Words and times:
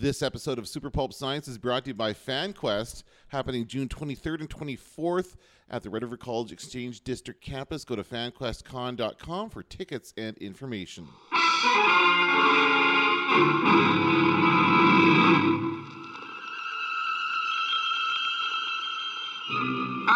This 0.00 0.22
episode 0.22 0.60
of 0.60 0.68
Super 0.68 0.90
Pulp 0.90 1.12
Science 1.12 1.48
is 1.48 1.58
brought 1.58 1.82
to 1.82 1.90
you 1.90 1.94
by 1.94 2.12
FanQuest, 2.12 3.02
happening 3.30 3.66
June 3.66 3.88
23rd 3.88 4.42
and 4.42 4.48
24th 4.48 5.34
at 5.68 5.82
the 5.82 5.90
Red 5.90 6.04
River 6.04 6.16
College 6.16 6.52
Exchange 6.52 7.02
District 7.02 7.40
campus. 7.40 7.84
Go 7.84 7.96
to 7.96 8.04
fanquestcon.com 8.04 9.50
for 9.50 9.64
tickets 9.64 10.14
and 10.16 10.38
information. 10.38 11.08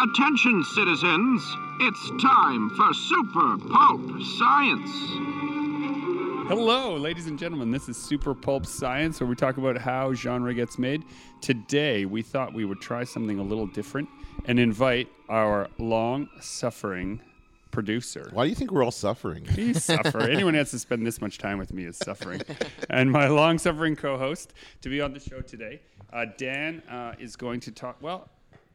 Attention, 0.01 0.63
citizens. 0.63 1.57
It's 1.81 2.23
time 2.23 2.69
for 2.69 2.93
Super 2.93 3.57
Pulp 3.67 4.21
Science. 4.39 5.52
Hello, 6.47 6.97
ladies 6.97 7.27
and 7.27 7.39
gentlemen. 7.39 7.71
This 7.71 7.87
is 7.87 7.95
Super 7.95 8.35
Pulp 8.35 8.65
Science, 8.65 9.21
where 9.21 9.27
we 9.27 9.35
talk 9.35 9.55
about 9.55 9.77
how 9.77 10.13
genre 10.13 10.53
gets 10.53 10.77
made. 10.77 11.05
Today, 11.39 12.03
we 12.03 12.21
thought 12.21 12.53
we 12.53 12.65
would 12.65 12.81
try 12.81 13.05
something 13.05 13.39
a 13.39 13.43
little 13.43 13.65
different 13.65 14.09
and 14.43 14.59
invite 14.59 15.07
our 15.29 15.69
long 15.77 16.27
suffering 16.41 17.21
producer. 17.71 18.29
Why 18.33 18.43
do 18.43 18.49
you 18.49 18.55
think 18.55 18.71
we're 18.71 18.83
all 18.83 18.91
suffering? 18.91 19.47
We 19.55 19.73
suffer. 19.73 20.19
Anyone 20.19 20.53
who 20.53 20.57
has 20.57 20.71
to 20.71 20.79
spend 20.79 21.07
this 21.07 21.21
much 21.21 21.37
time 21.37 21.57
with 21.59 21.71
me 21.71 21.85
is 21.85 21.97
suffering. 21.97 22.41
and 22.89 23.09
my 23.09 23.27
long 23.29 23.57
suffering 23.57 23.95
co 23.95 24.17
host 24.17 24.53
to 24.81 24.89
be 24.89 24.99
on 24.99 25.13
the 25.13 25.21
show 25.21 25.39
today, 25.39 25.79
uh, 26.11 26.25
Dan, 26.37 26.81
uh, 26.89 27.13
is 27.19 27.37
going 27.37 27.61
to 27.61 27.71
talk. 27.71 27.95
Well, 28.01 28.29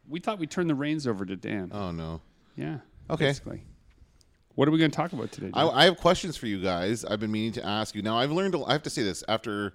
we 0.08 0.20
thought 0.20 0.38
we'd 0.38 0.50
turn 0.50 0.68
the 0.68 0.74
reins 0.74 1.06
over 1.06 1.26
to 1.26 1.36
Dan. 1.36 1.70
Oh, 1.74 1.90
no. 1.90 2.22
yeah. 2.56 2.78
Okay. 3.10 3.26
Basically. 3.26 3.62
What 4.58 4.66
are 4.66 4.72
we 4.72 4.78
going 4.80 4.90
to 4.90 4.96
talk 4.96 5.12
about 5.12 5.30
today? 5.30 5.52
I, 5.54 5.68
I 5.68 5.84
have 5.84 5.98
questions 5.98 6.36
for 6.36 6.48
you 6.48 6.60
guys. 6.60 7.04
I've 7.04 7.20
been 7.20 7.30
meaning 7.30 7.52
to 7.52 7.64
ask 7.64 7.94
you. 7.94 8.02
Now, 8.02 8.18
I've 8.18 8.32
learned, 8.32 8.56
I 8.66 8.72
have 8.72 8.82
to 8.82 8.90
say 8.90 9.04
this, 9.04 9.22
after 9.28 9.72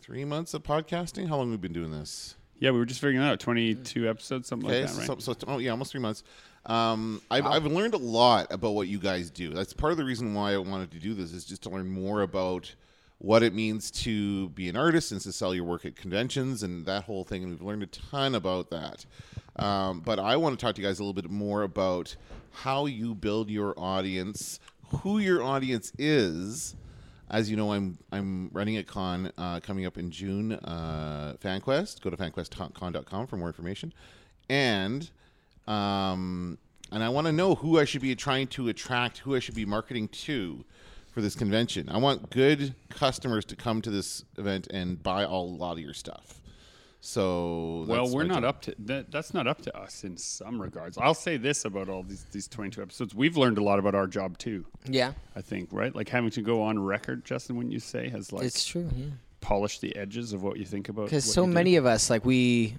three 0.00 0.24
months 0.24 0.54
of 0.54 0.62
podcasting, 0.62 1.28
how 1.28 1.36
long 1.36 1.50
have 1.50 1.60
we 1.60 1.68
been 1.68 1.74
doing 1.74 1.90
this? 1.90 2.34
yeah, 2.58 2.70
we 2.70 2.78
were 2.78 2.86
just 2.86 3.02
figuring 3.02 3.22
out. 3.28 3.38
22 3.38 4.08
episodes, 4.08 4.48
something 4.48 4.70
Okay, 4.70 4.84
like 4.84 4.90
that, 4.90 4.98
right? 5.10 5.20
so, 5.22 5.34
so, 5.34 5.36
oh 5.46 5.58
yeah, 5.58 5.70
almost 5.72 5.92
three 5.92 6.00
months. 6.00 6.22
Um, 6.64 7.20
I've, 7.30 7.44
I've 7.44 7.66
learned 7.66 7.92
a 7.92 7.98
lot 7.98 8.50
about 8.50 8.70
what 8.70 8.88
you 8.88 8.98
guys 8.98 9.28
do. 9.28 9.50
That's 9.50 9.74
part 9.74 9.92
of 9.92 9.98
the 9.98 10.04
reason 10.06 10.32
why 10.32 10.54
I 10.54 10.56
wanted 10.56 10.92
to 10.92 10.98
do 10.98 11.12
this 11.12 11.34
is 11.34 11.44
just 11.44 11.64
to 11.64 11.68
learn 11.68 11.86
more 11.86 12.22
about 12.22 12.74
what 13.18 13.42
it 13.42 13.52
means 13.52 13.90
to 13.90 14.48
be 14.48 14.70
an 14.70 14.76
artist 14.78 15.12
and 15.12 15.20
to 15.20 15.30
sell 15.30 15.54
your 15.54 15.64
work 15.64 15.84
at 15.84 15.94
conventions 15.94 16.62
and 16.62 16.86
that 16.86 17.04
whole 17.04 17.24
thing. 17.24 17.42
And 17.42 17.52
we've 17.52 17.60
learned 17.60 17.82
a 17.82 17.86
ton 17.86 18.34
about 18.34 18.70
that. 18.70 19.04
Um, 19.58 20.00
but 20.00 20.18
I 20.18 20.36
want 20.36 20.58
to 20.58 20.64
talk 20.64 20.74
to 20.74 20.82
you 20.82 20.86
guys 20.86 20.98
a 20.98 21.02
little 21.02 21.14
bit 21.14 21.30
more 21.30 21.62
about 21.62 22.16
how 22.52 22.86
you 22.86 23.14
build 23.14 23.50
your 23.50 23.74
audience, 23.78 24.60
who 24.88 25.18
your 25.18 25.42
audience 25.42 25.92
is. 25.98 26.76
As 27.28 27.50
you 27.50 27.56
know, 27.56 27.72
I'm 27.72 27.98
I'm 28.12 28.50
running 28.52 28.76
a 28.76 28.84
con 28.84 29.32
uh, 29.36 29.60
coming 29.60 29.84
up 29.84 29.98
in 29.98 30.10
June. 30.10 30.52
Uh, 30.52 31.34
FanQuest. 31.42 32.00
Go 32.00 32.10
to 32.10 32.16
fanquestcon.com 32.16 33.26
for 33.26 33.36
more 33.36 33.48
information. 33.48 33.92
And 34.48 35.10
um, 35.66 36.58
and 36.92 37.02
I 37.02 37.08
want 37.08 37.26
to 37.26 37.32
know 37.32 37.56
who 37.56 37.80
I 37.80 37.84
should 37.84 38.02
be 38.02 38.14
trying 38.14 38.46
to 38.48 38.68
attract, 38.68 39.18
who 39.18 39.34
I 39.34 39.40
should 39.40 39.56
be 39.56 39.66
marketing 39.66 40.08
to 40.08 40.64
for 41.10 41.20
this 41.20 41.34
convention. 41.34 41.88
I 41.88 41.96
want 41.96 42.30
good 42.30 42.74
customers 42.90 43.44
to 43.46 43.56
come 43.56 43.82
to 43.82 43.90
this 43.90 44.24
event 44.38 44.68
and 44.68 45.02
buy 45.02 45.22
a 45.22 45.30
lot 45.30 45.72
of 45.72 45.78
your 45.80 45.94
stuff. 45.94 46.40
So 47.06 47.84
Well, 47.86 48.08
we're 48.10 48.24
not 48.24 48.42
job. 48.42 48.44
up 48.44 48.62
to 48.62 48.74
that. 48.80 49.12
That's 49.12 49.32
not 49.32 49.46
up 49.46 49.62
to 49.62 49.78
us 49.78 50.02
in 50.02 50.16
some 50.16 50.60
regards. 50.60 50.98
I'll 50.98 51.14
say 51.14 51.36
this 51.36 51.64
about 51.64 51.88
all 51.88 52.02
these 52.02 52.24
these 52.32 52.48
22 52.48 52.82
episodes: 52.82 53.14
we've 53.14 53.36
learned 53.36 53.58
a 53.58 53.62
lot 53.62 53.78
about 53.78 53.94
our 53.94 54.08
job 54.08 54.38
too. 54.38 54.66
Yeah, 54.88 55.12
I 55.36 55.40
think, 55.40 55.68
right? 55.72 55.94
Like 55.94 56.08
having 56.08 56.30
to 56.30 56.42
go 56.42 56.62
on 56.62 56.80
record, 56.80 57.24
Justin, 57.24 57.54
wouldn't 57.56 57.72
you 57.72 57.78
say, 57.78 58.08
has 58.08 58.32
like 58.32 58.44
it's 58.44 58.64
true. 58.66 58.90
Yeah, 58.96 59.06
polished 59.40 59.80
the 59.82 59.94
edges 59.94 60.32
of 60.32 60.42
what 60.42 60.56
you 60.56 60.64
think 60.64 60.88
about. 60.88 61.04
because 61.04 61.32
so 61.32 61.42
you 61.42 61.46
do. 61.46 61.54
many 61.54 61.76
of 61.76 61.86
us, 61.86 62.10
like 62.10 62.24
we, 62.24 62.76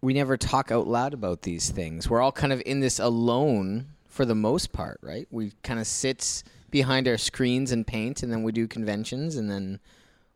we 0.00 0.14
never 0.14 0.36
talk 0.36 0.72
out 0.72 0.88
loud 0.88 1.14
about 1.14 1.42
these 1.42 1.70
things. 1.70 2.10
We're 2.10 2.20
all 2.20 2.32
kind 2.32 2.52
of 2.52 2.60
in 2.66 2.80
this 2.80 2.98
alone 2.98 3.86
for 4.08 4.24
the 4.24 4.34
most 4.34 4.72
part, 4.72 4.98
right? 5.00 5.28
We 5.30 5.52
kind 5.62 5.78
of 5.78 5.86
sit 5.86 6.42
behind 6.70 7.06
our 7.06 7.16
screens 7.18 7.70
and 7.70 7.86
paint, 7.86 8.24
and 8.24 8.32
then 8.32 8.42
we 8.42 8.50
do 8.50 8.66
conventions, 8.66 9.36
and 9.36 9.48
then 9.48 9.78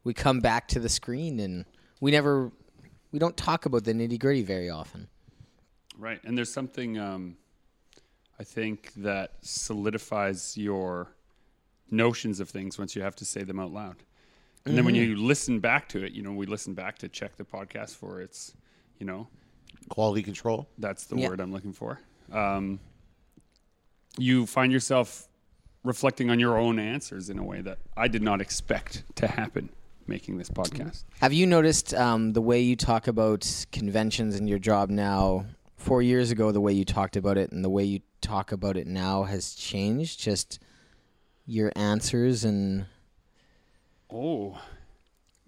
we 0.05 0.15
come 0.15 0.38
back 0.38 0.69
to 0.69 0.78
the 0.78 0.88
screen, 0.88 1.41
and 1.41 1.65
we 2.00 2.12
never, 2.12 2.53
we 3.12 3.19
don't 3.19 3.37
talk 3.37 3.67
about 3.67 3.84
the 3.84 3.93
nitty 3.93 4.19
gritty 4.19 4.43
very 4.43 4.71
often. 4.71 5.09
right? 5.99 6.21
And 6.25 6.37
there's 6.37 6.53
something 6.53 6.99
um, 6.99 7.37
I 8.41 8.45
think 8.45 8.93
that 8.97 9.33
solidifies 9.43 10.56
your 10.56 11.09
notions 11.91 12.41
of 12.41 12.49
things 12.49 12.78
once 12.78 12.97
you 12.97 13.03
have 13.03 13.15
to 13.17 13.25
say 13.25 13.43
them 13.45 13.61
out 13.61 13.73
loud. 13.73 13.97
And 14.65 14.77
then 14.77 14.84
when 14.84 14.95
Mm-hmm. 14.95 15.11
you 15.11 15.17
listen 15.17 15.61
back 15.61 15.89
to 15.91 16.05
it, 16.05 16.12
you 16.12 16.23
know, 16.23 16.33
we 16.33 16.47
listen 16.47 16.73
back 16.75 16.97
to 16.99 17.09
check 17.09 17.37
the 17.37 17.45
podcast 17.45 17.97
for 17.97 18.21
its, 18.23 18.55
you 18.99 19.05
know, 19.06 19.27
quality 19.91 20.23
control. 20.23 20.69
That's 20.79 21.05
the 21.05 21.17
Yeah. 21.17 21.29
word 21.29 21.41
I'm 21.41 21.53
looking 21.53 21.73
for. 21.73 22.00
Um, 22.33 22.79
you 24.19 24.47
find 24.47 24.73
yourself 24.73 25.29
reflecting 25.84 26.31
on 26.31 26.39
your 26.39 26.56
own 26.56 26.79
answers 26.79 27.29
in 27.29 27.39
a 27.39 27.44
way 27.44 27.61
that 27.61 27.79
I 27.97 28.06
did 28.09 28.23
not 28.23 28.41
expect 28.41 29.03
to 29.17 29.27
happen 29.27 29.69
making 30.08 30.38
this 30.38 30.48
podcast. 30.48 31.04
Have 31.20 31.32
you 31.32 31.46
noticed 31.46 31.94
um, 31.94 32.32
the 32.32 32.40
way 32.42 32.60
you 32.60 32.76
talk 32.76 33.06
about 33.08 33.66
conventions 33.72 34.36
in 34.36 34.46
your 34.46 34.58
job 34.58 34.90
now? 34.90 35.46
Four 35.76 36.00
years 36.02 36.30
ago, 36.30 36.52
the 36.52 36.60
way 36.60 36.72
you 36.72 36.84
talked 36.84 37.16
about 37.16 37.36
it 37.36 37.50
and 37.50 37.64
the 37.64 37.68
way 37.70 37.82
you 37.82 38.00
talk 38.20 38.52
about 38.52 38.76
it 38.76 38.86
now 38.86 39.24
has 39.24 39.54
changed. 39.54 40.20
Just 40.20 40.60
your 41.44 41.72
answers 41.74 42.44
and 42.44 42.86
Oh, 44.12 44.60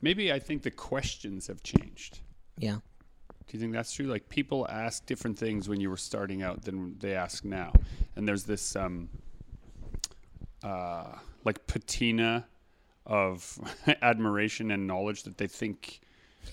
maybe 0.01 0.33
I 0.33 0.39
think 0.41 0.63
the 0.63 0.71
questions 0.73 1.47
have 1.47 1.63
changed. 1.63 2.21
yeah, 2.59 2.79
Do 3.47 3.53
you 3.53 3.61
think 3.61 3.73
that's 3.75 3.93
true? 3.93 4.07
Like 4.07 4.29
people 4.29 4.67
ask 4.69 5.05
different 5.07 5.39
things 5.39 5.69
when 5.69 5.81
you 5.81 5.89
were 5.91 5.97
starting 5.97 6.43
out 6.43 6.63
than 6.63 6.97
they 6.99 7.15
ask 7.15 7.45
now, 7.45 7.73
and 8.17 8.27
there's 8.27 8.45
this 8.45 8.75
um, 8.75 9.09
uh, 10.63 11.13
like 11.45 11.67
patina 11.67 12.47
of 13.07 13.59
admiration 14.03 14.71
and 14.71 14.87
knowledge 14.87 15.25
that 15.25 15.39
they 15.39 15.47
think 15.47 16.01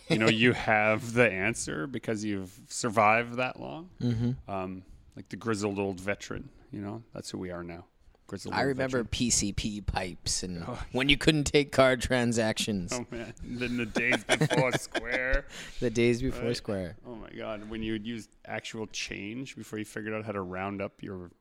you 0.09 0.17
know 0.17 0.28
you 0.28 0.53
have 0.72 1.13
the 1.13 1.29
answer 1.29 1.88
because 1.88 2.23
you've 2.23 2.59
survived 2.67 3.35
that 3.35 3.59
long. 3.59 3.89
Mm-hmm. 4.01 4.51
Um, 4.51 4.84
like 5.16 5.29
the 5.29 5.35
grizzled 5.35 5.78
old 5.79 6.00
veteran, 6.00 6.50
you 6.72 6.81
know, 6.81 7.03
that's 7.13 7.29
who 7.29 7.38
we 7.38 7.51
are 7.51 7.63
now. 7.63 7.85
Grizzled. 8.28 8.53
I 8.53 8.62
remember 8.62 9.03
veteran. 9.03 9.07
PVC 9.29 9.85
pipes 9.85 10.44
and 10.44 10.63
when 10.94 11.09
you 11.09 11.17
couldn't 11.17 11.44
take 11.44 11.73
card 11.73 12.01
transactions. 12.01 12.94
Oh 12.97 13.06
man, 13.12 13.33
then 13.44 13.75
the 13.75 13.85
days 13.85 14.23
before 14.23 14.72
Square. 14.73 15.47
The 15.81 15.89
days 15.89 16.22
before 16.22 16.45
Right. 16.47 16.56
Square. 16.57 16.95
Oh 17.06 17.16
my 17.16 17.29
god, 17.38 17.69
when 17.69 17.83
you 17.83 17.91
would 17.91 18.07
use 18.07 18.29
actual 18.45 18.88
change 18.88 19.57
before 19.57 19.79
you 19.79 19.85
figured 19.85 20.13
out 20.13 20.23
how 20.23 20.31
to 20.31 20.41
round 20.41 20.81
up 20.81 21.03
your 21.03 21.31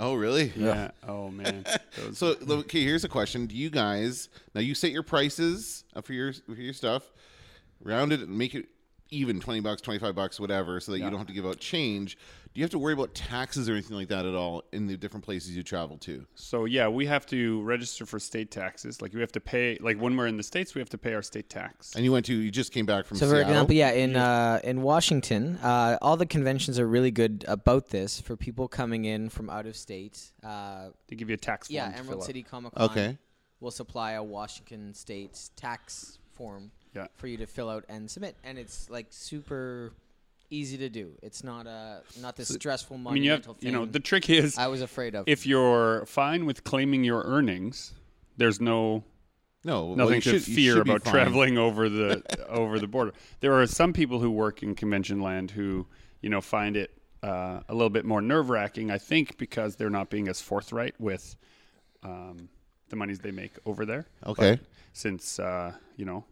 Oh, 0.00 0.14
really? 0.14 0.52
yeah. 0.56 0.90
Oh 1.06 1.28
man. 1.30 1.64
So 2.12 2.36
okay, 2.48 2.84
here's 2.84 3.04
a 3.04 3.08
question: 3.08 3.46
Do 3.46 3.56
you 3.56 3.70
guys 3.70 4.28
now 4.54 4.60
you 4.60 4.74
set 4.74 4.92
your 4.92 5.02
prices 5.02 5.84
for 6.02 6.12
your 6.12 6.32
for 6.32 6.52
your 6.60 6.72
stuff, 6.72 7.02
round 7.82 8.12
it 8.12 8.20
and 8.20 8.38
make 8.38 8.54
it 8.54 8.66
even 9.10 9.40
twenty 9.40 9.60
bucks, 9.60 9.80
twenty 9.80 9.98
five 9.98 10.14
bucks, 10.14 10.38
whatever, 10.38 10.80
so 10.80 10.92
that 10.92 10.98
you 10.98 11.04
don't 11.08 11.18
have 11.18 11.26
to 11.28 11.32
give 11.32 11.46
out 11.46 11.58
change. 11.58 12.16
Do 12.54 12.60
you 12.60 12.64
have 12.64 12.70
to 12.72 12.78
worry 12.78 12.94
about 12.94 13.14
taxes 13.14 13.68
or 13.68 13.72
anything 13.72 13.96
like 13.96 14.08
that 14.08 14.24
at 14.26 14.34
all 14.34 14.64
in 14.72 14.86
the 14.86 14.96
different 14.96 15.24
places 15.24 15.56
you 15.56 15.62
travel 15.62 15.96
to? 15.98 16.26
so 16.34 16.64
yeah, 16.64 16.88
we 16.88 17.06
have 17.06 17.24
to 17.26 17.62
register 17.62 18.04
for 18.06 18.18
state 18.18 18.50
taxes. 18.50 19.00
Like 19.00 19.12
we 19.14 19.20
have 19.20 19.32
to 19.32 19.40
pay. 19.40 19.78
Like 19.80 19.98
when 20.00 20.16
we're 20.16 20.26
in 20.26 20.36
the 20.36 20.42
states, 20.42 20.74
we 20.74 20.80
have 20.80 20.88
to 20.90 20.98
pay 20.98 21.14
our 21.14 21.22
state 21.22 21.48
tax. 21.48 21.94
And 21.94 22.04
you 22.04 22.12
went 22.12 22.26
to 22.26 22.34
you 22.34 22.50
just 22.50 22.72
came 22.72 22.86
back 22.86 23.06
from 23.06 23.16
So, 23.18 23.28
for 23.28 23.40
example, 23.40 23.74
yeah, 23.74 23.90
in 23.92 24.16
uh, 24.16 24.60
in 24.64 24.82
Washington, 24.82 25.56
uh, 25.62 25.98
all 26.02 26.16
the 26.16 26.26
conventions 26.26 26.78
are 26.78 26.86
really 26.88 27.10
good 27.10 27.44
about 27.48 27.88
this 27.90 28.20
for 28.20 28.36
people 28.36 28.66
coming 28.68 29.04
in 29.04 29.28
from 29.28 29.48
out 29.50 29.66
of 29.66 29.76
state. 29.76 30.32
Uh, 30.42 30.88
They 31.08 31.16
give 31.16 31.28
you 31.28 31.34
a 31.34 31.38
tax 31.38 31.68
form. 31.68 31.76
yeah, 31.76 31.86
to 31.86 31.92
fill 31.92 32.00
Emerald 32.00 32.22
out. 32.22 32.26
City 32.26 32.42
Comic 32.42 32.74
Con 32.74 32.90
Okay. 32.90 33.18
will 33.60 33.70
supply 33.70 34.12
a 34.12 34.22
Washington 34.22 34.94
State 34.94 35.38
tax 35.56 36.18
form 36.32 36.70
Yeah. 36.98 37.06
for 37.16 37.26
you 37.26 37.36
to 37.38 37.46
fill 37.46 37.70
out 37.70 37.84
and 37.88 38.10
submit, 38.10 38.36
and 38.44 38.58
it's 38.58 38.90
like 38.90 39.06
super 39.10 39.92
easy 40.50 40.78
to 40.78 40.88
do. 40.88 41.12
It's 41.22 41.44
not 41.44 41.66
a 41.66 42.02
not 42.20 42.36
this 42.36 42.48
stressful 42.48 42.96
I 43.06 43.12
mean, 43.12 43.22
you 43.22 43.30
have, 43.32 43.46
monumental 43.46 43.56
you 43.60 43.72
know, 43.72 43.84
the 43.86 44.00
trick 44.00 44.28
is 44.30 44.56
I 44.58 44.66
was 44.68 44.82
afraid 44.82 45.14
of. 45.14 45.24
if 45.28 45.46
you're 45.46 46.04
fine 46.06 46.46
with 46.46 46.64
claiming 46.64 47.04
your 47.04 47.22
earnings, 47.24 47.92
there's 48.36 48.60
no 48.60 49.04
No, 49.64 49.94
nothing 49.94 50.16
you 50.16 50.20
to 50.22 50.30
should- 50.40 50.42
fear 50.54 50.80
about 50.80 51.04
traveling 51.04 51.58
over 51.66 51.88
the 51.88 52.22
over 52.48 52.78
the 52.78 52.86
border. 52.88 53.12
There 53.40 53.54
are 53.60 53.66
some 53.66 53.92
people 53.92 54.20
who 54.20 54.30
work 54.30 54.62
in 54.62 54.74
convention 54.74 55.20
land 55.20 55.50
who 55.52 55.86
you 56.22 56.30
know 56.30 56.40
find 56.40 56.76
it 56.76 56.90
uh, 57.22 57.60
a 57.68 57.74
little 57.74 57.90
bit 57.90 58.04
more 58.04 58.22
nerve 58.22 58.48
wracking. 58.48 58.90
I 58.90 58.98
think 58.98 59.36
because 59.38 59.76
they're 59.76 59.90
not 59.90 60.08
being 60.08 60.28
as 60.28 60.40
forthright 60.40 60.94
with 61.00 61.36
um, 62.02 62.48
the 62.88 62.96
monies 62.96 63.18
they 63.18 63.32
make 63.32 63.52
over 63.66 63.84
there. 63.84 64.06
Okay. 64.24 64.52
But 64.52 64.60
since 64.94 65.38
uh, 65.38 65.72
you 65.96 66.04
know 66.06 66.24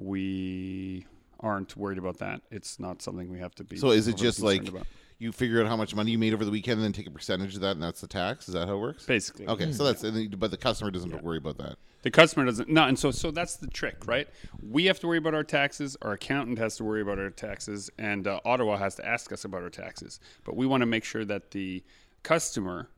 we 0.00 1.06
aren't 1.40 1.76
worried 1.76 1.98
about 1.98 2.18
that, 2.18 2.42
it's 2.50 2.78
not 2.78 3.02
something 3.02 3.30
we 3.30 3.38
have 3.38 3.54
to 3.56 3.64
be. 3.64 3.76
So 3.76 3.90
is 3.90 4.08
it 4.08 4.16
just 4.16 4.40
like 4.40 4.68
about. 4.68 4.86
you 5.18 5.32
figure 5.32 5.60
out 5.60 5.68
how 5.68 5.76
much 5.76 5.94
money 5.94 6.10
you 6.10 6.18
made 6.18 6.34
over 6.34 6.44
the 6.44 6.50
weekend, 6.50 6.78
and 6.78 6.84
then 6.84 6.92
take 6.92 7.06
a 7.06 7.10
percentage 7.10 7.54
of 7.54 7.60
that, 7.62 7.72
and 7.72 7.82
that's 7.82 8.00
the 8.00 8.06
tax. 8.06 8.48
Is 8.48 8.54
that 8.54 8.68
how 8.68 8.74
it 8.74 8.80
works? 8.80 9.06
basically. 9.06 9.46
Okay, 9.46 9.72
so 9.72 9.84
that's 9.84 10.02
and 10.02 10.38
but 10.38 10.50
the 10.50 10.56
customer 10.56 10.90
doesn't 10.90 11.22
worry 11.22 11.38
about 11.38 11.58
that. 11.58 11.76
The 12.02 12.10
customer 12.10 12.46
doesn't. 12.46 12.68
No, 12.68 12.84
and 12.84 12.98
so 12.98 13.10
so 13.10 13.30
that's 13.30 13.56
the 13.56 13.66
trick, 13.66 14.06
right? 14.06 14.28
We 14.62 14.86
have 14.86 15.00
to 15.00 15.06
worry 15.06 15.18
about 15.18 15.34
our 15.34 15.44
taxes. 15.44 15.96
Our 16.02 16.12
accountant 16.12 16.58
has 16.58 16.76
to 16.76 16.84
worry 16.84 17.02
about 17.02 17.18
our 17.18 17.30
taxes, 17.30 17.90
and 17.98 18.26
uh, 18.26 18.40
Ottawa 18.44 18.76
has 18.76 18.94
to 18.96 19.06
ask 19.06 19.32
us 19.32 19.44
about 19.44 19.62
our 19.62 19.70
taxes. 19.70 20.20
But 20.44 20.56
we 20.56 20.66
want 20.66 20.80
to 20.82 20.86
make 20.86 21.04
sure 21.04 21.24
that 21.24 21.50
the 21.50 21.82
customer 22.22 22.88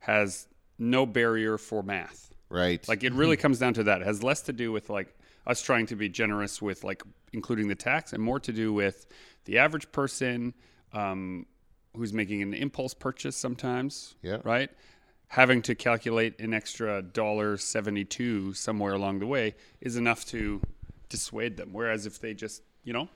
has 0.00 0.48
no 0.78 1.06
barrier 1.06 1.58
for 1.58 1.82
math. 1.82 2.29
Right. 2.50 2.86
Like 2.88 3.04
it 3.04 3.12
really 3.12 3.36
comes 3.36 3.60
down 3.60 3.74
to 3.74 3.84
that. 3.84 4.00
It 4.00 4.06
has 4.06 4.22
less 4.22 4.42
to 4.42 4.52
do 4.52 4.72
with 4.72 4.90
like 4.90 5.16
us 5.46 5.62
trying 5.62 5.86
to 5.86 5.96
be 5.96 6.08
generous 6.08 6.60
with 6.60 6.82
like 6.84 7.02
including 7.32 7.68
the 7.68 7.76
tax, 7.76 8.12
and 8.12 8.20
more 8.22 8.40
to 8.40 8.52
do 8.52 8.72
with 8.72 9.06
the 9.44 9.58
average 9.58 9.90
person 9.92 10.52
um, 10.92 11.46
who's 11.96 12.12
making 12.12 12.42
an 12.42 12.52
impulse 12.52 12.92
purchase 12.92 13.36
sometimes. 13.36 14.16
Yeah. 14.20 14.38
Right. 14.42 14.70
Having 15.28 15.62
to 15.62 15.76
calculate 15.76 16.40
an 16.40 16.52
extra 16.52 17.02
dollar 17.02 17.56
seventy-two 17.56 18.52
somewhere 18.54 18.94
along 18.94 19.20
the 19.20 19.26
way 19.26 19.54
is 19.80 19.96
enough 19.96 20.26
to 20.26 20.60
dissuade 21.08 21.56
them. 21.56 21.68
Whereas 21.72 22.04
if 22.04 22.20
they 22.20 22.34
just 22.34 22.62
you 22.82 22.92
know 22.92 23.08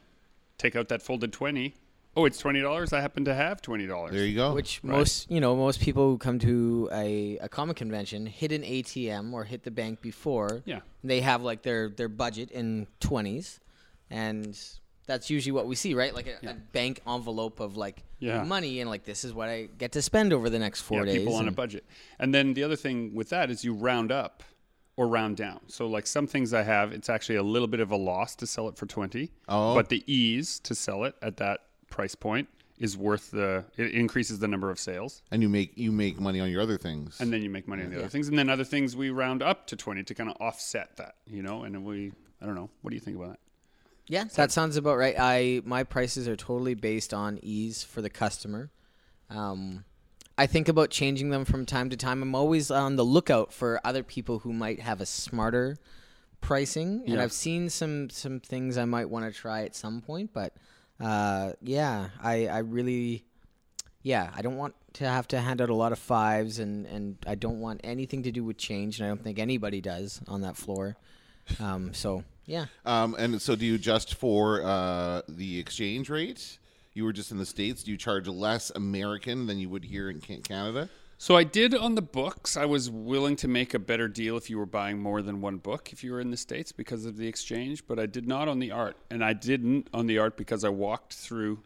take 0.58 0.76
out 0.76 0.88
that 0.90 1.02
folded 1.02 1.32
twenty, 1.32 1.74
oh, 2.16 2.24
it's 2.24 2.38
twenty 2.38 2.60
dollars. 2.60 2.92
I 2.92 3.00
happen 3.00 3.24
to 3.26 3.34
have 3.34 3.60
twenty 3.62 3.86
dollars. 3.86 4.12
there 4.12 4.24
you 4.24 4.34
go. 4.36 4.54
Which 4.54 4.80
Right. 4.82 4.96
most 4.98 5.30
you 5.30 5.40
know 5.40 5.54
most 5.56 5.80
people 5.80 6.08
who 6.10 6.18
come 6.18 6.38
to 6.40 6.88
a, 6.92 7.38
a 7.38 7.48
comic 7.48 7.76
convention 7.76 8.26
hit 8.26 8.52
an 8.52 8.62
ATM 8.62 9.32
or 9.32 9.44
hit 9.44 9.62
the 9.64 9.70
bank 9.70 10.00
before. 10.00 10.62
Yeah. 10.64 10.80
They 11.02 11.20
have 11.20 11.42
like 11.42 11.62
their 11.62 11.88
their 11.88 12.08
budget 12.08 12.50
in 12.50 12.86
twenties, 13.00 13.60
and 14.10 14.58
that's 15.06 15.28
usually 15.28 15.52
what 15.52 15.66
we 15.66 15.74
see, 15.74 15.94
right? 15.94 16.14
Like 16.14 16.26
a, 16.26 16.48
a 16.50 16.54
bank 16.54 17.00
envelope 17.06 17.60
of 17.60 17.76
like 17.76 18.02
Yeah. 18.20 18.42
money, 18.42 18.80
and 18.80 18.88
like 18.88 19.04
this 19.04 19.24
is 19.24 19.34
what 19.34 19.48
I 19.48 19.68
get 19.78 19.92
to 19.92 20.02
spend 20.02 20.32
over 20.32 20.48
the 20.48 20.58
next 20.58 20.80
four 20.82 21.00
yeah, 21.00 21.12
days. 21.12 21.18
people 21.18 21.34
on 21.36 21.46
a 21.48 21.52
budget. 21.52 21.84
And 22.18 22.34
then 22.34 22.54
the 22.54 22.62
other 22.64 22.76
thing 22.76 23.14
with 23.14 23.28
that 23.30 23.50
is 23.50 23.64
you 23.64 23.74
round 23.74 24.10
up 24.10 24.42
or 24.96 25.08
round 25.08 25.36
down. 25.36 25.60
So 25.66 25.86
like 25.88 26.06
some 26.06 26.26
things 26.26 26.54
I 26.54 26.62
have, 26.62 26.92
it's 26.92 27.10
actually 27.10 27.34
a 27.36 27.42
little 27.42 27.66
bit 27.68 27.80
of 27.80 27.90
a 27.90 27.96
loss 27.96 28.34
to 28.36 28.46
sell 28.46 28.68
it 28.68 28.76
for 28.76 28.86
20. 28.86 29.30
Oh. 29.48 29.74
But 29.74 29.88
the 29.88 30.04
ease 30.06 30.58
to 30.60 30.74
sell 30.74 31.04
it 31.04 31.16
at 31.20 31.36
that 31.38 31.60
price 31.94 32.14
point 32.14 32.48
is 32.78 32.96
worth 32.96 33.30
the 33.30 33.64
it 33.76 33.92
increases 33.92 34.40
the 34.40 34.48
number 34.48 34.68
of 34.68 34.78
sales 34.80 35.22
and 35.30 35.40
you 35.42 35.48
make 35.48 35.70
you 35.78 35.92
make 35.92 36.18
money 36.18 36.40
on 36.40 36.50
your 36.50 36.60
other 36.60 36.76
things. 36.76 37.20
and 37.20 37.32
then 37.32 37.40
you 37.40 37.48
make 37.48 37.68
money 37.68 37.84
on 37.84 37.90
the 37.90 37.98
other 38.00 38.08
things 38.08 38.26
and 38.28 38.36
then 38.36 38.48
other 38.50 38.64
things 38.64 38.96
we 38.96 39.10
round 39.10 39.42
up 39.42 39.66
to 39.68 39.76
20 39.76 40.02
to 40.02 40.12
kind 40.14 40.28
of 40.28 40.36
offset 40.40 40.96
that, 40.96 41.14
you 41.26 41.40
know? 41.42 41.62
And 41.62 41.84
we 41.84 42.10
I 42.42 42.46
don't 42.46 42.56
know. 42.56 42.68
What 42.82 42.90
do 42.90 42.96
you 42.96 43.00
think 43.00 43.16
about 43.16 43.30
that? 43.30 43.38
Yeah, 44.08 44.24
that 44.34 44.50
sounds 44.52 44.76
about 44.76 44.96
right. 44.98 45.14
I 45.18 45.62
my 45.64 45.84
prices 45.84 46.26
are 46.26 46.36
totally 46.36 46.74
based 46.74 47.14
on 47.14 47.38
ease 47.42 47.84
for 47.84 48.02
the 48.02 48.10
customer. 48.10 48.70
Um, 49.30 49.84
I 50.36 50.46
think 50.46 50.68
about 50.68 50.90
changing 50.90 51.30
them 51.30 51.44
from 51.44 51.64
time 51.64 51.88
to 51.90 51.96
time. 51.96 52.20
I'm 52.22 52.34
always 52.34 52.70
on 52.72 52.96
the 52.96 53.04
lookout 53.04 53.52
for 53.52 53.80
other 53.84 54.02
people 54.02 54.40
who 54.40 54.52
might 54.52 54.80
have 54.80 55.00
a 55.00 55.06
smarter 55.06 55.78
pricing, 56.40 57.02
and 57.06 57.14
Yeah. 57.14 57.22
I've 57.22 57.32
seen 57.32 57.70
some 57.70 58.10
some 58.10 58.40
things 58.40 58.76
I 58.76 58.84
might 58.84 59.08
want 59.08 59.24
to 59.32 59.32
try 59.40 59.62
at 59.62 59.74
some 59.76 60.00
point. 60.02 60.32
But 60.34 60.54
uh, 61.00 61.52
yeah, 61.62 62.08
I 62.22 62.46
I 62.46 62.58
really 62.58 63.24
yeah 64.02 64.30
I 64.34 64.42
don't 64.42 64.56
want 64.56 64.74
to 64.94 65.08
have 65.08 65.26
to 65.28 65.40
hand 65.40 65.60
out 65.60 65.70
a 65.70 65.74
lot 65.74 65.92
of 65.92 65.98
fives, 65.98 66.58
and 66.58 66.86
and 66.86 67.16
I 67.26 67.34
don't 67.34 67.60
want 67.60 67.80
anything 67.84 68.22
to 68.24 68.32
do 68.32 68.44
with 68.44 68.56
change, 68.56 68.98
and 68.98 69.06
I 69.06 69.08
don't 69.08 69.22
think 69.22 69.38
anybody 69.38 69.80
does 69.80 70.20
on 70.28 70.42
that 70.42 70.56
floor. 70.56 70.96
Um, 71.60 71.92
so 71.92 72.24
yeah. 72.46 72.66
Um, 72.84 73.14
and 73.18 73.40
so, 73.40 73.56
do 73.56 73.64
you 73.64 73.76
adjust 73.76 74.14
for 74.14 74.62
uh, 74.62 75.22
the 75.28 75.58
exchange 75.58 76.10
rate? 76.10 76.58
You 76.92 77.04
were 77.04 77.12
just 77.12 77.32
in 77.32 77.38
the 77.38 77.46
states. 77.46 77.82
Do 77.82 77.90
you 77.90 77.96
charge 77.96 78.28
less 78.28 78.70
American 78.70 79.46
than 79.46 79.58
you 79.58 79.68
would 79.68 79.84
here 79.84 80.10
in 80.10 80.20
Canada? 80.20 80.88
So 81.16 81.36
I 81.36 81.44
did 81.44 81.74
on 81.74 81.94
the 81.94 82.02
books. 82.02 82.56
I 82.56 82.64
was 82.64 82.90
willing 82.90 83.36
to 83.36 83.48
make 83.48 83.72
a 83.72 83.78
better 83.78 84.08
deal 84.08 84.36
if 84.36 84.50
you 84.50 84.58
were 84.58 84.66
buying 84.66 84.98
more 84.98 85.22
than 85.22 85.40
one 85.40 85.58
book 85.58 85.92
if 85.92 86.02
you 86.02 86.12
were 86.12 86.20
in 86.20 86.30
the 86.30 86.36
states 86.36 86.72
because 86.72 87.04
of 87.04 87.16
the 87.16 87.26
exchange, 87.26 87.86
but 87.86 87.98
I 87.98 88.06
did 88.06 88.26
not 88.26 88.48
on 88.48 88.58
the 88.58 88.72
art, 88.72 88.96
and 89.10 89.24
I 89.24 89.32
didn't 89.32 89.88
on 89.94 90.06
the 90.06 90.18
art 90.18 90.36
because 90.36 90.64
I 90.64 90.70
walked 90.70 91.14
through. 91.14 91.60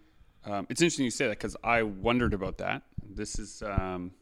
Um, 0.45 0.67
it's 0.71 0.81
interesting 0.81 1.05
you 1.05 1.11
say 1.11 1.27
that 1.27 1.39
because 1.39 1.57
I 1.65 1.83
wondered 1.83 2.35
about 2.35 2.59
that. 2.59 2.83
This 3.03 3.39
is, 3.39 3.63
um, 3.63 4.13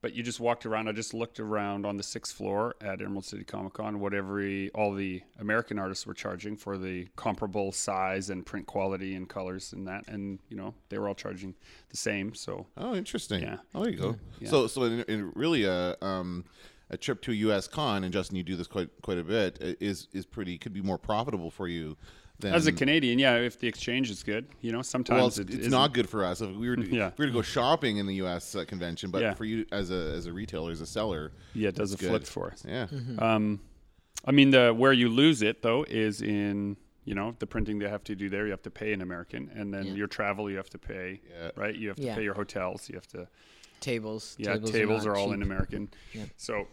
but 0.00 0.14
you 0.14 0.22
just 0.22 0.40
walked 0.40 0.64
around. 0.64 0.88
I 0.88 0.92
just 0.92 1.12
looked 1.12 1.40
around 1.40 1.84
on 1.84 1.96
the 1.96 2.02
sixth 2.02 2.36
floor 2.36 2.76
at 2.80 3.00
Emerald 3.00 3.24
City 3.24 3.44
Comic 3.44 3.74
Con, 3.74 4.00
what 4.00 4.14
every 4.14 4.70
all 4.70 4.94
the 4.94 5.22
American 5.38 5.78
artists 5.78 6.06
were 6.06 6.14
charging 6.14 6.56
for 6.56 6.78
the 6.78 7.08
comparable 7.16 7.72
size 7.72 8.30
and 8.30 8.46
print 8.46 8.66
quality 8.66 9.14
and 9.14 9.28
colors 9.28 9.72
and 9.72 9.86
that, 9.88 10.06
and 10.08 10.38
you 10.48 10.56
know 10.56 10.74
they 10.88 10.98
were 10.98 11.08
all 11.08 11.14
charging 11.14 11.54
the 11.90 11.96
same. 11.96 12.34
So 12.34 12.66
Oh, 12.76 12.94
interesting. 12.94 13.42
Yeah. 13.42 13.56
Oh, 13.74 13.82
there 13.82 13.90
you 13.90 13.98
go. 13.98 14.16
Yeah. 14.40 14.50
So, 14.50 14.66
so 14.66 14.84
in, 14.84 15.00
in 15.02 15.32
really 15.34 15.64
a 15.64 15.96
um, 16.00 16.44
a 16.90 16.96
trip 16.96 17.20
to 17.22 17.32
a 17.32 17.34
U.S. 17.34 17.68
con, 17.68 18.04
and 18.04 18.12
Justin, 18.12 18.36
you 18.36 18.42
do 18.42 18.56
this 18.56 18.66
quite 18.66 18.90
quite 19.02 19.18
a 19.18 19.24
bit, 19.24 19.58
is 19.80 20.08
is 20.12 20.26
pretty 20.26 20.58
could 20.58 20.72
be 20.72 20.82
more 20.82 20.98
profitable 20.98 21.50
for 21.50 21.66
you 21.68 21.96
than 22.40 22.54
As 22.54 22.66
a 22.66 22.72
Canadian, 22.72 23.18
yeah, 23.18 23.34
if 23.36 23.58
the 23.58 23.66
exchange 23.66 24.10
is 24.10 24.22
good, 24.22 24.46
you 24.60 24.70
know, 24.70 24.80
sometimes 24.82 25.18
Well, 25.18 25.26
it's, 25.28 25.38
it 25.38 25.48
it's 25.50 25.58
isn't. 25.60 25.70
not 25.72 25.92
good 25.92 26.08
for 26.08 26.24
us. 26.24 26.40
If 26.40 26.54
we 26.56 26.68
were 26.68 26.76
to, 26.76 26.86
Yeah. 26.88 27.08
if 27.08 27.18
we 27.18 27.24
were 27.24 27.30
to 27.32 27.32
go 27.32 27.42
shopping 27.42 27.96
in 27.98 28.06
the 28.06 28.14
U.S. 28.16 28.54
Uh, 28.54 28.64
convention, 28.64 29.10
but 29.10 29.22
Yeah. 29.22 29.34
for 29.34 29.44
you 29.44 29.66
as 29.72 29.90
a 29.90 30.12
as 30.16 30.26
a 30.26 30.32
retailer, 30.32 30.70
as 30.70 30.80
a 30.80 30.86
seller, 30.86 31.32
Yeah, 31.54 31.70
it 31.70 31.74
does 31.74 31.90
a 31.92 31.94
it's 31.94 32.06
flip 32.06 32.24
for 32.26 32.50
us. 32.52 32.64
Yeah. 32.66 32.86
Um, 33.18 33.60
I 34.24 34.30
mean, 34.32 34.50
the 34.50 34.72
where 34.72 34.92
you 34.92 35.08
lose 35.08 35.42
it 35.42 35.62
though 35.62 35.84
is 35.88 36.22
in 36.22 36.76
you 37.04 37.14
know 37.14 37.34
the 37.38 37.46
printing 37.46 37.78
they 37.80 37.88
have 37.88 38.04
to 38.04 38.14
do 38.14 38.28
there. 38.28 38.44
You 38.44 38.50
have 38.52 38.62
to 38.62 38.70
pay 38.70 38.92
an 38.92 39.00
American, 39.02 39.50
and 39.54 39.72
then 39.74 39.86
Yeah. 39.86 39.92
your 39.94 40.06
travel 40.06 40.48
you 40.50 40.56
have 40.58 40.70
to 40.70 40.78
pay. 40.78 41.20
Yeah. 41.28 41.50
Right, 41.56 41.74
you 41.74 41.88
have 41.88 41.96
to 41.96 42.02
Yeah. 42.04 42.14
pay 42.14 42.22
your 42.22 42.34
hotels. 42.34 42.88
You 42.88 42.94
have 42.96 43.06
to 43.08 43.26
tables. 43.80 44.36
yeah, 44.38 44.54
tables, 44.54 44.70
tables, 44.72 45.06
are, 45.06 45.10
not 45.14 45.18
all 45.18 45.26
cheap. 45.28 45.34
in 45.34 45.42
American. 45.42 45.88
Yeah. 46.12 46.24
So 46.36 46.68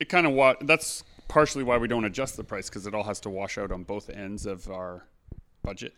it 0.00 0.08
kind 0.08 0.26
of 0.26 0.32
wa- 0.32 0.56
that's 0.60 1.04
partially 1.28 1.64
why 1.64 1.76
we 1.76 1.88
don't 1.88 2.04
adjust 2.04 2.36
the 2.36 2.44
price 2.44 2.68
because 2.68 2.86
it 2.86 2.94
all 2.94 3.04
has 3.04 3.20
to 3.20 3.30
wash 3.30 3.58
out 3.58 3.72
on 3.72 3.82
both 3.82 4.10
ends 4.10 4.46
of 4.46 4.70
our 4.70 5.06
budget. 5.62 5.94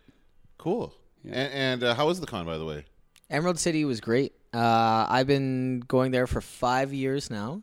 Cool. 0.56 0.95
Yeah. 1.25 1.35
And, 1.35 1.53
and 1.53 1.85
uh, 1.85 1.95
how 1.95 2.06
was 2.06 2.21
the 2.21 2.27
con, 2.27 2.47
by 2.47 2.59
the 2.59 2.65
way? 2.65 2.85
Emerald 3.31 3.59
City 3.59 3.85
was 3.85 4.00
great. 4.00 4.33
Uh, 4.55 5.06
I've 5.09 5.27
been 5.27 5.81
going 5.81 6.12
there 6.12 6.27
for 6.27 6.41
five 6.41 6.93
years 6.93 7.31
now. 7.31 7.62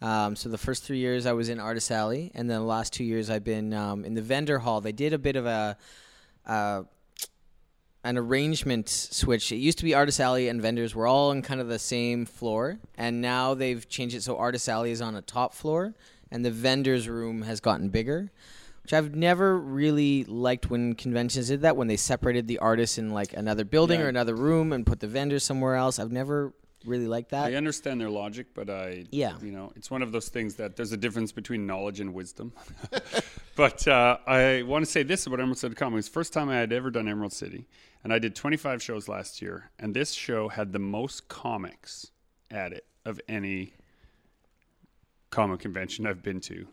Um, 0.00 0.34
so 0.34 0.48
the 0.48 0.58
first 0.58 0.82
three 0.84 0.98
years 0.98 1.26
I 1.26 1.32
was 1.32 1.48
in 1.48 1.60
Artist 1.60 1.90
Alley, 1.90 2.32
and 2.34 2.50
then 2.50 2.60
the 2.60 2.66
last 2.66 2.92
two 2.92 3.04
years 3.04 3.30
I've 3.30 3.44
been 3.44 3.72
um, 3.72 4.04
in 4.04 4.14
the 4.14 4.22
vendor 4.22 4.58
hall. 4.58 4.80
They 4.80 4.92
did 4.92 5.12
a 5.12 5.18
bit 5.18 5.36
of 5.36 5.46
a 5.46 5.76
uh, 6.46 6.82
an 8.04 8.18
arrangement 8.18 8.88
switch. 8.88 9.52
It 9.52 9.56
used 9.56 9.78
to 9.78 9.84
be 9.84 9.94
Artist 9.94 10.18
Alley 10.20 10.48
and 10.48 10.60
vendors 10.60 10.94
were 10.94 11.06
all 11.06 11.30
on 11.30 11.42
kind 11.42 11.60
of 11.60 11.68
the 11.68 11.78
same 11.78 12.26
floor, 12.26 12.78
and 12.96 13.20
now 13.20 13.54
they've 13.54 13.88
changed 13.88 14.16
it 14.16 14.22
so 14.22 14.36
Artist 14.36 14.68
Alley 14.68 14.90
is 14.90 15.00
on 15.00 15.14
a 15.14 15.22
top 15.22 15.54
floor, 15.54 15.94
and 16.30 16.44
the 16.44 16.50
vendors 16.50 17.08
room 17.08 17.42
has 17.42 17.60
gotten 17.60 17.88
bigger. 17.90 18.30
Which 18.82 18.92
I've 18.92 19.14
never 19.14 19.56
really 19.56 20.24
liked 20.24 20.68
when 20.68 20.96
conventions 20.96 21.46
did 21.46 21.60
that 21.60 21.76
when 21.76 21.86
they 21.86 21.96
separated 21.96 22.48
the 22.48 22.58
artists 22.58 22.98
in 22.98 23.10
like 23.10 23.32
another 23.32 23.64
building 23.64 24.00
Yeah. 24.00 24.06
or 24.06 24.08
another 24.08 24.34
room 24.34 24.72
and 24.72 24.84
put 24.84 24.98
the 24.98 25.06
vendors 25.06 25.44
somewhere 25.44 25.76
else. 25.76 26.00
I've 26.00 26.10
never 26.10 26.52
really 26.84 27.06
liked 27.06 27.30
that. 27.30 27.44
I 27.44 27.54
understand 27.54 28.00
their 28.00 28.10
logic, 28.10 28.48
but 28.54 28.68
I, 28.68 29.04
Yeah. 29.12 29.34
you 29.40 29.52
know, 29.52 29.72
it's 29.76 29.88
one 29.88 30.02
of 30.02 30.10
those 30.10 30.28
things 30.30 30.56
that 30.56 30.74
there's 30.74 30.90
a 30.90 30.96
difference 30.96 31.30
between 31.30 31.64
knowledge 31.64 32.00
and 32.00 32.12
wisdom. 32.12 32.52
but 33.54 33.86
uh, 33.86 34.18
I 34.26 34.62
want 34.62 34.84
to 34.84 34.90
say 34.90 35.04
this 35.04 35.26
about 35.26 35.38
Emerald 35.38 35.58
City 35.58 35.76
Comics. 35.76 36.08
First 36.08 36.32
time 36.32 36.48
I 36.48 36.56
had 36.56 36.72
ever 36.72 36.90
done 36.90 37.06
Emerald 37.06 37.32
City, 37.32 37.66
and 38.04 38.12
I 38.12 38.18
did 38.18 38.34
25 38.34 38.82
shows 38.82 39.08
last 39.08 39.42
year, 39.42 39.70
and 39.78 39.94
this 39.94 40.12
show 40.12 40.48
had 40.48 40.72
the 40.72 40.78
most 40.78 41.28
comics 41.28 42.10
at 42.50 42.72
it 42.72 42.86
of 43.04 43.20
any 43.28 43.74
comic 45.30 45.60
convention 45.60 46.06
I've 46.06 46.22
been 46.22 46.40
to 46.40 46.66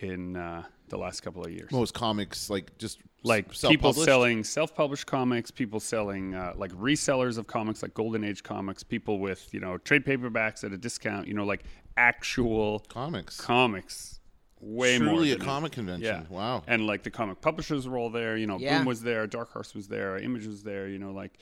in 0.00 0.36
uh, 0.36 0.64
the 0.88 0.98
last 0.98 1.22
couple 1.22 1.42
of 1.42 1.50
years 1.50 1.72
Most 1.72 1.94
comics, 1.94 2.50
like 2.50 2.76
just 2.78 2.98
like 3.24 3.50
people 3.52 3.92
selling 3.92 4.44
self-published 4.44 5.06
comics, 5.06 5.50
people 5.50 5.80
selling 5.80 6.34
uh, 6.34 6.52
like 6.56 6.70
resellers 6.72 7.38
of 7.38 7.46
comics, 7.46 7.82
like 7.82 7.94
Golden 7.94 8.22
Age 8.22 8.42
comics, 8.42 8.82
people 8.82 9.18
with 9.18 9.52
you 9.52 9.60
know 9.60 9.78
trade 9.78 10.04
paperbacks 10.04 10.64
at 10.64 10.72
a 10.72 10.78
discount, 10.78 11.26
you 11.26 11.34
know, 11.34 11.44
like 11.44 11.64
actual 11.96 12.80
comics. 12.88 13.40
comics. 13.40 14.15
Way 14.60 14.98
more 14.98 15.14
Truly 15.14 15.32
a 15.32 15.36
than- 15.36 15.46
comic 15.46 15.72
convention. 15.72 16.04
Yeah. 16.06 16.22
Wow. 16.34 16.62
And 16.66 16.86
like 16.86 17.02
the 17.02 17.10
comic 17.10 17.40
publishers 17.40 17.86
were 17.86 17.98
all 17.98 18.10
there. 18.10 18.36
You 18.36 18.46
know, 18.46 18.58
Yeah. 18.58 18.78
Boom 18.78 18.86
was 18.86 19.02
there, 19.02 19.26
Dark 19.26 19.52
Horse 19.52 19.74
was 19.74 19.88
there, 19.88 20.16
Image 20.18 20.46
was 20.46 20.62
there. 20.62 20.88
You 20.88 20.98
know, 20.98 21.12
like, 21.12 21.32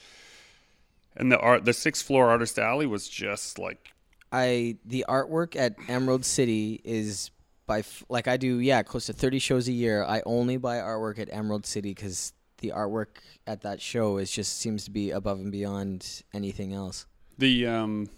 and 1.16 1.30
the 1.30 1.38
art, 1.38 1.64
the 1.64 1.72
sixth 1.72 2.04
floor 2.04 2.28
artist 2.30 2.58
alley 2.58 2.86
was 2.86 3.08
just 3.08 3.58
like 3.58 3.90
I 4.32 4.78
the 4.84 5.04
artwork 5.08 5.54
at 5.54 5.76
Emerald 5.88 6.24
City 6.24 6.80
is 6.84 7.30
by 7.66 7.78
f- 7.80 8.02
like 8.08 8.26
I 8.26 8.36
do 8.36 8.58
yeah 8.58 8.82
close 8.82 9.06
to 9.06 9.12
30 9.12 9.38
shows 9.38 9.68
a 9.68 9.72
year. 9.72 10.02
I 10.04 10.20
only 10.26 10.56
buy 10.56 10.78
artwork 10.78 11.20
at 11.20 11.28
Emerald 11.32 11.66
City 11.66 11.94
cuz 11.94 12.32
the 12.58 12.72
artwork 12.74 13.18
at 13.46 13.60
that 13.62 13.80
show 13.80 14.16
is 14.16 14.30
just 14.30 14.58
seems 14.58 14.84
to 14.86 14.90
be 14.90 15.12
above 15.12 15.38
and 15.38 15.52
beyond 15.52 16.22
anything 16.32 16.72
else. 16.72 17.06
The 17.38 17.66
um, 17.68 18.08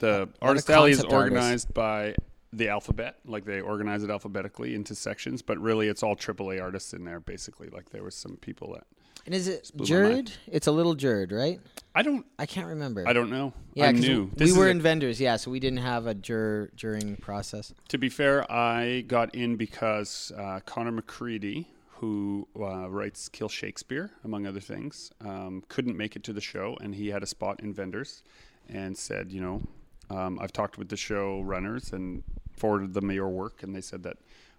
the 0.00 0.22
of 0.22 0.34
artist 0.42 0.68
alley 0.70 0.90
is 0.92 0.96
concept 0.98 1.12
artists. 1.12 1.32
organized 1.36 1.74
by 1.74 2.14
the 2.52 2.68
alphabet, 2.68 3.16
like 3.26 3.44
they 3.44 3.60
organize 3.60 4.02
it 4.02 4.10
alphabetically 4.10 4.74
into 4.74 4.94
sections, 4.94 5.42
but 5.42 5.58
really 5.58 5.88
it's 5.88 6.02
all 6.02 6.16
AAA 6.16 6.60
artists 6.62 6.92
in 6.94 7.04
there. 7.04 7.20
Basically, 7.20 7.68
like 7.68 7.90
there 7.90 8.02
was 8.02 8.14
some 8.14 8.36
people 8.36 8.72
that 8.74 8.84
And 9.26 9.34
is 9.34 9.48
it. 9.48 9.70
juried? 9.76 10.30
It's 10.46 10.66
a 10.66 10.72
little 10.72 10.94
juried, 10.96 11.30
right? 11.32 11.60
I 11.94 12.02
don't. 12.02 12.24
I 12.38 12.46
can't 12.46 12.66
remember. 12.68 13.06
I 13.06 13.12
don't 13.12 13.30
know. 13.30 13.52
Yeah, 13.74 13.86
I'm 13.88 13.98
new. 14.00 14.30
We 14.38 14.46
is 14.46 14.56
were 14.56 14.68
a- 14.68 14.70
in 14.70 14.80
vendors, 14.80 15.20
yeah, 15.20 15.36
so 15.36 15.50
we 15.50 15.60
didn't 15.60 15.80
have 15.80 16.06
a 16.06 16.14
jur 16.14 16.70
juring 16.76 17.16
process. 17.16 17.74
To 17.88 17.98
be 17.98 18.08
fair, 18.08 18.50
I 18.50 19.02
got 19.02 19.34
in 19.34 19.56
because 19.56 20.32
uh, 20.36 20.60
Conor 20.64 21.02
McCreery, 21.02 21.66
who 22.00 22.48
uh, 22.58 22.88
writes 22.88 23.28
Kill 23.28 23.48
Shakespeare, 23.48 24.10
among 24.24 24.46
other 24.46 24.60
things, 24.60 25.10
um, 25.20 25.62
couldn't 25.68 25.96
make 25.96 26.16
it 26.16 26.22
to 26.24 26.32
the 26.32 26.40
show, 26.40 26.76
and 26.80 26.94
he 26.94 27.08
had 27.08 27.22
a 27.22 27.26
spot 27.26 27.60
in 27.60 27.74
vendors, 27.74 28.22
and 28.68 28.96
said, 28.96 29.32
you 29.32 29.40
know, 29.40 29.62
um, 30.10 30.38
I've 30.40 30.52
talked 30.52 30.78
with 30.78 30.88
the 30.88 30.96
show 30.96 31.40
runners 31.40 31.92
and 31.92 32.22
forwarded 32.56 32.94
them 32.94 33.10
your 33.10 33.28
work, 33.28 33.62
and 33.62 33.74
they 33.74 33.80
said 33.80 34.02
that 34.04 34.16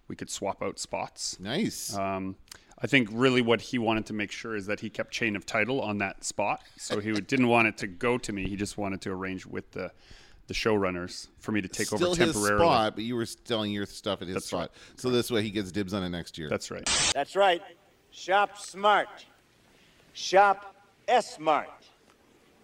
we 0.08 0.16
could 0.16 0.30
swap 0.30 0.62
out 0.62 0.78
spots. 0.78 1.38
Nice. 1.40 1.94
Um, 1.96 2.36
I 2.82 2.86
think 2.86 3.08
really 3.12 3.42
what 3.42 3.60
he 3.60 3.78
wanted 3.78 4.06
to 4.06 4.12
make 4.14 4.32
sure 4.32 4.56
is 4.56 4.66
that 4.66 4.80
he 4.80 4.88
kept 4.88 5.12
chain 5.12 5.36
of 5.36 5.44
title 5.44 5.80
on 5.82 5.98
that 5.98 6.24
spot. 6.24 6.62
So 6.76 6.98
he 6.98 7.12
didn't 7.20 7.48
want 7.48 7.68
it 7.68 7.76
to 7.78 7.86
go 7.86 8.16
to 8.18 8.32
me. 8.32 8.48
He 8.48 8.56
just 8.56 8.78
wanted 8.78 9.00
to 9.02 9.10
arrange 9.10 9.46
with 9.46 9.70
the 9.72 9.92
the 10.46 10.54
showrunners 10.54 11.28
for 11.38 11.52
me 11.52 11.60
to 11.60 11.68
take 11.68 11.86
Still 11.86 12.08
over 12.08 12.24
his 12.24 12.32
temporarily. 12.34 12.64
spot, 12.64 12.96
but 12.96 13.04
you 13.04 13.14
were 13.14 13.24
selling 13.24 13.70
your 13.70 13.86
stuff 13.86 14.20
at 14.20 14.26
his 14.26 14.34
That's 14.34 14.46
spot. 14.46 14.58
right. 14.60 14.70
So 14.96 15.08
this 15.08 15.30
way 15.30 15.42
he 15.42 15.50
gets 15.50 15.70
dibs 15.70 15.94
on 15.94 16.02
it 16.02 16.08
next 16.08 16.38
year. 16.38 16.48
That's 16.48 16.72
right. 16.72 16.84
That's 17.14 17.36
right. 17.36 17.62
Shop 18.10 18.58
smart. 18.58 19.06
Shop 20.12 20.74
S 21.06 21.34
smart. 21.36 21.68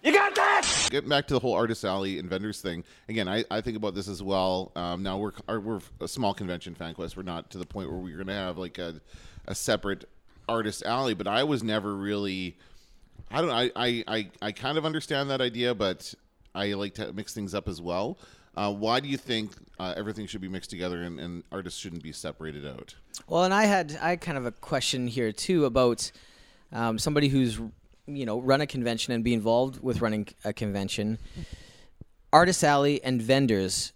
You 0.07 0.13
got 0.13 0.33
that? 0.35 0.87
Getting 0.89 1.09
back 1.09 1.27
to 1.27 1.33
the 1.33 1.39
whole 1.41 1.53
artist 1.53 1.83
alley 1.83 2.17
and 2.17 2.29
vendors 2.29 2.61
thing 2.61 2.85
again, 3.09 3.27
I, 3.27 3.43
I 3.51 3.59
think 3.59 3.75
about 3.75 3.93
this 3.93 4.07
as 4.07 4.23
well. 4.23 4.71
Um, 4.77 5.03
now 5.03 5.17
we're 5.17 5.33
our- 5.49 5.59
we're 5.59 5.81
a 5.99 6.07
small 6.07 6.33
convention 6.33 6.73
FanQuest. 6.79 7.17
We're 7.17 7.23
not 7.23 7.49
to 7.51 7.57
the 7.57 7.65
point 7.65 7.89
where 7.89 7.99
we're 7.99 8.15
going 8.15 8.27
to 8.27 8.33
have 8.33 8.57
like 8.57 8.77
a, 8.77 9.01
a 9.49 9.53
separate 9.53 10.05
artist 10.47 10.83
alley, 10.85 11.13
but 11.13 11.27
I 11.27 11.43
was 11.43 11.61
never 11.61 11.93
really. 11.93 12.57
I 13.29 13.41
don't. 13.41 13.49
know, 13.49 13.55
I, 13.55 13.71
I 13.75 14.03
I 14.07 14.29
I 14.41 14.51
kind 14.53 14.77
of 14.77 14.85
understand 14.85 15.29
that 15.29 15.41
idea, 15.41 15.75
but 15.75 16.13
I 16.55 16.67
like 16.73 16.93
to 16.93 17.11
mix 17.11 17.33
things 17.33 17.53
up 17.53 17.67
as 17.67 17.81
well. 17.81 18.17
Uh, 18.55 18.71
why 18.71 19.01
do 19.01 19.09
you 19.09 19.17
think 19.17 19.51
uh, 19.77 19.93
everything 19.97 20.25
should 20.25 20.39
be 20.39 20.47
mixed 20.47 20.69
together 20.69 21.03
and, 21.03 21.19
and 21.19 21.43
artists 21.51 21.77
shouldn't 21.77 22.01
be 22.01 22.13
separated 22.13 22.65
out? 22.65 22.95
Well, 23.27 23.43
and 23.43 23.53
I 23.53 23.65
had 23.65 23.99
I 24.01 24.11
had 24.11 24.21
kind 24.21 24.37
of 24.37 24.45
a 24.45 24.53
question 24.53 25.05
here 25.07 25.33
too 25.33 25.65
about 25.65 26.09
um, 26.71 26.97
somebody 26.97 27.27
who's 27.27 27.59
you 28.07 28.25
know 28.25 28.39
run 28.39 28.61
a 28.61 28.67
convention 28.67 29.13
and 29.13 29.23
be 29.23 29.33
involved 29.33 29.81
with 29.81 30.01
running 30.01 30.27
a 30.43 30.53
convention. 30.53 31.19
Artist 32.33 32.63
alley 32.63 33.03
and 33.03 33.21
vendors. 33.21 33.93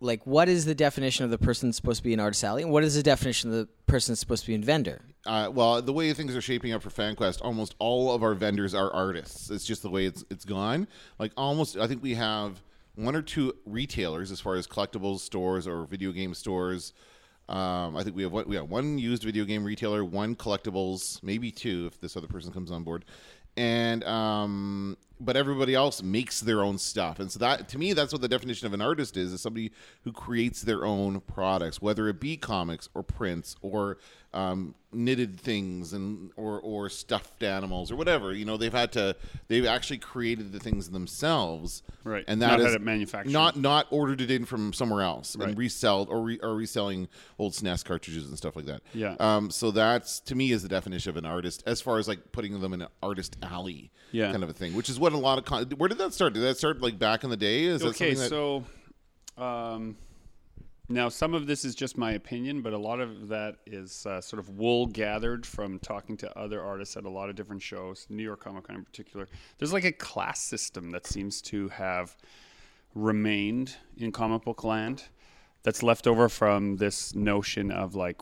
Like, 0.00 0.24
what 0.26 0.48
is 0.48 0.64
the 0.64 0.76
definition 0.76 1.24
of 1.24 1.30
the 1.32 1.38
person 1.38 1.72
supposed 1.72 1.98
to 1.98 2.04
be 2.04 2.12
in 2.12 2.20
artist 2.20 2.44
alley, 2.44 2.62
and 2.62 2.70
what 2.70 2.84
is 2.84 2.94
the 2.94 3.02
definition 3.02 3.50
of 3.50 3.56
the 3.56 3.68
person 3.86 4.14
supposed 4.14 4.44
to 4.44 4.46
be 4.48 4.54
in 4.54 4.62
vendor? 4.62 5.02
Uh, 5.26 5.50
well, 5.52 5.82
the 5.82 5.92
way 5.92 6.12
things 6.12 6.36
are 6.36 6.40
shaping 6.40 6.72
up 6.72 6.82
for 6.82 6.90
FanQuest, 6.90 7.40
almost 7.42 7.74
all 7.80 8.14
of 8.14 8.22
our 8.22 8.34
vendors 8.34 8.74
are 8.74 8.92
artists. 8.92 9.50
It's 9.50 9.66
just 9.66 9.82
the 9.82 9.90
way 9.90 10.06
it's 10.06 10.24
it's 10.30 10.44
gone. 10.44 10.86
Like 11.18 11.32
almost, 11.36 11.76
I 11.76 11.88
think 11.88 12.02
we 12.02 12.14
have 12.14 12.62
one 12.94 13.14
or 13.14 13.22
two 13.22 13.54
retailers 13.64 14.30
as 14.30 14.40
far 14.40 14.54
as 14.54 14.66
collectibles 14.66 15.20
stores 15.20 15.66
or 15.66 15.84
video 15.84 16.12
game 16.12 16.34
stores. 16.34 16.92
Um, 17.48 17.96
I 17.96 18.02
think 18.02 18.14
we 18.14 18.22
have 18.22 18.32
one, 18.32 18.46
we 18.46 18.56
have 18.56 18.68
one 18.68 18.98
used 18.98 19.22
video 19.22 19.44
game 19.44 19.64
retailer, 19.64 20.04
one 20.04 20.36
collectibles, 20.36 21.22
maybe 21.22 21.50
two 21.50 21.88
if 21.90 22.00
this 22.00 22.16
other 22.16 22.26
person 22.26 22.52
comes 22.52 22.70
on 22.70 22.84
board, 22.84 23.06
and 23.56 24.04
um, 24.04 24.96
but 25.18 25.36
everybody 25.36 25.74
else 25.74 26.02
makes 26.02 26.40
their 26.40 26.62
own 26.62 26.76
stuff. 26.76 27.18
And 27.20 27.32
so 27.32 27.38
that 27.38 27.68
to 27.70 27.78
me, 27.78 27.94
that's 27.94 28.12
what 28.12 28.20
the 28.20 28.28
definition 28.28 28.66
of 28.66 28.74
an 28.74 28.82
artist 28.82 29.16
is: 29.16 29.32
is 29.32 29.40
somebody 29.40 29.72
who 30.02 30.12
creates 30.12 30.62
their 30.62 30.84
own 30.84 31.20
products, 31.20 31.80
whether 31.80 32.06
it 32.08 32.20
be 32.20 32.36
comics 32.36 32.88
or 32.94 33.02
prints 33.02 33.56
or 33.62 33.96
um, 34.34 34.74
knitted 34.92 35.40
things 35.40 35.92
and 35.94 36.30
or 36.36 36.60
or 36.60 36.88
stuffed 36.90 37.42
animals 37.42 37.90
or 37.90 37.96
whatever. 37.96 38.32
You 38.34 38.44
know, 38.44 38.56
they've 38.58 38.72
had 38.72 38.92
to 38.92 39.16
they've 39.48 39.64
actually 39.64 39.98
created 39.98 40.52
the 40.52 40.58
things 40.60 40.90
themselves, 40.90 41.82
Right. 42.04 42.24
And 42.28 42.40
Not 42.40 42.50
that 42.50 42.60
is 42.60 42.66
had 42.66 42.74
it 42.74 42.82
manufactured. 42.84 43.32
not 43.32 43.56
not 43.56 43.86
ordered 43.90 44.20
it 44.20 44.30
in 44.30 44.44
from 44.44 44.72
somewhere 44.72 45.02
else 45.02 45.34
Right. 45.36 45.48
and 45.48 45.56
reselled 45.58 46.08
or 46.10 46.22
re, 46.22 46.38
or 46.42 46.54
reselling 46.54 47.08
old 47.38 47.54
SNES 47.54 47.84
cartridges 47.84 48.28
and 48.28 48.36
stuff 48.36 48.54
like 48.54 48.66
that. 48.66 48.82
Yeah. 48.94 49.16
Um. 49.18 49.50
So 49.50 49.70
that's 49.70 50.20
to 50.20 50.34
me 50.34 50.52
is 50.52 50.62
the 50.62 50.68
definition 50.68 51.08
of 51.10 51.16
an 51.16 51.24
artist, 51.24 51.62
as 51.66 51.80
far 51.80 51.98
as 51.98 52.06
like 52.06 52.32
putting 52.32 52.58
them 52.60 52.72
in 52.74 52.82
an 52.82 52.88
artist 53.02 53.36
alley, 53.42 53.90
Yeah. 54.12 54.30
kind 54.30 54.42
of 54.42 54.50
a 54.50 54.54
thing. 54.54 54.74
Which 54.74 54.88
is 54.90 54.98
what 55.00 55.12
a 55.14 55.18
lot 55.18 55.38
of 55.38 55.44
con- 55.46 55.70
where 55.78 55.88
did 55.88 55.98
that 55.98 56.12
start? 56.12 56.34
Did 56.34 56.42
that 56.42 56.58
start 56.58 56.80
like 56.82 56.98
back 56.98 57.24
in 57.24 57.30
the 57.30 57.36
day? 57.36 57.64
Is 57.64 57.80
that 57.80 57.88
okay, 57.88 58.14
something 58.14 58.18
that, 58.18 58.28
so 58.28 58.64
um, 59.42 59.96
now 60.88 61.08
some 61.08 61.34
of 61.34 61.46
this 61.46 61.64
is 61.64 61.74
just 61.74 61.98
my 61.98 62.12
opinion, 62.12 62.62
but 62.62 62.72
a 62.72 62.78
lot 62.78 63.00
of 63.00 63.28
that 63.28 63.56
is 63.66 64.06
uh, 64.06 64.20
sort 64.20 64.40
of 64.40 64.48
wool 64.50 64.86
gathered 64.86 65.44
from 65.44 65.78
talking 65.78 66.16
to 66.18 66.38
other 66.38 66.62
artists 66.62 66.96
at 66.96 67.04
a 67.04 67.10
lot 67.10 67.28
of 67.28 67.36
different 67.36 67.62
shows, 67.62 68.06
New 68.08 68.22
York 68.22 68.40
Comic 68.40 68.64
Con 68.64 68.76
in 68.76 68.84
particular. 68.84 69.28
There's 69.58 69.72
like 69.72 69.84
a 69.84 69.92
class 69.92 70.40
system 70.40 70.90
that 70.90 71.06
seems 71.06 71.42
to 71.42 71.68
have 71.68 72.16
remained 72.94 73.76
in 73.96 74.12
comic 74.12 74.42
book 74.42 74.64
land 74.64 75.04
that's 75.62 75.82
left 75.82 76.06
over 76.06 76.28
from 76.28 76.76
this 76.76 77.14
notion 77.14 77.70
of 77.70 77.94
like 77.94 78.20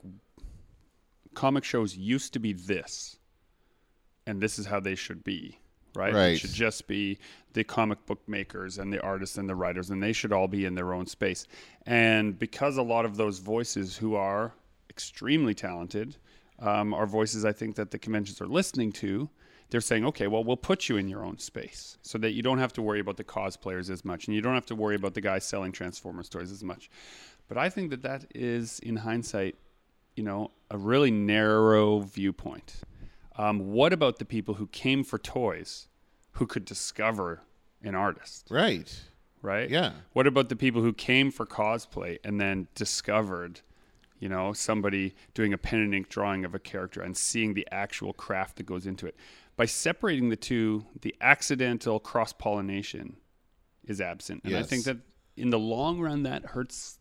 comic 1.34 1.64
shows 1.64 1.96
used 1.96 2.32
to 2.32 2.38
be 2.38 2.52
this 2.52 3.18
and 4.26 4.40
this 4.40 4.58
is 4.58 4.66
how 4.66 4.80
they 4.80 4.94
should 4.94 5.22
be 5.22 5.60
right, 5.96 6.14
Right. 6.14 6.32
it 6.34 6.38
should 6.38 6.52
just 6.52 6.86
be 6.86 7.18
the 7.54 7.64
comic 7.64 8.04
book 8.06 8.20
makers 8.28 8.78
and 8.78 8.92
the 8.92 9.00
artists 9.00 9.38
and 9.38 9.48
the 9.48 9.54
writers 9.54 9.90
and 9.90 10.02
they 10.02 10.12
should 10.12 10.32
all 10.32 10.46
be 10.48 10.64
in 10.64 10.74
their 10.74 10.92
own 10.92 11.06
space 11.06 11.46
and 11.86 12.38
because 12.38 12.76
a 12.76 12.82
lot 12.82 13.04
of 13.04 13.16
those 13.16 13.38
voices 13.38 13.96
who 13.96 14.14
are 14.14 14.52
extremely 14.90 15.54
talented 15.54 16.16
um, 16.58 16.92
are 16.94 17.06
voices 17.06 17.44
i 17.44 17.52
think 17.52 17.76
that 17.76 17.90
the 17.90 17.98
conventions 17.98 18.40
are 18.40 18.46
listening 18.46 18.92
to 18.92 19.28
they're 19.70 19.80
saying 19.80 20.04
okay 20.04 20.26
well 20.26 20.44
we'll 20.44 20.56
put 20.56 20.88
you 20.88 20.96
in 20.98 21.08
your 21.08 21.24
own 21.24 21.38
space 21.38 21.96
so 22.02 22.18
that 22.18 22.32
you 22.32 22.42
don't 22.42 22.58
have 22.58 22.72
to 22.72 22.82
worry 22.82 23.00
about 23.00 23.16
the 23.16 23.24
cosplayers 23.24 23.90
as 23.90 24.04
much 24.04 24.26
and 24.26 24.34
you 24.34 24.42
don't 24.42 24.54
have 24.54 24.66
to 24.66 24.74
worry 24.74 24.94
about 24.94 25.14
the 25.14 25.20
guys 25.20 25.44
selling 25.44 25.72
transformer 25.72 26.22
stories 26.22 26.52
as 26.52 26.62
much 26.62 26.90
but 27.48 27.56
i 27.56 27.68
think 27.70 27.90
that 27.90 28.02
that 28.02 28.24
is 28.34 28.78
in 28.80 28.96
hindsight 28.96 29.56
you 30.14 30.22
know, 30.22 30.50
a 30.70 30.78
really 30.78 31.10
narrow 31.10 31.98
viewpoint. 31.98 32.76
Um, 33.38 33.72
what 33.72 33.92
about 33.92 34.18
the 34.18 34.24
people 34.24 34.54
who 34.54 34.66
came 34.68 35.04
for 35.04 35.18
toys, 35.18 35.88
who 36.32 36.46
could 36.46 36.64
discover 36.64 37.42
an 37.82 37.94
artist, 37.94 38.48
right? 38.50 39.02
right? 39.42 39.68
Yeah. 39.68 39.92
What 40.12 40.26
about 40.26 40.48
the 40.48 40.56
people 40.56 40.82
who 40.82 40.92
came 40.92 41.30
for 41.30 41.46
cosplay 41.46 42.18
and 42.24 42.40
then 42.40 42.68
discovered, 42.74 43.60
you 44.18 44.28
know, 44.28 44.52
somebody 44.52 45.14
doing 45.34 45.52
a 45.52 45.58
pen 45.58 45.80
and 45.80 45.94
ink 45.94 46.08
drawing 46.08 46.44
of 46.44 46.54
a 46.54 46.58
character 46.58 47.02
and 47.02 47.16
seeing 47.16 47.54
the 47.54 47.66
actual 47.70 48.12
craft 48.12 48.56
that 48.56 48.66
goes 48.66 48.86
into 48.86 49.06
it? 49.06 49.16
By 49.56 49.66
separating 49.66 50.28
the 50.30 50.36
two, 50.36 50.86
the 51.02 51.14
accidental 51.20 52.00
cross 52.00 52.32
pollination 52.32 53.16
is 53.84 54.00
absent, 54.00 54.42
and 54.44 54.56
I 54.56 54.62
think 54.62 54.84
that 54.84 54.98
in 55.36 55.50
the 55.50 55.58
long 55.58 56.00
run, 56.00 56.22
that 56.24 56.44
hurts, 56.46 56.98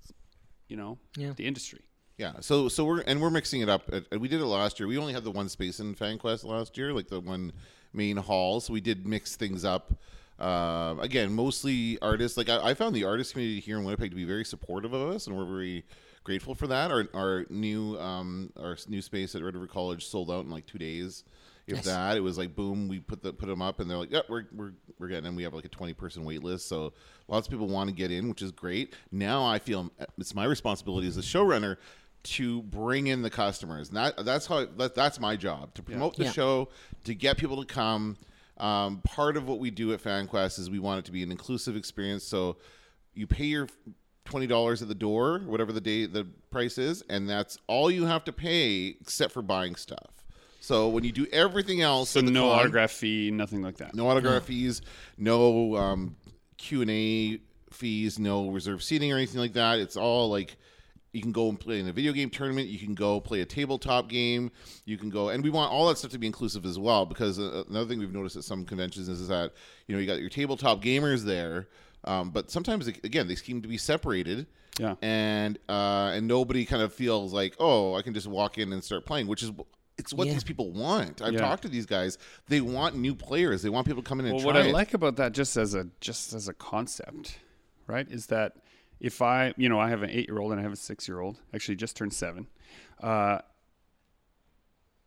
you 0.68 0.76
know, 0.78 0.98
Yeah. 1.18 1.34
the 1.36 1.46
industry. 1.48 1.82
Yeah, 2.18 2.34
so 2.40 2.70
so 2.70 2.86
we're 2.86 3.02
and 3.02 3.22
we're 3.22 3.30
mixing 3.30 3.62
it 3.62 3.70
up. 3.70 3.84
Uh, 3.92 4.02
We 4.18 4.28
did 4.30 4.40
it 4.40 4.46
last 4.46 4.80
year. 4.80 4.88
We 4.88 4.98
only 4.98 5.14
had 5.14 5.24
the 5.26 5.32
one 5.32 5.50
space 5.50 5.80
in 5.80 5.96
FanQuest 5.96 6.46
last 6.46 6.78
year, 6.78 6.94
like 6.94 7.08
the 7.10 7.20
one 7.20 7.52
main 7.94 8.16
hall. 8.18 8.62
So 8.62 8.72
we 8.74 8.82
did 8.82 9.06
mix 9.06 9.36
things 9.36 9.66
up. 9.66 9.94
Uh, 10.40 10.96
again, 11.00 11.34
mostly 11.34 11.98
artists. 12.02 12.38
Like 12.38 12.50
I, 12.50 12.70
I 12.70 12.74
found 12.74 12.96
the 12.96 13.04
artist 13.04 13.34
community 13.34 13.60
here 13.60 13.78
in 13.78 13.84
Winnipeg 13.84 14.12
to 14.12 14.16
be 14.16 14.24
very 14.26 14.46
supportive 14.46 14.94
of 14.94 15.10
us, 15.14 15.28
and 15.28 15.36
we're 15.36 15.46
very 15.46 15.84
grateful 16.24 16.56
for 16.56 16.68
that. 16.68 16.90
Our 16.90 17.08
our 17.14 17.46
new 17.50 18.00
um 18.00 18.52
our 18.58 18.78
new 18.88 19.02
space 19.02 19.36
at 19.36 19.44
Red 19.44 19.54
River 19.56 19.68
College 19.68 20.06
sold 20.06 20.32
out 20.32 20.46
in 20.46 20.52
like 20.52 20.66
two 20.66 20.78
days. 20.78 21.26
If 21.68 21.82
that, 21.84 22.16
it 22.16 22.20
was 22.20 22.38
like 22.38 22.56
boom. 22.56 22.88
We 22.88 23.00
put 23.00 23.24
the 23.24 23.34
put 23.34 23.48
them 23.48 23.62
up, 23.62 23.80
and 23.80 23.90
they're 23.90 23.98
like, 23.98 24.12
"Yeah, 24.12 24.22
we're 24.30 24.46
we're 24.54 24.74
we're 25.00 25.08
getting." 25.08 25.26
And 25.26 25.36
we 25.36 25.42
have 25.44 25.54
like 25.54 25.66
a 25.66 25.70
twenty 25.70 25.94
person 25.94 26.24
wait 26.24 26.44
list, 26.44 26.68
so 26.68 26.94
lots 27.28 27.48
of 27.48 27.52
people 27.52 27.68
want 27.68 27.90
to 27.90 27.96
get 27.96 28.12
in, 28.12 28.30
which 28.30 28.44
is 28.44 28.52
great. 28.52 28.94
Now 29.12 29.44
I 29.44 29.58
feel 29.58 29.92
it's 30.20 30.36
my 30.36 30.46
responsibility 30.46 31.08
as 31.08 31.18
a 31.18 31.22
showrunner 31.22 31.78
to 32.26 32.62
bring 32.64 33.08
in 33.08 33.22
the 33.22 33.30
customers. 33.30 33.90
And 33.90 33.98
that 33.98 34.26
that's 34.26 34.46
how 34.48 34.66
that, 34.66 34.96
that's 34.96 35.20
my 35.20 35.36
job 35.36 35.74
to 35.76 35.84
promote 35.84 36.16
the 36.18 36.26
Yeah. 36.26 36.32
show, 36.32 36.70
to 37.06 37.14
get 37.16 37.38
people 37.38 37.64
to 37.64 37.66
come. 37.74 38.18
Um, 38.58 39.02
part 39.04 39.36
of 39.38 39.48
what 39.48 39.60
we 39.60 39.70
do 39.70 39.92
at 39.94 40.02
FanQuest 40.02 40.60
is 40.60 40.70
we 40.70 40.80
want 40.80 41.00
it 41.00 41.06
to 41.06 41.12
be 41.12 41.24
an 41.24 41.32
inclusive 41.32 41.76
experience. 41.76 42.24
So 42.24 42.58
you 43.14 43.28
pay 43.28 43.46
your 43.46 43.68
twenty 44.24 44.48
dollars 44.48 44.82
at 44.82 44.88
the 44.88 44.96
door, 44.96 45.40
whatever 45.46 45.72
the 45.72 45.82
day 45.82 46.06
the 46.06 46.26
price 46.52 46.78
is, 46.78 47.04
and 47.10 47.30
that's 47.30 47.58
all 47.68 47.92
you 47.92 48.06
have 48.06 48.24
to 48.26 48.32
pay 48.32 48.96
except 49.02 49.34
for 49.34 49.42
buying 49.42 49.76
stuff. 49.76 50.24
So 50.62 50.88
when 50.90 51.04
you 51.04 51.12
do 51.12 51.28
everything 51.32 51.82
else, 51.82 52.10
So 52.10 52.22
the 52.22 52.32
no 52.32 52.50
con- 52.50 52.60
autograph 52.60 52.92
fee, 52.92 53.30
nothing 53.30 53.62
like 53.62 53.78
that. 53.78 53.94
no 53.94 54.10
autograph 54.10 54.46
fees, 54.46 54.82
no 55.18 55.76
um, 55.76 56.16
Q 56.58 56.82
and 56.82 56.90
A 56.90 57.40
fees, 57.72 58.18
no 58.18 58.50
reserved 58.50 58.82
seating 58.84 59.12
or 59.12 59.18
anything 59.18 59.40
like 59.42 59.54
that. 59.54 59.80
It's 59.80 59.96
all 59.98 60.30
like 60.30 60.56
you 61.16 61.22
can 61.22 61.32
go 61.32 61.50
and 61.50 61.60
play 61.60 61.80
in 61.80 61.88
a 61.88 61.94
video 61.94 62.12
game 62.12 62.30
tournament. 62.30 62.68
You 62.68 62.78
can 62.80 62.94
go 62.94 63.20
play 63.20 63.42
a 63.42 63.46
tabletop 63.46 64.10
game. 64.10 64.52
You 64.86 64.98
can 64.98 65.10
go, 65.10 65.30
and 65.30 65.44
we 65.44 65.50
want 65.50 65.72
all 65.72 65.88
that 65.88 65.98
stuff 65.98 66.12
to 66.12 66.18
be 66.20 66.28
inclusive 66.28 66.66
as 66.66 66.78
well. 66.78 67.06
Because 67.06 67.40
uh, 67.40 67.64
another 67.70 67.88
thing 67.88 68.00
we've 68.00 68.14
noticed 68.14 68.36
at 68.36 68.44
some 68.44 68.66
conventions 68.66 69.08
is, 69.10 69.22
is 69.22 69.28
that 69.30 69.54
you 69.88 69.96
know 69.96 70.02
you 70.02 70.08
got 70.08 70.20
your 70.20 70.30
tabletop 70.30 70.82
gamers 70.84 71.24
there, 71.24 71.68
um, 72.04 72.30
but 72.32 72.52
sometimes 72.52 72.88
again 72.88 73.28
they 73.28 73.36
seem 73.36 73.62
to 73.62 73.68
be 73.68 73.78
separated. 73.78 74.48
Yeah. 74.78 74.96
and 75.02 75.58
uh, 75.70 76.12
and 76.14 76.28
nobody 76.28 76.66
kind 76.66 76.82
of 76.84 76.94
feels 76.94 77.32
like 77.32 77.56
oh 77.60 77.94
I 77.96 78.02
can 78.02 78.14
just 78.14 78.28
walk 78.28 78.58
in 78.58 78.74
and 78.74 78.84
start 78.84 79.06
playing, 79.06 79.28
which 79.28 79.42
is 79.42 79.52
it's 79.98 80.14
what 80.14 80.28
Yeah. 80.28 80.34
these 80.34 80.44
people 80.44 80.70
want. 80.72 81.22
I've 81.22 81.32
Yeah. 81.32 81.40
talked 81.40 81.62
to 81.62 81.70
these 81.70 81.86
guys. 81.86 82.18
They 82.50 82.60
want 82.60 82.98
new 82.98 83.16
players. 83.16 83.62
They 83.62 83.70
want 83.70 83.88
people 83.88 84.04
to 84.04 84.10
come 84.10 84.20
in 84.20 84.26
and 84.26 84.36
Well, 84.36 84.44
try 84.44 84.54
what 84.54 84.62
I 84.62 84.68
it. 84.68 84.74
like 84.74 84.94
about 84.94 85.16
that, 85.16 85.32
just 85.32 85.56
as 85.56 85.74
a 85.76 85.88
just 86.02 86.34
as 86.34 86.50
a 86.50 86.54
concept, 86.54 87.40
right, 87.88 88.06
is 88.12 88.26
that 88.26 88.58
if 89.00 89.22
I, 89.22 89.54
you 89.58 89.70
know, 89.70 89.80
I 89.80 89.90
have 89.90 90.04
an 90.04 90.10
eight-year-old 90.10 90.52
and 90.52 90.60
I 90.60 90.64
have 90.64 90.74
a 90.74 90.78
six-year-old, 90.78 91.40
actually 91.54 91.76
just 91.76 91.96
turned 91.96 92.14
seven, 92.14 92.48
uh, 93.02 93.40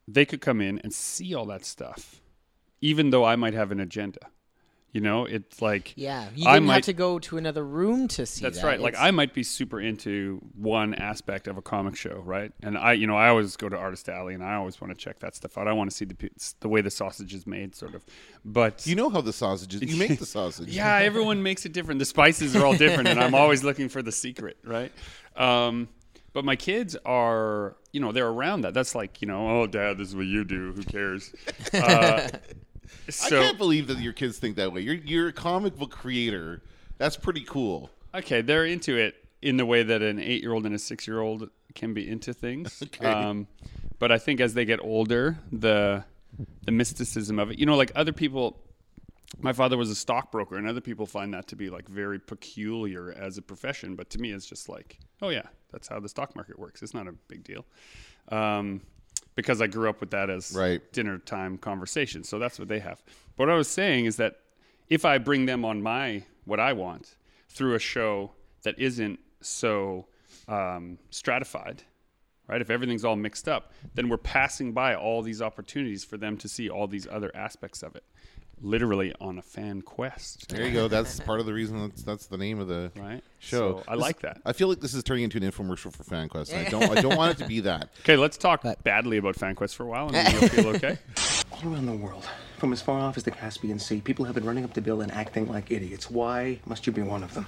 they 0.06 0.24
could 0.24 0.40
come 0.40 0.60
in 0.60 0.78
and 0.80 0.92
see 0.92 1.34
all 1.34 1.46
that 1.46 1.64
stuff, 1.64 2.20
even 2.80 3.10
though 3.10 3.24
I 3.24 3.36
might 3.36 3.54
have 3.54 3.72
an 3.72 3.80
agenda. 3.80 4.30
You 4.90 5.02
know, 5.02 5.26
it's 5.26 5.60
like 5.60 5.92
Yeah, 5.96 6.28
you 6.34 6.48
I 6.48 6.54
didn't 6.54 6.66
might- 6.68 6.74
have 6.76 6.84
to 6.84 6.92
go 6.94 7.18
to 7.18 7.36
another 7.36 7.62
room 7.62 8.08
to 8.08 8.24
see 8.24 8.42
That's 8.42 8.62
that. 8.62 8.66
right. 8.66 8.80
Like 8.80 8.94
I 8.98 9.10
might 9.10 9.34
be 9.34 9.42
super 9.42 9.78
into 9.80 10.40
one 10.56 10.94
aspect 10.94 11.46
of 11.46 11.58
a 11.58 11.62
comic 11.62 11.94
show, 11.94 12.22
right? 12.24 12.52
And 12.62 12.78
I, 12.78 12.94
you 12.94 13.06
know, 13.06 13.14
I 13.16 13.28
always 13.28 13.54
go 13.56 13.68
to 13.68 13.76
Artist 13.76 14.08
Alley, 14.08 14.32
and 14.32 14.42
I 14.42 14.54
always 14.54 14.80
want 14.80 14.90
to 14.92 14.96
check 14.98 15.18
that 15.20 15.36
stuff 15.36 15.58
out. 15.58 15.68
I 15.68 15.74
want 15.74 15.90
to 15.90 15.96
see 15.96 16.06
the 16.06 16.16
the 16.60 16.68
way 16.70 16.80
the 16.80 16.90
sausage 16.90 17.34
is 17.34 17.46
made, 17.46 17.74
sort 17.74 17.94
of. 17.94 18.02
But 18.46 18.86
you 18.86 18.94
know 18.96 19.10
how 19.10 19.20
the 19.20 19.32
sausage 19.32 19.74
is. 19.74 19.82
You 19.82 19.98
make 19.98 20.18
the 20.18 20.26
sausage. 20.38 20.68
yeah, 20.70 20.96
everyone 20.96 21.42
makes 21.42 21.66
it 21.66 21.72
different. 21.74 21.98
The 21.98 22.06
spices 22.06 22.56
are 22.56 22.64
all 22.64 22.74
different, 22.76 23.08
and 23.08 23.20
I'm 23.20 23.34
always 23.34 23.62
looking 23.62 23.90
for 23.90 24.00
the 24.00 24.12
secret, 24.12 24.56
right? 24.64 24.90
Um, 25.36 25.88
but 26.32 26.44
my 26.44 26.56
kids 26.56 26.96
are, 27.04 27.76
you 27.92 28.00
know, 28.00 28.12
they're 28.12 28.28
around 28.28 28.60
that. 28.62 28.72
That's 28.74 28.94
like, 28.94 29.20
you 29.22 29.28
know, 29.28 29.48
oh, 29.62 29.66
dad, 29.66 29.98
this 29.98 30.08
is 30.08 30.16
what 30.16 30.26
you 30.26 30.44
do. 30.44 30.72
Who 30.72 30.82
cares? 30.82 31.32
Uh, 31.74 32.28
so 33.10 33.26
I 33.40 33.42
can't 33.42 33.58
believe 33.58 33.86
that 33.88 33.98
your 33.98 34.12
kids 34.12 34.38
think 34.38 34.56
that 34.56 34.72
way. 34.72 34.80
You're 34.80 34.94
you're 34.94 35.28
a 35.28 35.32
comic 35.32 35.76
book 35.76 35.90
creator. 35.90 36.62
That's 36.98 37.16
pretty 37.16 37.44
cool. 37.44 37.90
Okay, 38.14 38.40
they're 38.40 38.64
into 38.64 38.96
it 38.96 39.24
in 39.42 39.56
the 39.56 39.66
way 39.66 39.82
that 39.82 40.02
an 40.02 40.18
eight-year-old 40.18 40.66
and 40.66 40.74
a 40.74 40.78
six-year-old 40.78 41.50
can 41.74 41.94
be 41.94 42.08
into 42.08 42.32
things. 42.32 42.82
Okay. 42.88 43.06
Um, 43.06 43.46
but 43.98 44.10
I 44.10 44.18
think 44.18 44.40
as 44.40 44.54
they 44.54 44.64
get 44.64 44.80
older, 44.82 45.38
the 45.52 46.04
the 46.64 46.72
mysticism 46.72 47.38
of 47.38 47.50
it, 47.50 47.58
you 47.58 47.66
know, 47.66 47.76
like 47.76 47.92
other 47.94 48.12
people. 48.12 48.60
My 49.40 49.52
father 49.52 49.76
was 49.76 49.90
a 49.90 49.94
stockbroker, 49.94 50.56
and 50.56 50.66
other 50.66 50.80
people 50.80 51.04
find 51.04 51.34
that 51.34 51.48
to 51.48 51.56
be 51.56 51.68
like 51.68 51.86
very 51.86 52.18
peculiar 52.18 53.12
as 53.12 53.36
a 53.36 53.42
profession. 53.42 53.94
But 53.94 54.08
to 54.10 54.18
me, 54.18 54.32
it's 54.32 54.46
just 54.46 54.70
like, 54.70 54.98
oh 55.20 55.28
yeah, 55.28 55.42
that's 55.70 55.86
how 55.86 56.00
the 56.00 56.08
stock 56.08 56.34
market 56.34 56.58
works. 56.58 56.82
It's 56.82 56.94
not 56.94 57.06
a 57.06 57.12
big 57.12 57.44
deal, 57.44 57.66
um, 58.28 58.80
because 59.38 59.62
I 59.62 59.68
grew 59.68 59.88
up 59.88 60.00
with 60.00 60.10
that 60.10 60.30
as 60.30 60.52
Right. 60.52 60.82
dinner 60.92 61.16
time 61.18 61.58
conversation. 61.58 62.24
So 62.24 62.40
that's 62.40 62.58
what 62.58 62.66
they 62.66 62.80
have. 62.80 63.00
But 63.36 63.46
what 63.46 63.50
I 63.50 63.56
was 63.56 63.68
saying 63.68 64.06
is 64.06 64.16
that 64.16 64.40
if 64.88 65.04
I 65.04 65.18
bring 65.18 65.46
them 65.46 65.64
on 65.64 65.80
my 65.80 66.24
what 66.44 66.58
I 66.58 66.72
want 66.72 67.14
through 67.48 67.76
a 67.76 67.78
show 67.78 68.32
that 68.64 68.76
isn't 68.80 69.20
so 69.40 70.08
um, 70.48 70.98
stratified, 71.10 71.84
right? 72.48 72.60
If 72.60 72.68
everything's 72.68 73.04
all 73.04 73.14
mixed 73.14 73.48
up, 73.48 73.70
then 73.94 74.08
we're 74.08 74.16
passing 74.16 74.72
by 74.72 74.96
all 74.96 75.22
these 75.22 75.40
opportunities 75.40 76.02
for 76.04 76.16
them 76.16 76.36
to 76.38 76.48
see 76.48 76.68
all 76.68 76.88
these 76.88 77.06
other 77.06 77.30
aspects 77.36 77.84
of 77.84 77.94
it, 77.94 78.02
literally 78.62 79.14
on 79.20 79.38
a 79.38 79.42
fan 79.42 79.82
quest. 79.82 80.48
There 80.48 80.66
you 80.66 80.72
go. 80.72 80.88
That's 80.88 81.20
part 81.20 81.40
of 81.40 81.46
the 81.46 81.52
reason. 81.52 81.80
That's 81.88 82.02
that's 82.02 82.26
the 82.26 82.38
name 82.38 82.58
of 82.60 82.68
the 82.68 82.90
Right. 82.96 83.22
show. 83.38 83.78
So 83.78 83.84
I 83.88 83.94
This- 83.94 84.02
like 84.02 84.20
that. 84.20 84.40
I 84.44 84.52
feel 84.52 84.68
like 84.68 84.80
this 84.80 84.94
is 84.94 85.02
turning 85.02 85.24
into 85.24 85.36
an 85.38 85.44
infomercial 85.44 85.92
for 85.92 86.04
FanQuest. 86.04 86.52
and 86.52 86.66
I 86.66 86.70
don't. 86.70 86.98
I 86.98 87.00
don't 87.00 87.16
want 87.16 87.32
it 87.38 87.42
to 87.42 87.48
be 87.48 87.60
that. 87.70 87.90
Okay, 88.00 88.16
let's 88.16 88.36
talk 88.36 88.64
badly 88.84 89.16
about 89.18 89.36
FanQuest 89.36 89.74
for 89.74 89.84
a 89.84 89.86
while, 89.86 90.06
and 90.06 90.14
then 90.14 90.32
you'll 90.32 90.48
feel 90.50 90.68
okay. 90.68 90.98
All 91.52 91.72
around 91.72 91.86
the 91.86 91.92
world, 91.92 92.26
from 92.58 92.72
as 92.72 92.80
far 92.82 93.00
off 93.00 93.16
as 93.16 93.22
the 93.24 93.30
Caspian 93.30 93.78
Sea, 93.78 94.00
people 94.00 94.24
have 94.24 94.34
been 94.34 94.44
running 94.44 94.64
up 94.64 94.74
the 94.74 94.80
bill 94.80 95.00
and 95.00 95.10
acting 95.12 95.48
like 95.48 95.70
idiots. 95.70 96.10
Why 96.10 96.60
must 96.66 96.86
you 96.86 96.92
be 96.92 97.02
one 97.02 97.22
of 97.22 97.34
them? 97.34 97.46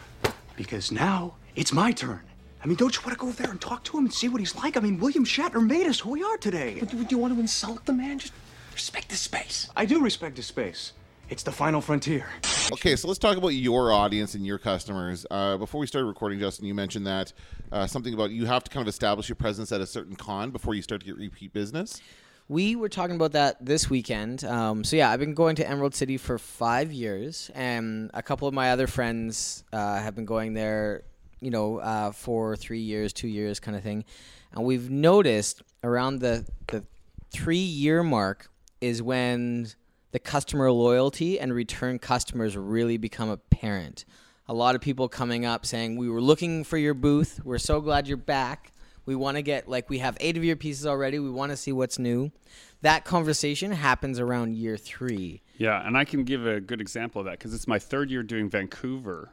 Because 0.56 0.90
now 0.92 1.34
it's 1.56 1.72
my 1.72 1.92
turn. 1.92 2.20
I 2.62 2.66
mean, 2.66 2.76
don't 2.76 2.94
you 2.94 3.00
want 3.02 3.12
to 3.12 3.18
go 3.18 3.28
over 3.28 3.42
there 3.42 3.50
and 3.50 3.58
talk 3.60 3.84
to 3.84 3.96
him 3.96 4.04
and 4.04 4.12
see 4.12 4.28
what 4.28 4.38
he's 4.40 4.54
like? 4.54 4.76
I 4.76 4.80
mean, 4.80 4.98
William 5.00 5.24
Shatner 5.24 5.66
made 5.66 5.86
us 5.86 6.00
who 6.00 6.10
we 6.10 6.22
are 6.22 6.36
today. 6.36 6.76
But 6.78 6.90
do 6.90 7.06
you 7.08 7.16
want 7.16 7.32
to 7.32 7.40
insult 7.40 7.86
the 7.86 7.94
man? 7.94 8.18
Just 8.18 8.34
respect 8.74 9.10
his 9.10 9.20
space. 9.20 9.70
I 9.74 9.86
do 9.86 10.02
respect 10.02 10.36
his 10.36 10.44
space. 10.46 10.92
It's 11.30 11.44
the 11.44 11.52
final 11.52 11.80
frontier. 11.80 12.26
Okay, 12.72 12.96
so 12.96 13.06
let's 13.06 13.18
talk 13.18 13.36
about 13.36 13.50
your 13.50 13.92
audience 13.92 14.34
and 14.34 14.44
your 14.44 14.58
customers. 14.58 15.24
Uh, 15.30 15.56
before 15.56 15.80
we 15.80 15.86
started 15.86 16.08
recording, 16.08 16.40
Justin, 16.40 16.66
you 16.66 16.74
mentioned 16.74 17.06
that 17.06 17.32
uh, 17.70 17.86
something 17.86 18.12
about 18.12 18.32
you 18.32 18.46
have 18.46 18.64
to 18.64 18.70
kind 18.70 18.82
of 18.82 18.88
establish 18.88 19.28
your 19.28 19.36
presence 19.36 19.70
at 19.70 19.80
a 19.80 19.86
certain 19.86 20.16
con 20.16 20.50
before 20.50 20.74
you 20.74 20.82
start 20.82 21.02
to 21.02 21.06
get 21.06 21.16
repeat 21.16 21.52
business. 21.52 22.02
We 22.48 22.74
were 22.74 22.88
talking 22.88 23.14
about 23.14 23.30
that 23.32 23.64
this 23.64 23.88
weekend. 23.88 24.42
Um, 24.42 24.82
so 24.82 24.96
yeah, 24.96 25.08
I've 25.12 25.20
been 25.20 25.34
going 25.34 25.54
to 25.56 25.68
Emerald 25.68 25.94
City 25.94 26.16
for 26.16 26.36
five 26.36 26.92
years, 26.92 27.48
and 27.54 28.10
a 28.12 28.24
couple 28.24 28.48
of 28.48 28.54
my 28.54 28.72
other 28.72 28.88
friends 28.88 29.62
uh, 29.72 29.98
have 29.98 30.16
been 30.16 30.24
going 30.24 30.54
there, 30.54 31.04
you 31.40 31.52
know, 31.52 31.78
uh, 31.78 32.10
for 32.10 32.56
three 32.56 32.80
years, 32.80 33.12
two 33.12 33.28
years, 33.28 33.60
kind 33.60 33.76
of 33.76 33.84
thing. 33.84 34.04
And 34.52 34.64
we've 34.64 34.90
noticed 34.90 35.62
around 35.84 36.18
the 36.18 36.44
the 36.66 36.82
three 37.30 37.56
year 37.56 38.02
mark 38.02 38.50
is 38.80 39.00
when 39.00 39.68
the 40.12 40.18
customer 40.18 40.70
loyalty 40.72 41.38
and 41.38 41.54
return 41.54 41.98
customers 41.98 42.56
really 42.56 42.96
become 42.96 43.28
apparent. 43.28 44.04
A 44.46 44.54
lot 44.54 44.74
of 44.74 44.80
people 44.80 45.08
coming 45.08 45.44
up 45.44 45.64
saying, 45.64 45.96
"We 45.96 46.08
were 46.08 46.20
looking 46.20 46.64
for 46.64 46.76
your 46.76 46.94
booth. 46.94 47.40
We're 47.44 47.58
so 47.58 47.80
glad 47.80 48.08
you're 48.08 48.16
back." 48.16 48.72
We 49.06 49.16
want 49.16 49.36
to 49.36 49.42
get 49.42 49.68
like 49.68 49.88
we 49.88 49.98
have 49.98 50.16
eight 50.20 50.36
of 50.36 50.44
your 50.44 50.56
pieces 50.56 50.86
already. 50.86 51.18
We 51.18 51.30
want 51.30 51.50
to 51.50 51.56
see 51.56 51.72
what's 51.72 51.98
new. 51.98 52.30
That 52.82 53.04
conversation 53.04 53.72
happens 53.72 54.20
around 54.20 54.56
year 54.56 54.76
three. 54.76 55.42
Yeah, 55.58 55.84
and 55.86 55.96
I 55.96 56.04
can 56.04 56.24
give 56.24 56.46
a 56.46 56.60
good 56.60 56.80
example 56.80 57.20
of 57.20 57.26
that 57.26 57.38
because 57.38 57.52
it's 57.52 57.68
my 57.68 57.78
third 57.78 58.10
year 58.10 58.22
doing 58.22 58.48
Vancouver, 58.48 59.30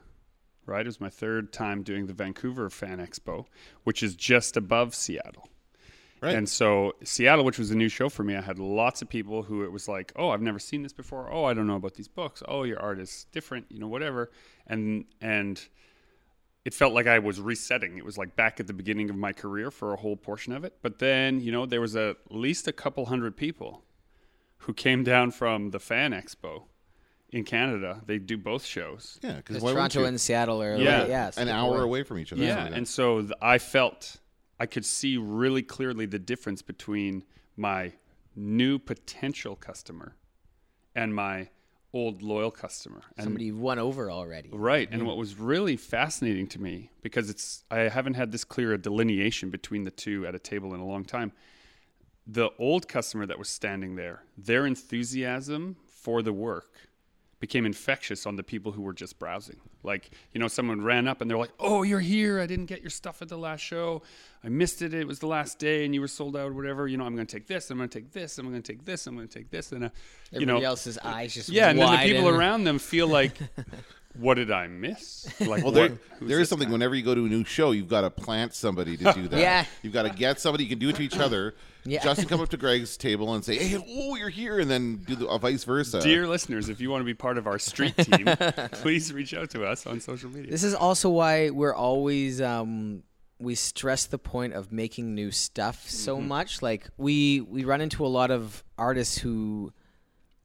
right? 0.65 0.81
It 0.81 0.87
was 0.87 0.99
my 0.99 1.09
third 1.09 1.53
time 1.53 1.83
doing 1.83 2.07
the 2.07 2.13
Vancouver 2.13 2.69
Fan 2.69 2.99
Expo, 2.99 3.45
which 3.83 4.03
is 4.03 4.15
just 4.15 4.57
above 4.57 4.95
Seattle. 4.95 5.47
Right. 6.21 6.35
And 6.35 6.49
so 6.49 6.93
Seattle, 7.03 7.45
which 7.45 7.59
was 7.59 7.69
a 7.71 7.75
new 7.75 7.89
show 7.89 8.09
for 8.09 8.23
me, 8.23 8.35
I 8.35 8.41
had 8.41 8.57
lots 8.59 9.01
of 9.01 9.09
people 9.09 9.43
who 9.43 9.63
it 9.63 9.71
was 9.71 9.87
like, 9.87 10.11
"Oh, 10.15 10.29
I've 10.29 10.41
never 10.41 10.59
seen 10.59 10.81
this 10.83 10.93
before. 10.93 11.31
Oh, 11.31 11.43
I 11.45 11.53
don't 11.53 11.67
know 11.67 11.75
about 11.75 11.93
these 11.95 12.07
books. 12.07 12.41
Oh, 12.47 12.63
your 12.63 12.79
art 12.79 12.99
is 12.99 13.25
different, 13.31 13.67
you 13.69 13.79
know, 13.79 13.87
whatever." 13.87 14.31
And 14.65 15.05
and 15.21 15.61
it 16.65 16.73
felt 16.73 16.93
like 16.93 17.07
I 17.07 17.19
was 17.19 17.39
resetting. 17.39 17.97
It 17.97 18.03
was 18.03 18.17
like 18.17 18.35
back 18.35 18.59
at 18.59 18.67
the 18.67 18.73
beginning 18.73 19.09
of 19.09 19.15
my 19.15 19.31
career 19.31 19.71
for 19.71 19.93
a 19.93 19.97
whole 19.97 20.17
portion 20.17 20.53
of 20.53 20.65
it. 20.65 20.77
But 20.81 20.99
then, 20.99 21.39
you 21.39 21.51
know, 21.51 21.65
there 21.65 21.79
was 21.81 21.95
at 21.95 22.17
least 22.29 22.67
a 22.67 22.73
couple 22.73 23.05
hundred 23.05 23.37
people 23.37 23.83
who 24.59 24.73
came 24.73 25.03
down 25.03 25.31
from 25.31 25.69
the 25.69 25.79
Fan 25.79 26.11
Expo 26.11 26.63
in 27.29 27.43
Canada. 27.45 28.01
They 28.05 28.17
do 28.17 28.37
both 28.37 28.65
shows. 28.65 29.19
Yeah, 29.21 29.35
because 29.37 29.57
Because 29.57 29.71
Toronto 29.73 30.03
and 30.05 30.19
Seattle 30.19 30.61
are 30.61 30.75
Yeah. 30.77 30.99
like, 31.01 31.09
yeah, 31.09 31.31
an 31.37 31.47
hour 31.47 31.75
away. 31.75 31.83
away 31.83 32.03
from 32.03 32.19
each 32.19 32.33
other. 32.33 32.41
Yeah, 32.41 32.49
something 32.49 32.63
like 32.63 32.71
that. 32.71 32.77
and 32.77 32.87
so 32.87 33.21
th- 33.21 33.33
I 33.41 33.59
felt 33.59 34.17
I 34.59 34.65
could 34.65 34.85
see 34.85 35.17
really 35.17 35.61
clearly 35.61 36.05
the 36.05 36.19
difference 36.19 36.61
between 36.61 37.23
my 37.55 37.93
new 38.35 38.79
potential 38.79 39.55
customer 39.55 40.15
and 40.95 41.13
my 41.13 41.49
old 41.93 42.21
loyal 42.21 42.51
customer. 42.51 43.01
And 43.17 43.25
Somebody 43.25 43.45
you've 43.45 43.59
won 43.59 43.79
over 43.79 44.11
already. 44.11 44.49
Right. 44.51 44.87
And 44.89 44.99
mm-hmm. 44.99 45.07
what 45.07 45.17
was 45.17 45.37
really 45.37 45.77
fascinating 45.77 46.47
to 46.47 46.61
me, 46.61 46.91
because 47.01 47.29
it's 47.29 47.63
I 47.71 47.81
haven't 47.81 48.15
had 48.15 48.31
this 48.31 48.43
clear 48.43 48.73
a 48.73 48.77
delineation 48.77 49.49
between 49.49 49.83
the 49.83 49.91
two 49.91 50.25
at 50.25 50.35
a 50.35 50.39
table 50.39 50.73
in 50.73 50.79
a 50.79 50.85
long 50.85 51.05
time. 51.05 51.31
The 52.25 52.49
old 52.59 52.87
customer 52.87 53.25
that 53.25 53.39
was 53.39 53.47
standing 53.47 53.95
there, 53.95 54.23
their 54.37 54.65
enthusiasm 54.65 55.77
for 55.87 56.21
the 56.21 56.33
work 56.33 56.86
became 57.39 57.65
infectious 57.65 58.25
on 58.25 58.35
the 58.35 58.43
people 58.43 58.71
who 58.71 58.81
were 58.81 58.93
just 58.93 59.19
browsing. 59.19 59.59
Like, 59.83 60.09
you 60.33 60.39
know, 60.39 60.47
someone 60.47 60.81
ran 60.81 61.07
up 61.07 61.21
and 61.21 61.29
they're 61.29 61.37
like, 61.37 61.51
Oh, 61.59 61.83
you're 61.83 61.99
here. 61.99 62.39
I 62.39 62.47
didn't 62.47 62.65
get 62.65 62.81
your 62.81 62.89
stuff 62.89 63.21
at 63.21 63.29
the 63.29 63.37
last 63.37 63.61
show. 63.61 64.01
I 64.43 64.49
missed 64.49 64.81
it. 64.81 64.93
It 64.93 65.07
was 65.07 65.19
the 65.19 65.27
last 65.27 65.59
day 65.59 65.85
and 65.85 65.93
you 65.93 66.01
were 66.01 66.07
sold 66.07 66.35
out 66.35 66.49
or 66.49 66.53
whatever. 66.53 66.87
You 66.87 66.97
know, 66.97 67.05
I'm 67.05 67.15
going 67.15 67.27
to 67.27 67.35
take 67.35 67.47
this. 67.47 67.69
I'm 67.69 67.77
going 67.77 67.89
to 67.89 67.99
take 67.99 68.11
this. 68.11 68.37
I'm 68.37 68.49
going 68.49 68.61
to 68.61 68.73
take 68.73 68.85
this. 68.85 69.05
I'm 69.05 69.15
going 69.15 69.27
to 69.27 69.33
take 69.33 69.49
this. 69.49 69.71
And, 69.71 69.85
uh, 69.85 69.89
you 70.31 70.37
Everybody 70.37 70.61
know, 70.61 70.65
else's 70.65 70.97
eyes 70.97 71.33
just 71.33 71.49
yeah, 71.49 71.69
and 71.69 71.79
then 71.79 71.91
the 71.91 71.97
people 72.13 72.27
around 72.29 72.63
them 72.63 72.79
feel 72.79 73.07
like, 73.07 73.37
what 74.19 74.35
did 74.35 74.51
I 74.51 74.67
miss? 74.67 75.27
Like, 75.39 75.63
Well, 75.63 75.71
there, 75.71 75.89
what- 75.89 75.99
there 76.21 76.39
is 76.39 76.49
something. 76.49 76.67
guy? 76.67 76.71
Whenever 76.73 76.95
you 76.95 77.03
go 77.03 77.15
to 77.15 77.25
a 77.25 77.29
new 77.29 77.43
show, 77.43 77.71
you've 77.71 77.87
got 77.87 78.01
to 78.01 78.09
plant 78.09 78.53
somebody 78.53 78.97
to 78.97 79.13
do 79.13 79.27
that. 79.29 79.39
Yeah. 79.39 79.65
You've 79.83 79.93
got 79.93 80.03
to 80.03 80.09
get 80.09 80.39
somebody. 80.39 80.63
You 80.63 80.69
can 80.69 80.79
do 80.79 80.89
it 80.89 80.95
to 80.97 81.03
each 81.03 81.17
other. 81.17 81.55
Yeah. 81.89 82.03
Justin, 82.03 82.27
come 82.27 82.41
up 82.41 82.49
to 82.49 82.57
Greg's 82.57 82.97
table 82.97 83.33
and 83.33 83.45
say, 83.45 83.55
"Hey, 83.55 83.81
oh, 83.81 84.17
you're 84.17 84.27
here," 84.27 84.59
and 84.59 84.69
then 84.69 84.97
do 85.07 85.15
the 85.15 85.25
uh, 85.25 85.37
vice 85.37 85.63
versa. 85.63 86.01
Dear 86.01 86.27
listeners, 86.27 86.67
if 86.67 86.81
you 86.81 86.89
want 86.89 86.99
to 86.99 87.05
be 87.05 87.13
part 87.13 87.37
of 87.37 87.47
our 87.47 87.57
street 87.57 87.95
team, 87.95 88.25
please 88.73 89.13
reach 89.13 89.33
out 89.33 89.51
to 89.51 89.63
us 89.65 89.87
on 89.87 90.01
social 90.01 90.29
media. 90.29 90.51
This 90.51 90.65
is 90.65 90.73
also 90.75 91.09
why 91.09 91.49
we're 91.49 91.73
always 91.73 92.41
um, 92.41 93.03
we 93.39 93.55
stress 93.55 94.05
the 94.05 94.17
point 94.17 94.51
of 94.53 94.69
making 94.73 95.15
new 95.15 95.31
stuff 95.31 95.89
so 95.89 96.17
Mm-hmm. 96.17 96.27
much. 96.27 96.61
Like 96.61 96.89
we 96.97 97.39
we 97.39 97.63
run 97.63 97.79
into 97.79 98.05
a 98.05 98.09
lot 98.09 98.31
of 98.31 98.65
artists 98.77 99.17
who 99.19 99.71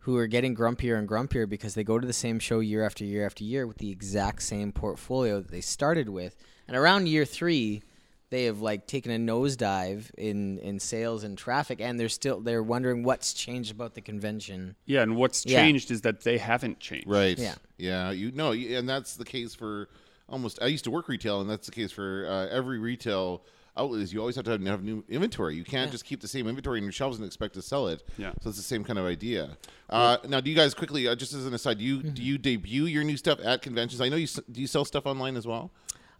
who 0.02 0.16
are 0.16 0.26
getting 0.26 0.54
grumpier 0.54 0.98
and 0.98 1.08
grumpier 1.08 1.48
because 1.48 1.74
they 1.74 1.84
go 1.84 1.98
to 1.98 2.06
the 2.06 2.12
same 2.12 2.38
show 2.38 2.60
year 2.60 2.84
after 2.84 3.04
year 3.04 3.24
after 3.26 3.44
year 3.44 3.66
with 3.66 3.78
the 3.78 3.90
exact 3.90 4.42
same 4.42 4.72
portfolio 4.72 5.40
that 5.40 5.50
they 5.50 5.60
started 5.60 6.08
with, 6.08 6.36
and 6.68 6.76
around 6.76 7.08
year 7.08 7.24
three. 7.24 7.82
They 8.30 8.44
have 8.44 8.62
like 8.62 8.86
taken 8.86 9.12
a 9.12 9.18
nosedive 9.18 10.10
in, 10.16 10.56
in 10.60 10.80
sales 10.80 11.22
and 11.22 11.36
traffic, 11.36 11.82
and 11.82 12.00
they're 12.00 12.08
still 12.08 12.40
they're 12.40 12.62
wondering 12.62 13.02
what's 13.02 13.34
changed 13.34 13.70
about 13.70 13.92
the 13.94 14.00
convention. 14.00 14.74
yeah, 14.86 15.02
and 15.02 15.16
what's 15.16 15.44
Yeah. 15.44 15.60
changed 15.60 15.90
is 15.90 16.00
that 16.00 16.22
they 16.22 16.38
haven't 16.38 16.80
changed. 16.80 17.06
Right. 17.06 17.38
Yeah. 17.38 17.56
Yeah. 17.76 18.10
You 18.10 18.32
know, 18.32 18.52
and 18.52 18.88
that's 18.88 19.16
the 19.16 19.26
case 19.26 19.54
for 19.54 19.90
almost. 20.30 20.62
I 20.62 20.66
used 20.68 20.84
to 20.84 20.90
work 20.90 21.08
retail, 21.08 21.42
and 21.42 21.50
that's 21.50 21.66
the 21.66 21.72
case 21.74 21.92
for 21.92 22.26
uh, 22.26 22.46
every 22.46 22.78
retail 22.78 23.42
outlet 23.76 24.02
is 24.02 24.12
you 24.12 24.20
always 24.20 24.36
have 24.36 24.44
to 24.44 24.50
have, 24.52 24.64
have 24.66 24.82
new 24.82 25.02
inventory. 25.08 25.56
You 25.56 25.64
can't 25.64 25.90
just 25.90 26.04
keep 26.04 26.20
the 26.20 26.28
same 26.28 26.46
inventory 26.46 26.78
in 26.78 26.84
your 26.84 26.92
shelves 26.92 27.16
and 27.18 27.26
expect 27.26 27.54
to 27.54 27.62
sell 27.62 27.88
it. 27.88 28.02
Yeah. 28.18 28.32
So 28.42 28.48
it's 28.50 28.58
the 28.58 28.62
same 28.64 28.84
kind 28.84 28.98
of 28.98 29.06
idea. 29.06 29.56
Uh, 29.88 30.18
now, 30.28 30.40
do 30.40 30.50
you 30.50 30.56
guys 30.56 30.74
quickly, 30.74 31.08
uh, 31.08 31.14
just 31.14 31.32
as 31.32 31.46
an 31.46 31.54
aside, 31.54 31.78
do 31.78 31.84
you 31.84 32.02
do 32.02 32.22
you 32.22 32.38
debut 32.38 32.84
your 32.86 33.04
new 33.04 33.16
stuff 33.16 33.38
at 33.42 33.62
conventions? 33.62 34.00
I 34.00 34.08
know 34.08 34.16
you 34.16 34.26
do. 34.26 34.42
You 34.60 34.66
sell 34.66 34.84
stuff 34.84 35.06
online 35.06 35.36
as 35.36 35.46
well. 35.46 35.70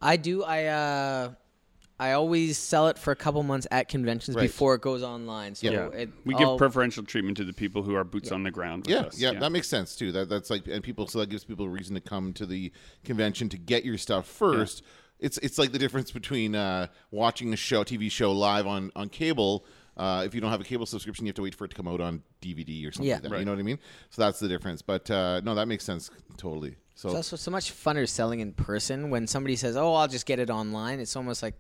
I 0.00 0.16
do. 0.16 0.42
I 0.42 0.64
uh, 0.66 1.32
I 2.00 2.12
always 2.12 2.58
sell 2.58 2.88
it 2.88 2.98
for 2.98 3.12
a 3.12 3.16
couple 3.16 3.42
months 3.44 3.66
at 3.70 3.88
conventions 3.88 4.34
Right. 4.36 4.42
before 4.42 4.74
it 4.74 4.80
goes 4.80 5.04
online. 5.04 5.54
So 5.54 5.70
Yeah. 5.70 5.86
it, 5.88 6.10
We 6.24 6.34
I'll- 6.34 6.52
give 6.52 6.58
preferential 6.58 7.04
treatment 7.04 7.36
to 7.36 7.44
the 7.44 7.52
people 7.52 7.82
who 7.82 7.94
are 7.94 8.02
boots 8.02 8.32
on 8.32 8.42
the 8.42 8.50
ground. 8.50 8.86
With 8.86 8.90
Yeah, 8.90 9.00
us. 9.02 9.20
yeah, 9.20 9.38
that 9.38 9.52
makes 9.52 9.68
sense 9.68 9.94
too. 9.94 10.10
That 10.10 10.28
that's 10.28 10.50
like, 10.50 10.66
and 10.66 10.82
people 10.82 11.06
so 11.06 11.20
that 11.20 11.28
gives 11.28 11.44
people 11.44 11.66
a 11.66 11.68
reason 11.68 11.94
to 11.94 12.00
come 12.00 12.32
to 12.32 12.46
the 12.46 12.72
convention 13.04 13.48
to 13.50 13.58
get 13.58 13.84
your 13.84 13.98
stuff 13.98 14.26
first. 14.26 14.82
It's 15.22 15.38
it's 15.38 15.56
like 15.58 15.72
the 15.72 15.78
difference 15.78 16.10
between 16.10 16.54
uh, 16.54 16.88
watching 17.10 17.52
a 17.52 17.56
show, 17.56 17.84
TV 17.84 18.10
show 18.10 18.32
live 18.32 18.66
on 18.66 18.90
on 18.94 19.08
cable. 19.08 19.64
Uh, 19.96 20.22
if 20.26 20.34
you 20.34 20.40
don't 20.40 20.50
have 20.50 20.60
a 20.60 20.64
cable 20.64 20.84
subscription, 20.86 21.26
you 21.26 21.30
have 21.30 21.36
to 21.36 21.42
wait 21.42 21.54
for 21.54 21.64
it 21.66 21.68
to 21.68 21.76
come 21.76 21.86
out 21.86 22.00
on 22.00 22.22
DVD 22.40 22.86
or 22.88 22.92
something 22.92 23.08
Yeah. 23.08 23.14
like 23.16 23.22
that. 23.30 23.38
You 23.38 23.44
know 23.44 23.52
what 23.52 23.58
I 23.60 23.62
mean? 23.62 23.78
So 24.10 24.22
that's 24.22 24.40
the 24.40 24.48
difference. 24.48 24.80
But 24.82 25.10
uh, 25.10 25.40
no, 25.44 25.54
that 25.54 25.68
makes 25.68 25.84
sense 25.84 26.10
totally. 26.38 26.76
So 26.94 27.08
It's 27.10 27.16
also 27.16 27.36
so 27.36 27.50
much 27.50 27.72
funner 27.72 28.08
selling 28.08 28.40
in 28.40 28.52
person 28.52 29.10
when 29.10 29.26
somebody 29.26 29.54
says, 29.56 29.76
"Oh, 29.76 29.94
I'll 29.94 30.08
just 30.08 30.26
get 30.26 30.38
it 30.38 30.50
online." 30.50 30.98
It's 31.00 31.14
almost 31.16 31.42
like 31.42 31.54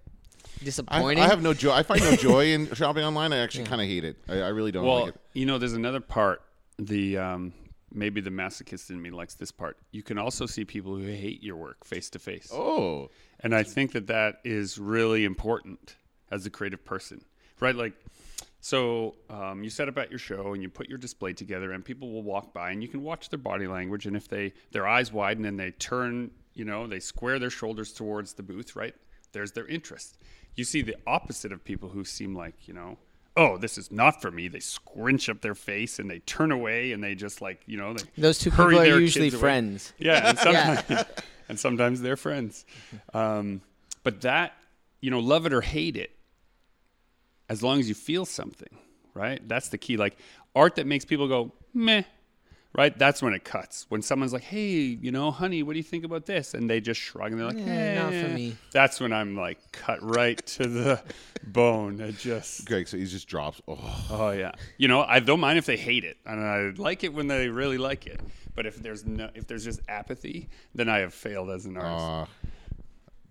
I, 0.60 0.64
disappointing. 0.64 1.22
I 1.22 1.28
have 1.28 1.42
no 1.42 1.54
joy. 1.54 1.72
I 1.72 1.82
find 1.82 2.00
no 2.02 2.16
joy 2.30 2.52
in 2.52 2.72
shopping 2.74 3.04
online. 3.04 3.32
I 3.32 3.38
actually 3.38 3.64
kind 3.64 3.80
of 3.80 3.86
hate 3.86 4.04
it. 4.04 4.16
I, 4.28 4.40
I 4.40 4.48
really 4.48 4.72
don't 4.72 4.84
Well, 4.84 5.04
like 5.04 5.14
it. 5.14 5.20
you 5.34 5.46
know, 5.46 5.58
there's 5.58 5.72
another 5.74 6.00
part. 6.00 6.42
The 6.78 7.18
um, 7.18 7.52
maybe 7.94 8.20
the 8.20 8.30
masochist 8.30 8.90
in 8.90 9.00
me 9.00 9.10
likes 9.10 9.34
this 9.34 9.50
part. 9.50 9.76
You 9.90 10.02
can 10.02 10.18
also 10.18 10.46
see 10.46 10.64
people 10.64 10.96
who 10.96 11.06
hate 11.06 11.42
your 11.42 11.56
work 11.56 11.84
face 11.84 12.10
to 12.10 12.18
face. 12.18 12.50
Oh, 12.52 13.10
And 13.40 13.54
I 13.54 13.62
think 13.62 13.92
that 13.92 14.06
that 14.08 14.36
is 14.44 14.78
really 14.78 15.24
important 15.24 15.96
as 16.30 16.46
a 16.46 16.50
creative 16.50 16.84
person, 16.84 17.24
right? 17.60 17.74
Like, 17.74 17.94
so 18.60 19.16
um, 19.28 19.64
you 19.64 19.70
set 19.70 19.88
up 19.88 19.98
at 19.98 20.10
your 20.10 20.20
show 20.20 20.54
and 20.54 20.62
you 20.62 20.68
put 20.68 20.88
your 20.88 20.98
display 20.98 21.32
together, 21.32 21.72
and 21.72 21.84
people 21.84 22.10
will 22.12 22.22
walk 22.22 22.54
by, 22.54 22.70
and 22.70 22.82
you 22.82 22.88
can 22.88 23.02
watch 23.02 23.28
their 23.28 23.38
body 23.38 23.66
language, 23.66 24.06
and 24.06 24.16
if 24.16 24.28
they 24.28 24.52
their 24.70 24.86
eyes 24.86 25.12
widen 25.12 25.44
and 25.44 25.58
they 25.58 25.72
turn, 25.72 26.30
you 26.54 26.64
know, 26.64 26.86
they 26.86 27.00
square 27.00 27.38
their 27.38 27.50
shoulders 27.50 27.92
towards 27.92 28.34
the 28.34 28.42
booth, 28.42 28.76
right? 28.76 28.94
There's 29.32 29.52
their 29.52 29.66
interest. 29.66 30.18
You 30.54 30.64
see 30.64 30.82
the 30.82 30.96
opposite 31.06 31.50
of 31.52 31.64
people 31.64 31.88
who 31.88 32.04
seem 32.04 32.36
like, 32.36 32.68
you 32.68 32.74
know. 32.74 32.98
Oh, 33.36 33.56
this 33.56 33.78
is 33.78 33.90
not 33.90 34.20
for 34.20 34.30
me. 34.30 34.48
They 34.48 34.60
scrunch 34.60 35.28
up 35.30 35.40
their 35.40 35.54
face 35.54 35.98
and 35.98 36.10
they 36.10 36.18
turn 36.20 36.52
away 36.52 36.92
and 36.92 37.02
they 37.02 37.14
just 37.14 37.40
like, 37.40 37.60
you 37.66 37.78
know, 37.78 37.94
they 37.94 38.02
Those 38.18 38.38
two 38.38 38.50
people 38.50 38.78
are 38.78 38.84
usually 39.00 39.28
away. 39.28 39.38
friends. 39.38 39.92
Yeah, 39.98 40.28
and 40.28 40.38
Yeah. 40.38 40.76
sometimes, 40.82 41.04
and 41.48 41.58
sometimes 41.60 42.00
they're 42.02 42.16
friends. 42.18 42.66
Um, 43.14 43.62
but 44.02 44.20
that, 44.22 44.52
you 45.00 45.10
know, 45.10 45.20
love 45.20 45.46
it 45.46 45.52
or 45.54 45.62
hate 45.62 45.96
it, 45.96 46.10
as 47.48 47.62
long 47.62 47.80
as 47.80 47.88
you 47.88 47.94
feel 47.94 48.24
something, 48.26 48.76
right? 49.14 49.46
That's 49.48 49.68
the 49.68 49.78
key. 49.78 49.96
Like 49.96 50.16
art 50.54 50.76
that 50.76 50.86
makes 50.86 51.04
people 51.04 51.26
go 51.28 51.52
meh, 51.74 52.02
right? 52.74 52.96
That's 52.98 53.22
when 53.22 53.32
it 53.34 53.44
cuts. 53.44 53.86
When 53.88 54.02
someone's 54.02 54.32
like, 54.32 54.42
"Hey, 54.42 54.70
you 55.00 55.10
know, 55.12 55.30
honey, 55.30 55.62
what 55.62 55.72
do 55.74 55.78
you 55.78 55.82
think 55.84 56.04
about 56.04 56.26
this?" 56.26 56.54
and 56.54 56.68
they 56.70 56.80
just 56.80 57.00
shrug 57.00 57.32
and 57.32 57.40
they're 57.40 57.48
like, 57.48 57.58
Eh, 57.66 57.94
not 57.94 58.10
for 58.12 58.26
"Eh." 58.30 58.34
me. 58.34 58.56
That's 58.72 59.00
when 59.00 59.12
I'm 59.12 59.36
like 59.36 59.58
cut 59.72 60.02
right 60.02 60.44
to 60.46 60.66
the 60.68 61.02
bone. 61.46 62.00
It 62.00 62.18
just 62.18 62.66
Greg. 62.66 62.88
So 62.88 62.96
he 62.96 63.04
just 63.06 63.28
drops. 63.28 63.60
Oh, 63.68 64.06
Oh 64.10 64.30
yeah, 64.30 64.52
you 64.78 64.88
know 64.88 65.02
I 65.02 65.20
don't 65.20 65.40
mind 65.40 65.58
if 65.58 65.66
they 65.66 65.76
hate 65.76 66.04
it, 66.04 66.16
and 66.26 66.40
I 66.40 66.70
like 66.82 67.04
it 67.04 67.12
when 67.12 67.28
they 67.28 67.48
really 67.48 67.78
like 67.78 68.06
it. 68.06 68.20
But 68.54 68.66
if 68.66 68.76
there's 68.82 69.04
no, 69.06 69.30
if 69.34 69.46
there's 69.46 69.64
just 69.64 69.80
apathy, 69.88 70.48
then 70.74 70.88
I 70.88 70.98
have 70.98 71.14
failed 71.14 71.50
as 71.50 71.64
an 71.66 71.76
artist. 71.78 72.04
uh, 72.04 72.26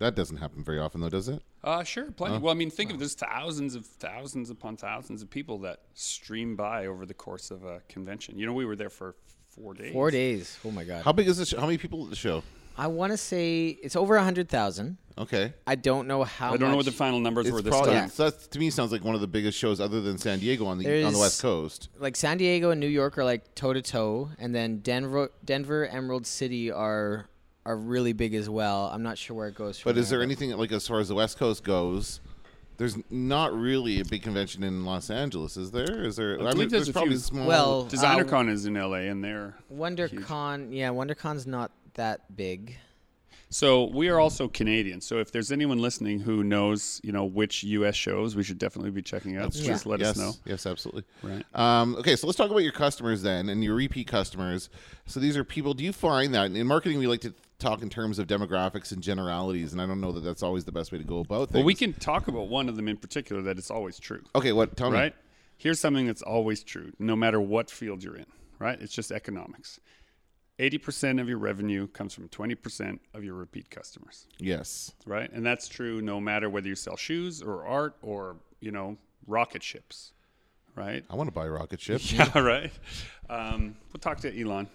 that 0.02 0.14
doesn't 0.14 0.36
happen 0.36 0.62
very 0.62 0.78
often, 0.78 1.00
though, 1.00 1.08
does 1.08 1.28
it? 1.28 1.42
Uh, 1.64 1.82
sure, 1.84 2.10
plenty. 2.12 2.38
well, 2.38 2.52
I 2.52 2.54
mean, 2.56 2.70
think 2.70 2.90
of 2.92 2.98
there's 2.98 3.14
thousands 3.14 3.74
of 3.74 3.86
thousands 3.86 4.50
upon 4.50 4.76
thousands 4.76 5.22
of 5.22 5.30
people 5.30 5.58
that 5.60 5.80
stream 5.94 6.56
by 6.56 6.86
over 6.86 7.06
the 7.06 7.14
course 7.14 7.50
of 7.50 7.64
a 7.64 7.80
convention. 7.88 8.38
You 8.38 8.46
know, 8.46 8.52
we 8.52 8.64
were 8.66 8.76
there 8.76 8.90
for 8.90 9.14
four 9.48 9.74
days. 9.74 9.92
Four 9.92 10.10
days. 10.10 10.58
Oh 10.64 10.70
my 10.70 10.84
god. 10.84 11.04
How 11.04 11.12
big 11.12 11.28
is 11.28 11.38
this? 11.38 11.48
show? 11.48 11.60
How 11.60 11.66
many 11.66 11.78
people 11.78 12.04
at 12.04 12.10
the 12.10 12.16
show? 12.16 12.42
I 12.76 12.86
want 12.86 13.12
to 13.12 13.18
say 13.18 13.68
it's 13.68 13.96
over 13.96 14.16
a 14.16 14.24
hundred 14.24 14.48
thousand. 14.48 14.96
Okay. 15.18 15.52
I 15.66 15.74
don't 15.74 16.08
know 16.08 16.24
how. 16.24 16.54
I 16.54 16.56
don't 16.56 16.70
know 16.70 16.76
what 16.76 16.86
the 16.86 16.90
final 16.90 17.20
numbers 17.20 17.46
It's 17.46 17.52
were 17.52 17.60
this 17.60 17.70
probably 17.70 17.92
time. 17.92 18.08
so 18.08 18.30
that's, 18.30 18.46
to 18.46 18.58
me 18.58 18.70
sounds 18.70 18.92
like 18.92 19.04
one 19.04 19.14
of 19.14 19.20
the 19.20 19.26
biggest 19.26 19.58
shows 19.58 19.78
other 19.78 20.00
than 20.00 20.16
San 20.16 20.38
Diego 20.38 20.64
on 20.64 20.78
the 20.78 21.04
on 21.04 21.12
the 21.12 21.18
West 21.18 21.42
Coast. 21.42 21.90
like 21.98 22.16
San 22.16 22.38
Diego 22.38 22.70
and 22.70 22.80
New 22.80 22.86
York 22.86 23.18
are 23.18 23.24
like 23.24 23.54
toe 23.54 23.74
to 23.74 23.82
toe, 23.82 24.30
and 24.38 24.54
then 24.54 24.78
Denver, 24.78 25.30
Denver, 25.44 25.86
Emerald 25.86 26.26
City 26.26 26.70
are 26.70 27.26
are 27.64 27.76
really 27.76 28.12
big 28.12 28.34
as 28.34 28.48
well. 28.48 28.90
I'm 28.92 29.02
not 29.02 29.18
sure 29.18 29.36
where 29.36 29.48
it 29.48 29.54
goes. 29.54 29.78
From 29.78 29.92
But 29.92 29.98
is 29.98 30.10
there 30.10 30.18
but- 30.18 30.24
anything 30.24 30.50
like 30.56 30.72
as 30.72 30.86
far 30.86 31.00
as 31.00 31.08
the 31.08 31.14
West 31.14 31.38
Coast 31.38 31.64
goes? 31.64 32.20
There's 32.78 32.96
not 33.10 33.52
really 33.54 34.00
a 34.00 34.04
big 34.04 34.22
convention 34.22 34.64
in 34.64 34.84
Los 34.84 35.10
Angeles, 35.10 35.56
is 35.56 35.70
there? 35.70 36.04
Is 36.04 36.16
there? 36.16 36.34
I, 36.34 36.36
believe 36.38 36.56
mean, 36.56 36.68
there's 36.68 36.70
there's, 36.70 36.88
a 36.88 36.92
probably 36.92 37.10
few. 37.10 37.18
small. 37.18 37.46
Well, 37.46 37.84
Designer 37.84 38.24
uh, 38.24 38.28
Con 38.28 38.48
is 38.48 38.66
in 38.66 38.74
LA, 38.74 39.02
and 39.10 39.22
they're 39.22 39.54
WonderCon? 39.72 40.68
Yeah, 40.74 40.88
WonderCon's 40.88 41.46
not 41.46 41.70
that 41.94 42.34
big. 42.34 42.76
So 43.50 43.84
we 43.84 44.08
are 44.08 44.18
also 44.18 44.48
Canadian. 44.48 45.02
So 45.02 45.18
if 45.18 45.30
there's 45.30 45.52
anyone 45.52 45.78
listening 45.78 46.20
who 46.20 46.42
knows, 46.42 47.02
you 47.04 47.12
know, 47.12 47.26
which 47.26 47.62
U.S. 47.64 47.94
shows 47.94 48.34
we 48.34 48.42
should 48.42 48.58
definitely 48.58 48.90
be 48.90 49.02
checking 49.02 49.36
out, 49.36 49.52
That's 49.52 49.60
just 49.60 49.82
true. 49.82 49.90
let 49.90 50.00
yes, 50.00 50.12
us 50.12 50.16
know. 50.16 50.32
Yes, 50.46 50.64
absolutely. 50.64 51.04
Right. 51.22 51.44
Um, 51.54 51.94
okay, 51.96 52.16
so 52.16 52.26
let's 52.26 52.38
talk 52.38 52.50
about 52.50 52.62
your 52.62 52.72
customers 52.72 53.20
then, 53.20 53.50
and 53.50 53.62
your 53.62 53.74
repeat 53.74 54.06
customers. 54.06 54.70
So 55.04 55.20
these 55.20 55.36
are 55.36 55.44
people. 55.44 55.74
Do 55.74 55.84
you 55.84 55.92
find 55.92 56.34
that 56.34 56.50
in 56.50 56.66
marketing 56.66 56.98
we 56.98 57.06
like 57.06 57.20
to 57.20 57.34
talk 57.62 57.82
in 57.82 57.88
terms 57.88 58.18
of 58.18 58.26
demographics 58.26 58.92
and 58.92 59.02
generalities, 59.02 59.72
and 59.72 59.80
I 59.80 59.86
don't 59.86 60.00
know 60.00 60.12
that 60.12 60.20
that's 60.20 60.42
always 60.42 60.64
the 60.64 60.72
best 60.72 60.92
way 60.92 60.98
to 60.98 61.04
go 61.04 61.20
about 61.20 61.48
things. 61.48 61.54
Well, 61.56 61.64
we 61.64 61.74
can 61.74 61.92
talk 61.94 62.28
about 62.28 62.48
one 62.48 62.68
of 62.68 62.76
them 62.76 62.88
in 62.88 62.96
particular 62.96 63.40
that 63.42 63.56
it's 63.58 63.70
always 63.70 63.98
true. 63.98 64.22
Okay, 64.34 64.52
what? 64.52 64.76
Tell 64.76 64.90
me. 64.90 64.98
Right? 64.98 65.14
Here's 65.56 65.78
something 65.80 66.06
that's 66.06 66.22
always 66.22 66.62
true, 66.64 66.92
no 66.98 67.14
matter 67.14 67.40
what 67.40 67.70
field 67.70 68.02
you're 68.02 68.16
in, 68.16 68.26
right? 68.58 68.80
It's 68.80 68.92
just 68.92 69.12
economics. 69.12 69.78
80% 70.58 71.20
of 71.20 71.28
your 71.28 71.38
revenue 71.38 71.86
comes 71.86 72.12
from 72.14 72.28
20% 72.28 72.98
of 73.14 73.24
your 73.24 73.34
repeat 73.34 73.70
customers, 73.70 74.26
Yes. 74.38 74.92
right? 75.06 75.30
And 75.32 75.46
that's 75.46 75.66
true 75.68 76.02
no 76.02 76.20
matter 76.20 76.50
whether 76.50 76.68
you 76.68 76.74
sell 76.74 76.96
shoes 76.96 77.40
or 77.40 77.64
art 77.64 77.96
or, 78.02 78.36
you 78.60 78.70
know, 78.70 78.98
rocket 79.26 79.62
ships, 79.62 80.12
right? 80.74 81.04
I 81.10 81.14
want 81.14 81.28
to 81.28 81.32
buy 81.32 81.46
a 81.46 81.50
rocket 81.50 81.80
ship. 81.80 82.00
Yeah, 82.12 82.38
right. 82.38 82.72
Um, 83.30 83.76
we'll 83.92 84.00
talk 84.00 84.20
to 84.20 84.40
Elon. 84.40 84.68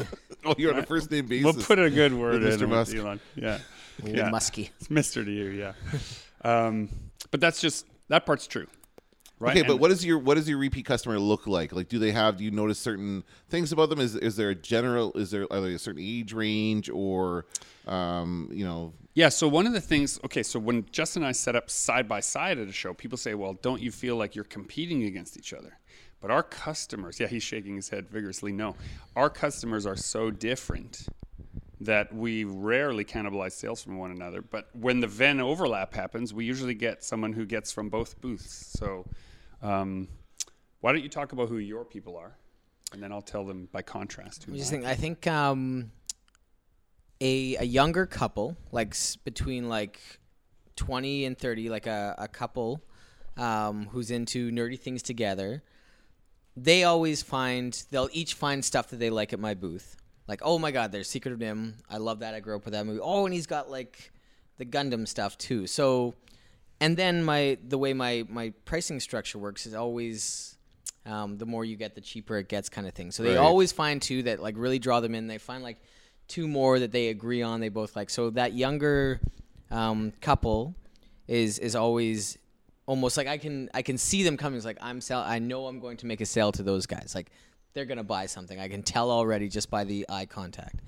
oh, 0.44 0.54
you're 0.58 0.72
on 0.72 0.80
a 0.80 0.86
first 0.86 1.10
name 1.10 1.26
basis. 1.26 1.44
We'll 1.44 1.64
put 1.64 1.78
a 1.78 1.88
good 1.90 2.12
word 2.12 2.42
with 2.42 2.60
in 2.60 2.68
Mr. 2.68 2.68
Musk. 2.68 2.94
Elon. 2.94 3.20
Yeah. 3.36 3.58
Old 4.02 4.16
yeah. 4.16 4.30
Muskie. 4.30 4.70
It's 4.80 4.88
Mr. 4.88 5.24
to 5.24 5.30
you, 5.30 5.46
yeah. 5.46 5.72
um, 6.44 6.88
but 7.30 7.40
that's 7.40 7.60
just, 7.60 7.86
that 8.08 8.26
part's 8.26 8.46
true. 8.46 8.66
Right? 9.42 9.56
Okay, 9.56 9.62
but 9.66 9.72
And- 9.72 9.80
what 9.80 9.88
does 9.88 10.04
your 10.04 10.18
what 10.18 10.36
does 10.36 10.48
your 10.48 10.58
repeat 10.58 10.84
customer 10.86 11.18
look 11.18 11.48
like? 11.48 11.72
Like, 11.72 11.88
do 11.88 11.98
they 11.98 12.12
have? 12.12 12.36
Do 12.36 12.44
you 12.44 12.52
notice 12.52 12.78
certain 12.78 13.24
things 13.48 13.72
about 13.72 13.90
them? 13.90 13.98
Is 13.98 14.14
is 14.14 14.36
there 14.36 14.50
a 14.50 14.54
general? 14.54 15.12
Is 15.14 15.32
there 15.32 15.52
are 15.52 15.60
they 15.60 15.74
a 15.74 15.78
certain 15.80 16.00
age 16.00 16.32
range 16.32 16.88
or, 16.88 17.46
um, 17.88 18.48
you 18.52 18.64
know? 18.64 18.92
Yeah, 19.14 19.30
so 19.30 19.48
one 19.48 19.66
of 19.66 19.72
the 19.72 19.80
things, 19.80 20.20
okay, 20.24 20.42
so 20.42 20.58
when 20.60 20.86
Justin 20.92 21.22
and 21.22 21.28
I 21.28 21.32
set 21.32 21.56
up 21.56 21.68
side 21.70 22.08
by 22.08 22.20
side 22.20 22.58
at 22.58 22.68
a 22.68 22.72
show, 22.72 22.94
people 22.94 23.18
say, 23.18 23.34
well, 23.34 23.54
don't 23.54 23.82
you 23.82 23.90
feel 23.90 24.16
like 24.16 24.34
you're 24.34 24.44
competing 24.44 25.02
against 25.02 25.36
each 25.36 25.52
other? 25.52 25.76
But 26.20 26.30
our 26.30 26.42
customers, 26.44 27.18
yeah, 27.18 27.26
he's 27.26 27.42
shaking 27.42 27.74
his 27.76 27.88
head 27.90 28.08
vigorously. 28.08 28.52
No, 28.52 28.76
our 29.16 29.28
customers 29.28 29.86
are 29.86 29.96
so 29.96 30.30
different 30.30 31.08
that 31.80 32.14
we 32.14 32.44
rarely 32.44 33.04
cannibalize 33.04 33.52
sales 33.52 33.82
from 33.82 33.98
one 33.98 34.12
another. 34.12 34.40
But 34.40 34.68
when 34.72 35.00
the 35.00 35.08
Venn 35.08 35.40
overlap 35.40 35.94
happens, 35.94 36.32
we 36.32 36.44
usually 36.44 36.74
get 36.74 37.02
someone 37.02 37.32
who 37.32 37.44
gets 37.44 37.72
from 37.72 37.88
both 37.88 38.20
booths. 38.20 38.72
So 38.78 39.04
um, 39.62 40.08
why 40.80 40.92
don't 40.92 41.02
you 41.02 41.08
talk 41.08 41.32
about 41.32 41.48
who 41.48 41.58
your 41.58 41.84
people 41.84 42.16
are? 42.16 42.36
And 42.92 43.02
then 43.02 43.12
I'll 43.12 43.22
tell 43.22 43.44
them 43.44 43.68
by 43.72 43.80
contrast 43.82 44.44
who 44.44 44.52
I 44.54 44.56
just 44.58 44.70
think 44.70 44.84
I 44.84 44.94
think 44.94 45.26
um, 45.26 45.90
a 47.20 47.56
a 47.56 47.64
younger 47.64 48.06
couple, 48.06 48.56
like 48.70 48.90
s- 48.90 49.16
between 49.16 49.68
like 49.68 50.00
twenty 50.76 51.24
and 51.24 51.38
thirty, 51.38 51.68
like 51.70 51.86
a, 51.86 52.14
a 52.18 52.28
couple 52.28 52.82
um, 53.36 53.86
who's 53.92 54.10
into 54.10 54.50
nerdy 54.50 54.78
things 54.78 55.02
together, 55.02 55.62
they 56.56 56.84
always 56.84 57.22
find 57.22 57.82
they'll 57.90 58.10
each 58.12 58.34
find 58.34 58.64
stuff 58.64 58.88
that 58.90 58.98
they 58.98 59.10
like 59.10 59.32
at 59.32 59.38
my 59.40 59.54
booth. 59.54 59.96
Like, 60.28 60.40
oh 60.44 60.58
my 60.58 60.70
god, 60.70 60.92
there's 60.92 61.08
Secret 61.08 61.32
of 61.32 61.38
NIMH. 61.40 61.74
I 61.90 61.96
love 61.96 62.20
that. 62.20 62.34
I 62.34 62.40
grew 62.40 62.56
up 62.56 62.64
with 62.64 62.72
that 62.74 62.86
movie. 62.86 63.00
Oh, 63.02 63.24
and 63.24 63.34
he's 63.34 63.46
got 63.46 63.70
like 63.70 64.12
the 64.58 64.64
Gundam 64.66 65.06
stuff 65.08 65.36
too. 65.38 65.66
So, 65.66 66.14
and 66.82 66.96
then 66.96 67.22
my 67.24 67.56
the 67.66 67.78
way 67.78 67.92
my 67.94 68.24
my 68.28 68.52
pricing 68.64 68.98
structure 69.00 69.38
works 69.38 69.66
is 69.66 69.74
always 69.74 70.56
um, 71.06 71.38
the 71.38 71.46
more 71.46 71.64
you 71.64 71.76
get, 71.76 71.94
the 71.94 72.00
cheaper 72.00 72.36
it 72.38 72.48
gets, 72.48 72.68
kind 72.68 72.86
of 72.86 72.94
thing. 72.94 73.10
So 73.10 73.22
they 73.22 73.30
Right. 73.30 73.38
always 73.38 73.72
find 73.72 74.00
two 74.00 74.22
that 74.24 74.40
like 74.40 74.54
really 74.56 74.78
draw 74.78 75.00
them 75.00 75.14
in. 75.14 75.26
They 75.26 75.38
find 75.38 75.62
like 75.62 75.78
two 76.28 76.46
more 76.46 76.78
that 76.78 76.92
they 76.92 77.08
agree 77.08 77.42
on. 77.42 77.60
They 77.60 77.70
both 77.70 77.96
like. 77.96 78.10
So 78.10 78.30
that 78.30 78.52
younger 78.52 79.20
um, 79.70 80.12
couple 80.20 80.74
is 81.28 81.58
is 81.58 81.74
always 81.76 82.38
almost 82.86 83.16
like 83.16 83.26
I 83.26 83.38
can 83.38 83.68
I 83.74 83.82
can 83.82 83.96
see 83.98 84.22
them 84.22 84.36
coming. 84.36 84.56
It's 84.56 84.66
like 84.66 84.78
I'm 84.80 85.00
sell. 85.00 85.22
I 85.22 85.38
know 85.38 85.66
I'm 85.66 85.80
going 85.80 85.96
to 85.98 86.06
make 86.06 86.20
a 86.20 86.26
sale 86.26 86.52
to 86.52 86.62
those 86.62 86.86
guys. 86.86 87.12
Like 87.14 87.30
they're 87.74 87.86
gonna 87.86 88.04
buy 88.04 88.26
something. 88.26 88.58
I 88.60 88.68
can 88.68 88.82
tell 88.82 89.10
already 89.10 89.48
just 89.48 89.70
by 89.70 89.84
the 89.84 90.04
eye 90.08 90.26
contact. 90.26 90.80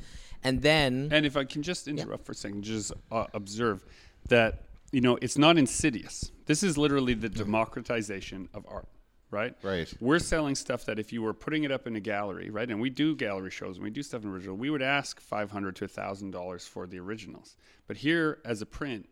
And 0.43 0.61
then 0.61 1.09
And 1.11 1.25
if 1.25 1.37
I 1.37 1.45
can 1.45 1.63
just 1.63 1.89
interrupt 1.89 2.27
for 2.27 2.33
a 2.33 2.35
second, 2.35 2.63
just 2.65 2.93
uh, 3.11 3.27
observe 3.33 3.83
that 4.29 4.63
you 4.95 5.01
know, 5.01 5.19
it's 5.21 5.37
not 5.37 5.59
insidious. 5.59 6.31
This 6.47 6.63
is 6.63 6.79
literally 6.79 7.15
the 7.15 7.29
democratization 7.29 8.49
of 8.55 8.65
art, 8.69 8.87
right? 9.31 9.55
Right. 9.63 9.93
We're 10.01 10.19
selling 10.21 10.55
stuff 10.55 10.85
that 10.87 10.99
if 10.99 11.13
you 11.13 11.21
were 11.23 11.35
putting 11.35 11.65
it 11.65 11.73
up 11.73 11.87
in 11.87 11.97
a 11.97 12.01
gallery, 12.01 12.51
right, 12.51 12.71
and 12.71 12.81
we 12.81 12.91
do 12.91 13.17
gallery 13.17 13.51
shows 13.51 13.77
and 13.77 13.85
we 13.85 13.91
do 13.91 14.03
stuff 14.03 14.23
in 14.23 14.31
original, 14.31 14.57
we 14.57 14.71
would 14.71 14.83
ask 14.83 15.21
five 15.21 15.51
hundred 15.51 15.77
to 15.77 15.89
thousand 15.89 16.31
dollars 16.31 16.67
for 16.67 16.87
the 16.87 16.99
originals. 17.01 17.57
But 17.89 17.97
here, 17.99 18.39
as 18.45 18.63
a 18.63 18.67
print, 18.67 19.07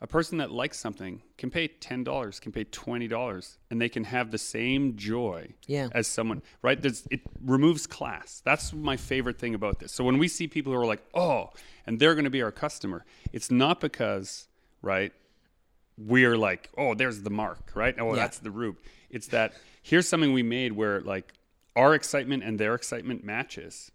a 0.00 0.06
person 0.06 0.38
that 0.38 0.50
likes 0.50 0.78
something 0.78 1.22
can 1.38 1.50
pay 1.50 1.68
ten 1.68 2.04
dollars, 2.04 2.38
can 2.40 2.52
pay 2.52 2.64
twenty 2.64 3.08
dollars, 3.08 3.56
and 3.70 3.80
they 3.80 3.88
can 3.88 4.04
have 4.04 4.30
the 4.30 4.38
same 4.38 4.96
joy 4.96 5.54
Yeah. 5.66 5.88
as 5.92 6.06
someone. 6.06 6.42
Right? 6.60 6.80
There's, 6.82 7.06
it 7.10 7.20
removes 7.40 7.86
class. 7.86 8.42
That's 8.44 8.72
my 8.74 8.96
favorite 8.98 9.38
thing 9.38 9.54
about 9.54 9.78
this. 9.78 9.92
So 9.92 10.04
when 10.04 10.18
we 10.18 10.28
see 10.28 10.46
people 10.48 10.72
who 10.72 10.78
are 10.78 10.86
like, 10.86 11.02
"Oh," 11.14 11.50
and 11.86 11.98
they're 11.98 12.14
going 12.14 12.24
to 12.24 12.30
be 12.38 12.42
our 12.42 12.52
customer, 12.52 13.06
it's 13.32 13.50
not 13.50 13.80
because, 13.80 14.48
right? 14.84 15.12
We're 15.96 16.36
like, 16.36 16.70
"Oh, 16.76 16.94
there's 16.94 17.22
the 17.22 17.30
mark," 17.30 17.72
right? 17.74 17.94
Oh, 17.98 18.10
Yeah. 18.14 18.22
that's 18.22 18.38
the 18.40 18.50
Rube. 18.50 18.76
It's 19.10 19.28
that 19.28 19.54
here's 19.82 20.08
something 20.08 20.32
we 20.32 20.42
made 20.42 20.72
where 20.72 21.00
like 21.00 21.32
our 21.76 21.94
excitement 21.94 22.42
and 22.42 22.58
their 22.58 22.74
excitement 22.74 23.24
matches, 23.24 23.90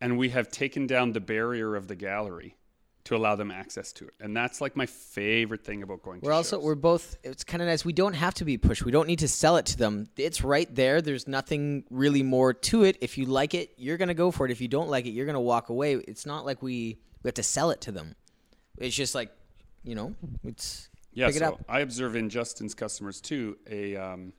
and 0.00 0.18
we 0.18 0.30
have 0.30 0.48
taken 0.50 0.86
down 0.86 1.12
the 1.12 1.20
barrier 1.20 1.76
of 1.76 1.86
the 1.88 1.94
gallery 1.96 2.56
to 3.04 3.14
allow 3.14 3.36
them 3.36 3.52
access 3.52 3.92
to 3.92 4.04
it. 4.08 4.14
And 4.18 4.36
that's 4.36 4.60
like 4.60 4.74
my 4.74 4.86
favorite 4.86 5.62
thing 5.64 5.84
about 5.84 6.02
going 6.02 6.20
to 6.20 6.26
We're 6.26 6.32
also 6.32 6.56
shows. 6.56 6.64
we're 6.64 6.74
both. 6.74 7.16
It's 7.22 7.44
kind 7.44 7.62
of 7.62 7.68
nice. 7.68 7.84
We 7.84 7.92
don't 7.92 8.14
have 8.14 8.34
to 8.34 8.44
be 8.44 8.58
pushed. 8.58 8.84
We 8.84 8.90
don't 8.90 9.06
need 9.06 9.20
to 9.20 9.28
sell 9.28 9.56
it 9.58 9.66
to 9.66 9.76
them. 9.78 10.08
It's 10.16 10.42
right 10.42 10.72
there. 10.74 11.00
There's 11.00 11.28
nothing 11.28 11.84
really 11.90 12.24
more 12.24 12.52
to 12.52 12.82
it. 12.82 12.96
If 13.00 13.16
you 13.16 13.26
like 13.26 13.54
it, 13.54 13.70
you're 13.76 13.96
gonna 13.96 14.14
go 14.14 14.32
for 14.32 14.44
it. 14.46 14.50
If 14.50 14.60
you 14.60 14.66
don't 14.66 14.88
like 14.88 15.06
it, 15.06 15.10
you're 15.10 15.26
gonna 15.26 15.40
walk 15.40 15.68
away. 15.68 15.94
It's 15.94 16.26
not 16.26 16.44
like 16.44 16.60
we 16.62 16.98
we 17.22 17.28
have 17.28 17.34
to 17.34 17.44
sell 17.44 17.70
it 17.70 17.80
to 17.82 17.92
them. 17.92 18.16
It's 18.78 18.96
just 18.96 19.14
like, 19.14 19.30
you 19.86 19.94
know, 19.94 20.14
it's 20.44 20.88
Yeah, 21.14 21.26
pick 21.28 21.36
it 21.36 21.38
so 21.38 21.46
up. 21.54 21.60
I 21.68 21.80
observe 21.80 22.16
in 22.16 22.28
Justin's 22.28 22.74
customers 22.74 23.20
too. 23.20 23.56
A 23.70 23.96
um, 23.96 24.32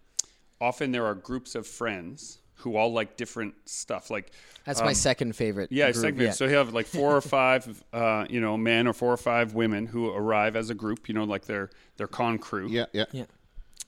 often 0.61 0.91
there 0.91 1.05
are 1.05 1.15
groups 1.15 1.55
of 1.55 1.65
friends 1.65 2.39
who 2.55 2.75
all 2.75 2.91
like 2.91 3.17
different 3.17 3.53
stuff. 3.65 4.09
Like 4.09 4.31
That's 4.65 4.81
my 4.81 4.87
um, 4.87 4.93
second 4.95 5.35
favorite. 5.35 5.71
Yeah, 5.71 5.91
group, 5.91 5.95
segment. 6.03 6.25
yeah. 6.25 6.31
So 6.31 6.45
you 6.45 6.55
have 6.55 6.73
like 6.73 6.87
four 6.87 7.15
or 7.15 7.21
five, 7.21 7.83
uh, 7.93 8.25
you 8.29 8.41
know, 8.41 8.57
men 8.57 8.87
or 8.87 8.93
four 8.93 9.13
or 9.13 9.17
five 9.17 9.53
women 9.53 9.85
who 9.85 10.09
arrive 10.09 10.55
as 10.55 10.69
a 10.69 10.73
group. 10.75 11.07
You 11.07 11.13
know, 11.15 11.23
like 11.23 11.45
their 11.45 11.69
their 11.97 12.07
con 12.07 12.37
crew. 12.39 12.67
Yeah, 12.69 12.85
yeah. 12.93 13.05
Yeah. 13.11 13.25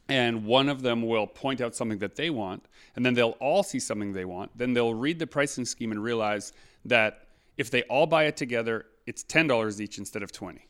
and 0.07 0.45
one 0.45 0.69
of 0.69 0.81
them 0.81 1.01
will 1.01 1.27
point 1.27 1.61
out 1.61 1.75
something 1.75 1.99
that 1.99 2.15
they 2.15 2.29
want, 2.29 2.63
and 2.95 3.05
then 3.05 3.15
they'll 3.15 3.37
all 3.39 3.63
see 3.63 3.79
something 3.79 4.13
they 4.13 4.25
want. 4.25 4.51
Then 4.55 4.73
they'll 4.73 4.93
read 4.93 5.19
the 5.19 5.27
pricing 5.27 5.65
scheme 5.65 5.91
and 5.91 6.01
realize 6.01 6.53
that 6.85 7.25
if 7.57 7.69
they 7.71 7.81
all 7.83 8.05
buy 8.05 8.25
it 8.25 8.37
together, 8.37 8.85
it's 9.07 9.23
ten 9.23 9.47
dollars 9.47 9.81
each 9.81 9.97
instead 9.97 10.23
of 10.23 10.31
twenty. 10.31 10.68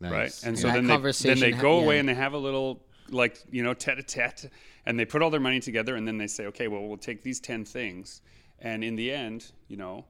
Nice. 0.00 0.12
right? 0.12 0.40
And 0.44 0.56
Yeah. 0.56 0.62
so 0.62 0.68
That 0.68 0.74
then 0.74 0.84
they, 0.84 0.88
then 0.88 0.96
conversation 0.96 1.40
they 1.40 1.50
ha- 1.52 1.60
go 1.62 1.78
away 1.80 1.94
yeah. 1.96 2.00
and 2.00 2.08
they 2.08 2.14
have 2.14 2.32
a 2.32 2.38
little 2.38 2.82
like 3.10 3.38
you 3.50 3.62
know 3.62 3.74
tete 3.74 3.98
a 3.98 4.02
tete, 4.02 4.50
and 4.86 4.98
they 4.98 5.04
put 5.04 5.22
all 5.22 5.30
their 5.30 5.40
money 5.40 5.60
together, 5.60 5.96
and 5.96 6.06
then 6.06 6.18
they 6.18 6.26
say, 6.26 6.46
okay, 6.46 6.68
well 6.68 6.86
we'll 6.86 6.96
take 6.98 7.22
these 7.22 7.40
ten 7.40 7.64
things, 7.64 8.20
and 8.58 8.84
in 8.84 8.96
the 8.96 9.10
end, 9.10 9.50
you 9.68 9.76
know, 9.76 10.04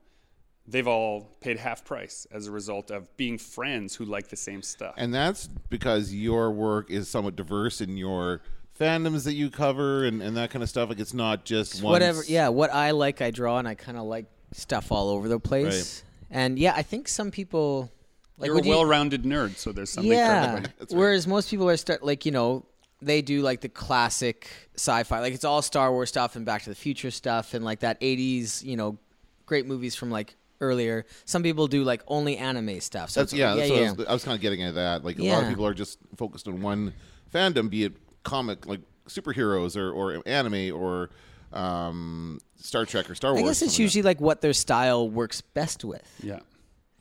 they've 0.66 0.88
all 0.88 1.37
paid 1.40 1.59
half 1.59 1.85
price 1.85 2.27
as 2.33 2.46
a 2.48 2.51
result 2.51 2.90
of 2.90 3.16
being 3.16 3.38
friends 3.38 3.94
who 3.94 4.05
like 4.05 4.29
the 4.29 4.37
same 4.37 4.62
stuff. 4.62 4.94
and 4.98 5.14
that's 5.14 5.48
because 5.70 6.12
your 6.12 6.51
work 6.51 6.90
is 6.90 7.09
somewhat 7.09 7.37
diverse 7.37 7.81
in 7.81 7.96
your 7.96 8.42
fandoms 8.79 9.24
that 9.24 9.33
you 9.35 9.48
cover 9.51 10.05
and, 10.05 10.20
and 10.22 10.37
that 10.37 10.51
kind 10.51 10.62
of 10.62 10.68
stuff. 10.68 10.88
Like 10.88 11.01
it's 11.01 11.14
not 11.14 11.44
just 11.44 11.83
one 11.83 11.92
whatever. 11.92 12.22
Yeah, 12.27 12.48
what 12.48 12.72
I 12.72 12.90
like, 12.90 13.22
I 13.22 13.31
draw, 13.31 13.59
and 13.59 13.66
I 13.68 13.74
kind 13.74 13.96
of 13.96 14.05
like 14.05 14.27
stuff 14.53 14.90
all 14.92 15.09
over 15.09 15.29
the 15.29 15.40
place. 15.40 16.03
And 16.31 16.59
yeah, 16.59 16.74
I 16.77 16.83
think 16.83 17.09
some 17.09 17.31
people 17.31 17.90
like 18.38 18.48
You're 18.48 18.59
a 18.59 18.68
well-rounded 18.68 19.24
nerd, 19.24 19.57
so 19.57 19.72
there's 19.72 19.90
something 19.90 20.11
for 20.11 20.16
yeah. 20.16 20.57
everybody. 20.59 20.94
Whereas 20.94 21.27
most 21.27 21.51
people 21.51 21.68
are 21.68 21.77
start 21.77 22.05
like 22.05 22.24
you 22.24 22.33
know 22.33 22.64
they 23.01 23.22
do 23.22 23.42
like 23.42 23.61
the 23.61 23.68
classic 23.68 24.48
sci-fi, 24.74 25.20
like 25.20 25.35
it's 25.35 25.44
all 25.44 25.62
Star 25.62 25.90
Wars 25.92 26.09
stuff 26.09 26.37
and 26.37 26.44
Back 26.44 26.62
to 26.62 26.70
the 26.70 26.77
Future 26.77 27.11
stuff 27.11 27.55
and 27.55 27.64
like 27.64 27.81
that 27.81 28.01
'80s 28.01 28.64
you 28.64 28.77
know 28.77 28.98
great 29.46 29.66
movies 29.66 29.94
from 29.94 30.11
like 30.11 30.37
earlier. 30.61 31.07
Some 31.24 31.42
people 31.42 31.66
do 31.66 31.85
like 31.85 32.03
only 32.07 32.37
anime 32.37 32.81
stuff. 32.81 33.11
So 33.11 33.20
That's 33.20 33.33
it's 33.33 33.38
yeah. 33.38 33.51
like, 33.51 33.59
That's 33.59 33.70
yeah, 33.70 33.77
what 33.77 33.83
yeah. 33.83 33.88
I 33.88 33.92
was, 33.92 34.07
I 34.07 34.12
was 34.12 34.24
kind 34.24 34.35
of 34.35 34.40
getting 34.40 34.62
at 34.62 34.74
that. 34.74 35.05
Like 35.05 35.18
a 35.18 35.22
lot 35.22 35.42
of 35.42 35.48
people 35.48 35.66
are 35.66 35.74
just 35.74 35.98
focused 36.16 36.48
on 36.48 36.61
one 36.62 36.92
fandom, 37.33 37.70
be 37.70 37.85
it 37.85 37.94
comic, 38.22 38.66
like 38.66 38.81
superheroes, 39.09 39.77
or, 39.77 39.90
or 39.90 40.22
anime, 40.27 40.77
or 40.77 41.11
um, 41.53 42.40
Star 42.57 42.85
Trek 42.85 43.09
or 43.11 43.14
Star 43.14 43.33
Wars. 43.33 43.42
I 43.42 43.46
guess 43.46 43.51
it's 43.51 43.72
something 43.72 43.72
like 43.72 43.79
usually 43.81 44.03
like 44.03 44.20
what 44.20 44.40
their 44.40 44.53
style 44.53 45.09
works 45.09 45.40
best 45.40 45.85
with 45.85 46.07
Yeah. 46.22 46.40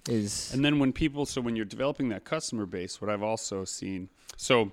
Is 0.09 0.53
And 0.53 0.63
then 0.63 0.79
when 0.79 0.93
people, 0.93 1.25
so 1.25 1.41
when 1.41 1.55
you're 1.55 1.65
developing 1.65 2.09
that 2.09 2.23
customer 2.23 2.65
base, 2.65 3.01
what 3.01 3.09
I've 3.09 3.23
also 3.23 3.65
seen, 3.65 4.09
so 4.35 4.71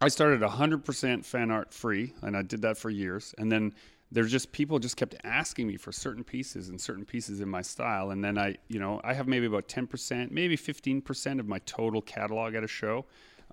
I 0.00 0.08
started 0.08 0.40
100% 0.40 1.24
fan 1.24 1.50
art 1.50 1.72
free, 1.72 2.14
and 2.22 2.36
I 2.36 2.42
did 2.42 2.62
that 2.62 2.78
for 2.78 2.90
years. 2.90 3.34
And 3.38 3.50
then 3.50 3.74
there's 4.12 4.30
just 4.30 4.50
people 4.50 4.78
just 4.78 4.96
kept 4.96 5.14
asking 5.24 5.66
me 5.66 5.76
for 5.76 5.92
certain 5.92 6.24
pieces 6.24 6.68
and 6.68 6.80
certain 6.80 7.04
pieces 7.04 7.40
in 7.40 7.48
my 7.48 7.62
style. 7.62 8.10
And 8.10 8.24
then 8.24 8.38
I, 8.38 8.56
you 8.68 8.80
know, 8.80 9.00
I 9.04 9.14
have 9.14 9.28
maybe 9.28 9.46
about 9.46 9.68
10%, 9.68 10.30
maybe 10.30 10.56
15% 10.56 11.38
of 11.38 11.46
my 11.46 11.58
total 11.60 12.02
catalog 12.02 12.54
at 12.54 12.64
a 12.64 12.68
show 12.68 13.04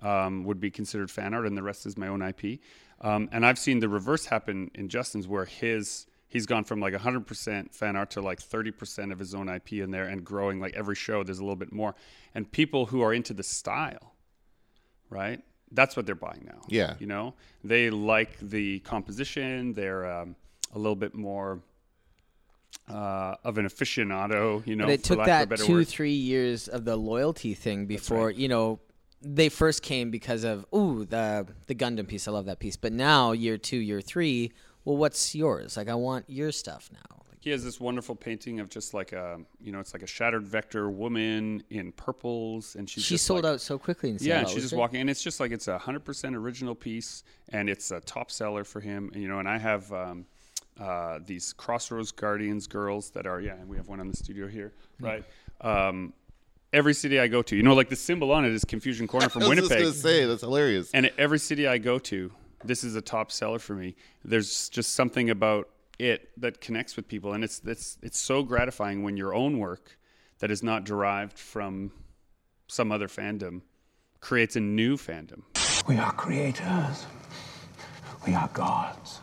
um, 0.02 0.44
would 0.44 0.60
be 0.60 0.70
considered 0.70 1.10
fan 1.10 1.34
art, 1.34 1.46
and 1.46 1.56
the 1.56 1.62
rest 1.62 1.86
is 1.86 1.96
my 1.96 2.08
own 2.08 2.22
IP. 2.22 2.60
Um, 3.00 3.28
and 3.30 3.46
I've 3.46 3.58
seen 3.58 3.78
the 3.78 3.88
reverse 3.88 4.26
happen 4.26 4.70
in 4.74 4.88
Justin's, 4.88 5.28
where 5.28 5.44
his 5.44 6.06
he's 6.28 6.46
gone 6.46 6.64
from 6.64 6.80
like 6.80 6.94
100% 6.94 7.74
fan 7.74 7.96
art 7.96 8.10
to 8.10 8.20
like 8.20 8.40
30% 8.40 9.12
of 9.12 9.18
his 9.18 9.34
own 9.34 9.48
IP 9.48 9.74
in 9.74 9.90
there, 9.90 10.04
and 10.04 10.24
growing 10.24 10.60
like 10.60 10.74
every 10.74 10.94
show. 10.94 11.24
There's 11.24 11.38
a 11.38 11.42
little 11.42 11.56
bit 11.56 11.72
more, 11.72 11.94
and 12.34 12.50
people 12.50 12.86
who 12.86 13.00
are 13.02 13.12
into 13.12 13.34
the 13.34 13.42
style, 13.42 14.14
right? 15.10 15.42
That's 15.72 15.96
what 15.96 16.06
they're 16.06 16.14
buying 16.14 16.44
now. 16.46 16.60
Yeah. 16.68 16.94
you 16.98 17.06
know, 17.06 17.34
they 17.64 17.90
like 17.90 18.38
the 18.40 18.78
composition. 18.80 19.74
They're 19.74 20.10
um, 20.10 20.36
a 20.74 20.78
little 20.78 20.96
bit 20.96 21.14
more. 21.14 21.60
Uh, 22.86 23.34
of 23.44 23.58
an 23.58 23.66
aficionado, 23.66 24.66
you 24.66 24.74
know, 24.74 24.86
but 24.86 24.92
it 24.94 25.00
for 25.00 25.08
took 25.08 25.18
lack 25.18 25.28
of 25.28 25.32
a 25.32 25.38
that 25.40 25.48
better 25.50 25.64
two 25.64 25.74
word. 25.74 25.88
three 25.88 26.12
years 26.12 26.68
of 26.68 26.86
the 26.86 26.96
loyalty 26.96 27.52
thing 27.52 27.84
before 27.84 28.30
you 28.30 28.48
know 28.48 28.80
they 29.20 29.48
first 29.48 29.82
came 29.82 30.10
because 30.10 30.44
of 30.44 30.64
ooh 30.74 31.04
the 31.04 31.46
the 31.66 31.74
Gundam 31.74 32.06
piece. 32.08 32.28
I 32.28 32.30
love 32.30 32.46
that 32.46 32.60
piece. 32.60 32.76
But 32.76 32.92
now 32.92 33.32
year 33.32 33.58
two, 33.58 33.76
year 33.76 34.00
three. 34.00 34.52
Well, 34.88 34.96
what's 34.96 35.34
yours? 35.34 35.76
Like 35.76 35.90
I 35.90 35.94
want 35.94 36.24
your 36.28 36.50
stuff 36.50 36.88
now. 36.90 37.16
He 37.40 37.50
has 37.50 37.62
this 37.62 37.78
wonderful 37.78 38.16
painting 38.16 38.58
of 38.58 38.70
just 38.70 38.94
like 38.94 39.12
a, 39.12 39.38
you 39.60 39.70
know, 39.70 39.80
it's 39.80 39.92
like 39.92 40.02
a 40.02 40.06
shattered 40.06 40.46
vector 40.46 40.88
woman 40.88 41.62
in 41.68 41.92
purples, 41.92 42.74
and 42.74 42.88
she's 42.88 43.04
she 43.04 43.14
just 43.16 43.26
sold 43.26 43.44
like- 43.44 43.52
out 43.52 43.60
so 43.60 43.78
quickly 43.78 44.08
in 44.10 44.16
Yeah, 44.20 44.38
and 44.40 44.48
she's 44.48 44.62
just 44.62 44.72
it? 44.72 44.76
walking, 44.76 45.02
and 45.02 45.10
it's 45.10 45.22
just 45.22 45.40
like 45.40 45.50
it's 45.52 45.68
a 45.68 45.76
hundred 45.76 46.06
percent 46.06 46.34
original 46.34 46.74
piece, 46.74 47.22
and 47.50 47.68
it's 47.68 47.90
a 47.90 48.00
top 48.00 48.30
seller 48.30 48.64
for 48.64 48.80
him. 48.80 49.10
And, 49.12 49.22
you 49.22 49.28
know, 49.28 49.38
and 49.40 49.48
I 49.48 49.58
have 49.58 49.92
um, 49.92 50.24
uh, 50.80 51.18
these 51.26 51.52
Crossroads 51.52 52.10
Guardians 52.10 52.66
girls 52.66 53.10
that 53.10 53.26
are, 53.26 53.42
yeah, 53.42 53.56
and 53.56 53.68
we 53.68 53.76
have 53.76 53.88
one 53.88 54.00
in 54.00 54.08
the 54.08 54.16
studio 54.16 54.46
here, 54.48 54.72
Hmm. 55.00 55.04
right? 55.04 55.24
Um, 55.60 56.14
every 56.72 56.94
city 56.94 57.20
I 57.20 57.28
go 57.28 57.42
to, 57.42 57.54
you 57.54 57.62
know, 57.62 57.74
like 57.74 57.90
the 57.90 57.96
symbol 57.96 58.32
on 58.32 58.46
it 58.46 58.52
is 58.52 58.64
Confusion 58.64 59.06
Corner 59.06 59.28
from 59.34 59.42
I 59.42 59.48
was 59.48 59.58
just 59.58 59.68
Winnipeg. 59.70 59.84
gonna 59.86 59.94
say 59.94 60.24
that's 60.24 60.40
hilarious. 60.40 60.90
And 60.92 61.10
every 61.18 61.38
city 61.38 61.66
I 61.68 61.76
go 61.78 61.98
to, 62.00 62.32
this 62.64 62.84
is 62.84 62.94
a 62.96 63.00
top 63.00 63.30
seller 63.30 63.58
for 63.58 63.74
me. 63.74 63.94
There's 64.24 64.68
just 64.68 64.94
something 64.94 65.30
about 65.30 65.68
it 65.98 66.30
that 66.36 66.60
connects 66.60 66.96
with 66.96 67.08
people, 67.08 67.32
and 67.32 67.42
it's 67.42 67.60
it's 67.64 67.98
it's 68.02 68.18
so 68.18 68.42
gratifying 68.42 69.02
when 69.02 69.16
your 69.16 69.34
own 69.34 69.58
work 69.58 69.98
that 70.38 70.50
is 70.50 70.62
not 70.62 70.84
derived 70.84 71.38
from 71.38 71.92
some 72.68 72.92
other 72.92 73.08
fandom 73.08 73.62
creates 74.20 74.56
a 74.56 74.60
new 74.60 74.96
fandom. 74.96 75.42
We 75.86 75.96
are 75.96 76.12
creators. 76.12 77.06
We 78.26 78.34
are 78.34 78.48
gods. 78.52 79.20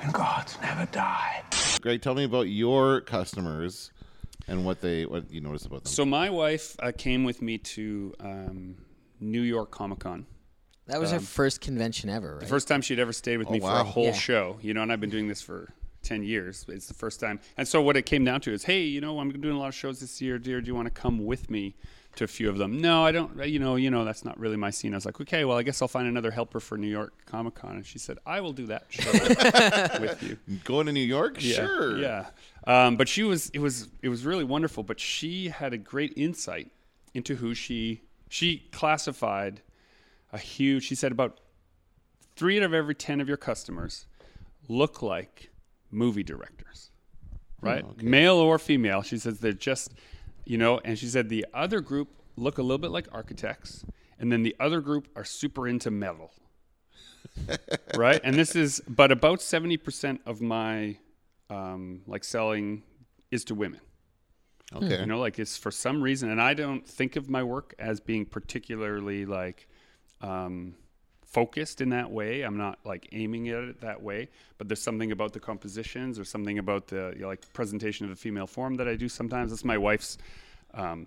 And 0.00 0.12
gods 0.12 0.56
never 0.62 0.86
die. 0.86 1.42
Greg, 1.80 2.02
tell 2.02 2.14
me 2.14 2.24
about 2.24 2.48
your 2.48 3.00
customers 3.00 3.90
and 4.46 4.64
what 4.64 4.80
they 4.80 5.06
what 5.06 5.30
you 5.30 5.40
notice 5.40 5.66
about 5.66 5.84
them. 5.84 5.92
So 5.92 6.04
my 6.04 6.30
wife 6.30 6.76
uh, 6.80 6.92
came 6.96 7.24
with 7.24 7.42
me 7.42 7.58
to 7.58 8.14
um, 8.20 8.76
New 9.20 9.42
York 9.42 9.70
Comic 9.70 10.00
Con. 10.00 10.26
That 10.88 11.00
was 11.00 11.10
her 11.12 11.20
first 11.20 11.60
convention 11.60 12.10
ever, 12.10 12.32
right? 12.32 12.40
The 12.40 12.46
first 12.46 12.66
time 12.68 12.80
she'd 12.82 12.98
ever 12.98 13.12
stayed 13.12 13.36
with 13.38 13.50
me 13.50 13.60
for 13.60 13.70
a 13.70 13.84
whole 13.84 14.04
Yeah. 14.06 14.12
show, 14.12 14.58
you 14.60 14.74
know, 14.74 14.82
and 14.82 14.90
I've 14.92 15.00
been 15.00 15.10
doing 15.10 15.28
this 15.28 15.40
for 15.42 15.68
10 16.02 16.22
years. 16.22 16.64
It's 16.68 16.86
the 16.86 16.94
first 16.94 17.20
time. 17.20 17.40
And 17.56 17.66
so 17.68 17.82
what 17.82 17.96
it 17.96 18.06
came 18.06 18.24
down 18.24 18.40
to 18.42 18.52
is, 18.52 18.64
hey, 18.64 18.82
you 18.82 19.00
know, 19.00 19.18
I'm 19.20 19.30
doing 19.30 19.54
a 19.54 19.58
lot 19.58 19.68
of 19.68 19.74
shows 19.74 20.00
this 20.00 20.20
year, 20.22 20.38
dear. 20.38 20.60
Do 20.60 20.66
you 20.66 20.74
want 20.74 20.86
to 20.86 20.90
come 20.90 21.24
with 21.26 21.50
me 21.50 21.74
to 22.16 22.24
a 22.24 22.26
few 22.26 22.48
of 22.48 22.56
them? 22.56 22.80
No, 22.80 23.04
I 23.04 23.12
don't. 23.12 23.44
You 23.46 23.58
know, 23.58 23.76
you 23.76 23.90
know, 23.90 24.04
that's 24.06 24.24
not 24.24 24.38
really 24.38 24.56
my 24.56 24.70
scene. 24.70 24.94
I 24.94 24.96
was 24.96 25.04
like, 25.04 25.20
okay, 25.20 25.44
well, 25.44 25.58
I 25.58 25.62
guess 25.62 25.82
I'll 25.82 25.88
find 25.88 26.08
another 26.08 26.30
helper 26.30 26.60
for 26.60 26.78
New 26.78 26.88
York 26.88 27.12
Comic 27.26 27.54
Con. 27.56 27.76
And 27.76 27.84
she 27.84 27.98
said, 27.98 28.18
I 28.24 28.40
will 28.40 28.52
do 28.54 28.66
that 28.66 28.86
show 28.88 29.10
with 30.00 30.22
you. 30.22 30.38
Going 30.64 30.86
to 30.86 30.92
New 30.92 31.00
York? 31.00 31.36
Yeah, 31.40 31.54
Sure. 31.56 31.98
Yeah. 31.98 32.26
Um, 32.66 32.96
but 32.96 33.08
she 33.08 33.22
was 33.24 33.50
it 33.50 33.58
was 33.58 33.88
it 34.02 34.08
was 34.08 34.24
really 34.24 34.44
wonderful. 34.44 34.82
But 34.84 35.00
she 35.00 35.48
had 35.48 35.72
a 35.74 35.78
great 35.78 36.12
insight 36.16 36.70
into 37.12 37.34
who 37.36 37.54
she 37.54 38.02
she 38.28 38.68
classified 38.72 39.60
a 40.32 40.38
huge. 40.38 40.84
She 40.84 40.94
said 40.94 41.12
about 41.12 41.40
three 42.36 42.58
out 42.58 42.64
of 42.64 42.74
every 42.74 42.94
ten 42.94 43.20
of 43.20 43.28
your 43.28 43.36
customers 43.36 44.06
look 44.68 45.02
like 45.02 45.50
movie 45.90 46.22
directors, 46.22 46.90
right? 47.60 47.84
Male 48.02 48.36
or 48.36 48.58
female. 48.58 49.02
She 49.02 49.18
says 49.18 49.40
they're 49.40 49.52
just 49.52 49.92
you 50.44 50.58
know. 50.58 50.80
And 50.84 50.98
she 50.98 51.06
said 51.06 51.28
the 51.28 51.46
other 51.54 51.80
group 51.80 52.08
look 52.36 52.58
a 52.58 52.62
little 52.62 52.78
bit 52.78 52.90
like 52.90 53.08
architects, 53.12 53.84
and 54.18 54.30
then 54.32 54.42
the 54.42 54.56
other 54.60 54.80
group 54.80 55.08
are 55.16 55.24
super 55.24 55.66
into 55.66 55.90
metal. 55.90 56.32
right? 57.96 58.20
And 58.24 58.34
this 58.36 58.56
is, 58.56 58.80
but 58.88 59.12
about 59.12 59.38
70% 59.40 60.20
of 60.26 60.40
my 60.40 60.96
um, 61.50 62.02
like 62.06 62.24
selling 62.24 62.82
is 63.30 63.44
to 63.44 63.54
women. 63.54 63.80
Okay. 64.74 65.00
You 65.00 65.06
know, 65.06 65.18
like 65.18 65.38
it's 65.38 65.56
for 65.56 65.70
some 65.70 66.02
reason, 66.02 66.30
and 66.30 66.42
I 66.42 66.52
don't 66.54 66.86
think 66.86 67.16
of 67.16 67.30
my 67.30 67.42
work 67.42 67.74
as 67.78 68.00
being 68.00 68.26
particularly 68.26 69.24
like 69.24 69.67
um, 70.20 70.74
focused 71.24 71.80
in 71.80 71.90
that 71.90 72.10
way. 72.10 72.42
I'm 72.42 72.56
not 72.56 72.78
like 72.84 73.08
aiming 73.12 73.48
at 73.48 73.64
it 73.64 73.80
that 73.80 74.02
way, 74.02 74.28
but 74.56 74.68
there's 74.68 74.82
something 74.82 75.12
about 75.12 75.32
the 75.32 75.40
compositions 75.40 76.18
or 76.18 76.24
something 76.24 76.58
about 76.58 76.88
the 76.88 77.12
you 77.14 77.22
know, 77.22 77.28
like 77.28 77.52
presentation 77.52 78.04
of 78.04 78.10
the 78.10 78.16
female 78.16 78.46
form 78.46 78.74
that 78.76 78.88
I 78.88 78.96
do 78.96 79.08
sometimes. 79.08 79.50
That's 79.50 79.64
my 79.64 79.78
wife's. 79.78 80.18
Um, 80.74 81.06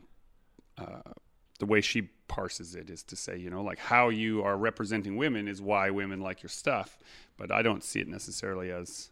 uh, 0.78 1.12
the 1.60 1.66
way 1.68 1.80
she 1.80 2.02
parses 2.28 2.74
it 2.74 2.90
is 2.90 3.04
to 3.04 3.16
say, 3.16 3.38
you 3.38 3.52
know, 3.52 3.62
like 3.62 3.78
how 3.78 4.10
you 4.10 4.42
are 4.42 4.58
representing 4.58 5.16
women 5.16 5.48
is 5.48 5.62
why 5.62 5.92
women 5.92 6.20
like 6.20 6.42
your 6.42 6.50
stuff. 6.50 6.98
But 7.38 7.52
I 7.52 7.62
don't 7.62 7.84
see 7.84 8.00
it 8.00 8.08
necessarily 8.08 8.72
as, 8.72 9.12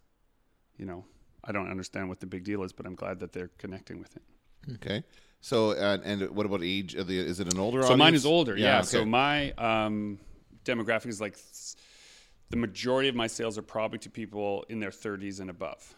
you 0.75 0.85
know, 0.85 1.05
I 1.43 1.51
don't 1.51 1.69
understand 1.69 2.09
what 2.09 2.21
the 2.21 2.25
big 2.25 2.43
deal 2.43 2.63
is, 2.63 2.73
but 2.73 2.87
I'm 2.87 2.95
glad 2.95 3.19
that 3.19 3.33
they're 3.33 3.51
connecting 3.59 3.99
with 3.99 4.15
it. 4.15 4.23
Okay. 4.75 5.03
So, 5.41 5.71
uh, 5.71 5.97
and 6.03 6.29
what 6.31 6.45
about 6.45 6.61
age? 6.63 6.95
Of 6.95 7.07
the, 7.07 7.17
is 7.17 7.39
it 7.39 7.53
an 7.53 7.59
older 7.59 7.81
So 7.83 7.95
mine 7.95 8.13
is 8.15 8.25
older, 8.25 8.57
yeah. 8.57 8.81
So 8.81 8.99
okay. 9.01 9.09
my 9.09 9.51
um, 9.53 10.19
demographic 10.65 11.07
is 11.07 11.21
like 11.21 11.33
s- 11.33 11.75
the 12.49 12.57
majority 12.57 13.07
of 13.09 13.15
my 13.15 13.27
sales 13.27 13.57
are 13.57 13.61
probably 13.61 13.99
to 13.99 14.09
people 14.09 14.65
in 14.69 14.79
their 14.79 14.89
30s 14.91 15.39
and 15.39 15.49
above. 15.49 15.95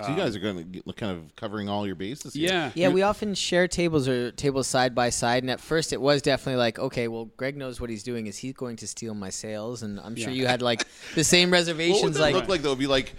So 0.00 0.10
you 0.10 0.16
guys 0.16 0.36
are 0.36 0.38
going 0.38 0.80
to 0.86 0.92
kind 0.92 1.10
of 1.18 1.34
covering 1.34 1.68
all 1.68 1.84
your 1.84 1.96
bases. 1.96 2.32
here. 2.32 2.48
Yeah, 2.48 2.70
Yeah, 2.76 2.88
we 2.90 3.02
often 3.02 3.34
share 3.34 3.66
tables 3.66 4.06
or 4.06 4.30
tables 4.30 4.68
side 4.68 4.94
by 4.94 5.10
side, 5.10 5.42
and 5.42 5.50
at 5.50 5.58
first 5.60 5.92
it 5.92 6.00
was 6.00 6.22
definitely 6.22 6.58
like, 6.58 6.78
okay, 6.78 7.08
well, 7.08 7.24
Greg 7.36 7.56
knows 7.56 7.80
what 7.80 7.90
he's 7.90 8.04
doing. 8.04 8.28
Is 8.28 8.38
he 8.38 8.52
going 8.52 8.76
to 8.76 8.86
steal 8.86 9.14
my 9.14 9.30
sales? 9.30 9.82
And 9.82 9.98
I'm 9.98 10.14
sure 10.14 10.30
Yeah. 10.30 10.36
you 10.42 10.46
had 10.46 10.62
like 10.62 10.84
the 11.16 11.24
same 11.24 11.50
What 11.50 11.56
would 11.58 11.58
reservations. 11.66 12.14
that 12.16 12.22
like, 12.22 12.34
look 12.34 12.48
like 12.48 12.62
though? 12.62 12.68
It'd 12.68 12.78
be 12.78 12.86
like, 12.86 13.12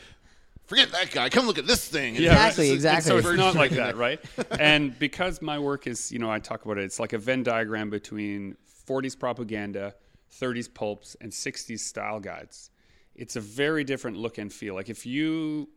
forget 0.69 0.91
that 0.91 1.11
guy. 1.11 1.29
Come 1.29 1.47
look 1.47 1.57
at 1.57 1.67
this 1.67 1.87
thing. 1.87 2.15
And 2.15 2.23
Yeah, 2.23 2.31
Exactly, 2.33 2.69
right. 2.69 2.75
exactly. 2.75 3.09
So 3.09 3.17
it's 3.17 3.37
not 3.37 3.55
like 3.55 3.71
that, 3.71 3.97
right? 3.97 4.19
and 4.59 4.97
because 4.99 5.41
my 5.41 5.57
work 5.59 5.87
is, 5.87 6.11
you 6.11 6.19
know, 6.19 6.31
I 6.31 6.39
talk 6.39 6.63
about 6.63 6.77
it, 6.77 6.83
it's 6.83 6.99
like 6.99 7.13
a 7.13 7.17
Venn 7.17 7.43
diagram 7.43 7.89
between 7.89 8.55
40s 8.87 9.17
propaganda, 9.19 9.95
30s 10.39 10.73
pulps, 10.73 11.15
and 11.19 11.31
60s 11.31 11.79
style 11.79 12.19
guides. 12.19 12.69
It's 13.15 13.35
a 13.35 13.41
very 13.41 13.83
different 13.83 14.17
look 14.17 14.37
and 14.37 14.53
feel. 14.53 14.75
Like 14.75 14.89
if 14.89 15.05
you 15.05 15.69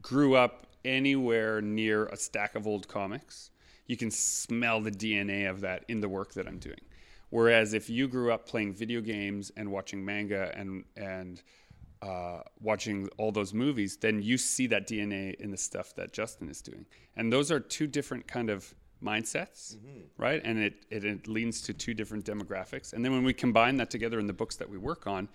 grew 0.00 0.36
up 0.36 0.66
anywhere 0.84 1.60
near 1.60 2.06
a 2.06 2.16
stack 2.16 2.54
of 2.54 2.66
old 2.66 2.88
comics, 2.88 3.50
you 3.86 3.96
can 3.96 4.10
smell 4.10 4.80
the 4.80 4.90
DNA 4.90 5.50
of 5.50 5.60
that 5.62 5.84
in 5.88 6.00
the 6.00 6.08
work 6.08 6.34
that 6.34 6.46
I'm 6.46 6.58
doing. 6.58 6.80
Whereas 7.30 7.72
if 7.72 7.88
you 7.88 8.08
grew 8.08 8.30
up 8.30 8.46
playing 8.46 8.74
video 8.74 9.00
games 9.00 9.50
and 9.56 9.72
watching 9.72 10.04
manga 10.04 10.52
and 10.54 10.84
and 10.96 11.42
uh, 12.02 12.40
watching 12.60 13.08
all 13.16 13.30
those 13.30 13.54
movies, 13.54 13.96
then 13.96 14.20
you 14.20 14.36
see 14.36 14.66
that 14.66 14.88
DNA 14.88 15.34
in 15.36 15.50
the 15.50 15.56
stuff 15.56 15.94
that 15.94 16.12
Justin 16.12 16.48
is 16.48 16.60
doing. 16.60 16.84
And 17.16 17.32
those 17.32 17.52
are 17.52 17.60
two 17.60 17.86
different 17.86 18.26
kind 18.26 18.50
of 18.50 18.74
mindsets, 19.02 19.76
right? 20.16 20.40
And 20.44 20.58
it, 20.58 20.74
it, 20.90 21.04
it 21.04 21.28
leans 21.28 21.62
to 21.62 21.72
two 21.72 21.94
different 21.94 22.24
demographics. 22.24 22.92
And 22.92 23.04
then 23.04 23.12
when 23.12 23.22
we 23.22 23.32
combine 23.32 23.76
that 23.76 23.88
together 23.90 24.18
in 24.18 24.26
the 24.26 24.32
books 24.32 24.56
that 24.56 24.68
we 24.68 24.78
work 24.78 25.06
on, 25.06 25.28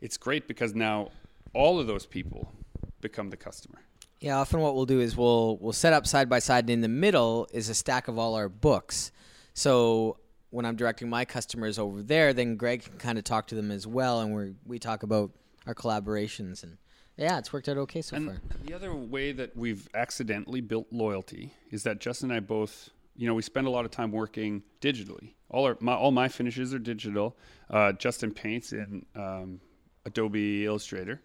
it's 0.00 0.16
great 0.16 0.48
because 0.48 0.74
now 0.74 1.10
all 1.52 1.78
of 1.78 1.86
those 1.86 2.06
people 2.06 2.52
become 3.00 3.28
the 3.28 3.36
customer. 3.36 3.80
Yeah, 4.20 4.38
often 4.38 4.60
what 4.60 4.74
we'll 4.74 4.86
do 4.86 5.00
is 5.00 5.16
we'll 5.16 5.58
we'll 5.58 5.72
set 5.72 5.92
up 5.92 6.04
side 6.04 6.28
by 6.28 6.40
side, 6.40 6.64
and 6.64 6.70
in 6.70 6.80
the 6.80 6.88
middle 6.88 7.46
is 7.52 7.68
a 7.68 7.74
stack 7.74 8.08
of 8.08 8.18
all 8.18 8.34
our 8.34 8.48
books. 8.48 9.12
So 9.54 10.18
when 10.50 10.64
I'm 10.64 10.74
directing 10.74 11.08
my 11.08 11.24
customers 11.24 11.78
over 11.78 12.02
there, 12.02 12.32
then 12.32 12.56
Greg 12.56 12.82
can 12.82 12.98
kind 12.98 13.18
of 13.18 13.24
talk 13.24 13.46
to 13.48 13.54
them 13.54 13.70
as 13.70 13.86
well, 13.86 14.20
and 14.20 14.34
we 14.34 14.54
we 14.66 14.78
talk 14.80 15.04
about 15.04 15.30
our 15.68 15.74
collaborations, 15.74 16.64
and 16.64 16.78
yeah, 17.16 17.38
it's 17.38 17.52
worked 17.52 17.68
out 17.68 17.76
okay 17.76 18.02
so 18.02 18.18
far. 18.18 18.38
The 18.64 18.74
other 18.74 18.94
way 18.94 19.32
that 19.32 19.56
we've 19.56 19.88
accidentally 19.94 20.60
built 20.60 20.86
loyalty 20.90 21.52
is 21.70 21.84
that 21.84 22.00
Justin 22.00 22.30
and 22.30 22.38
I 22.38 22.40
both, 22.40 22.90
you 23.16 23.28
know, 23.28 23.34
we 23.34 23.42
spend 23.42 23.66
a 23.66 23.70
lot 23.70 23.84
of 23.84 23.90
time 23.90 24.10
working 24.10 24.62
digitally. 24.80 25.34
All 25.50 25.66
our 25.66 25.76
my, 25.80 25.94
all 25.94 26.10
my 26.10 26.28
finishes 26.28 26.72
are 26.74 26.78
digital. 26.78 27.36
Uh, 27.70 27.92
Justin 27.92 28.32
paints 28.32 28.72
in 28.72 29.04
um, 29.14 29.60
Adobe 30.06 30.64
Illustrator. 30.64 31.20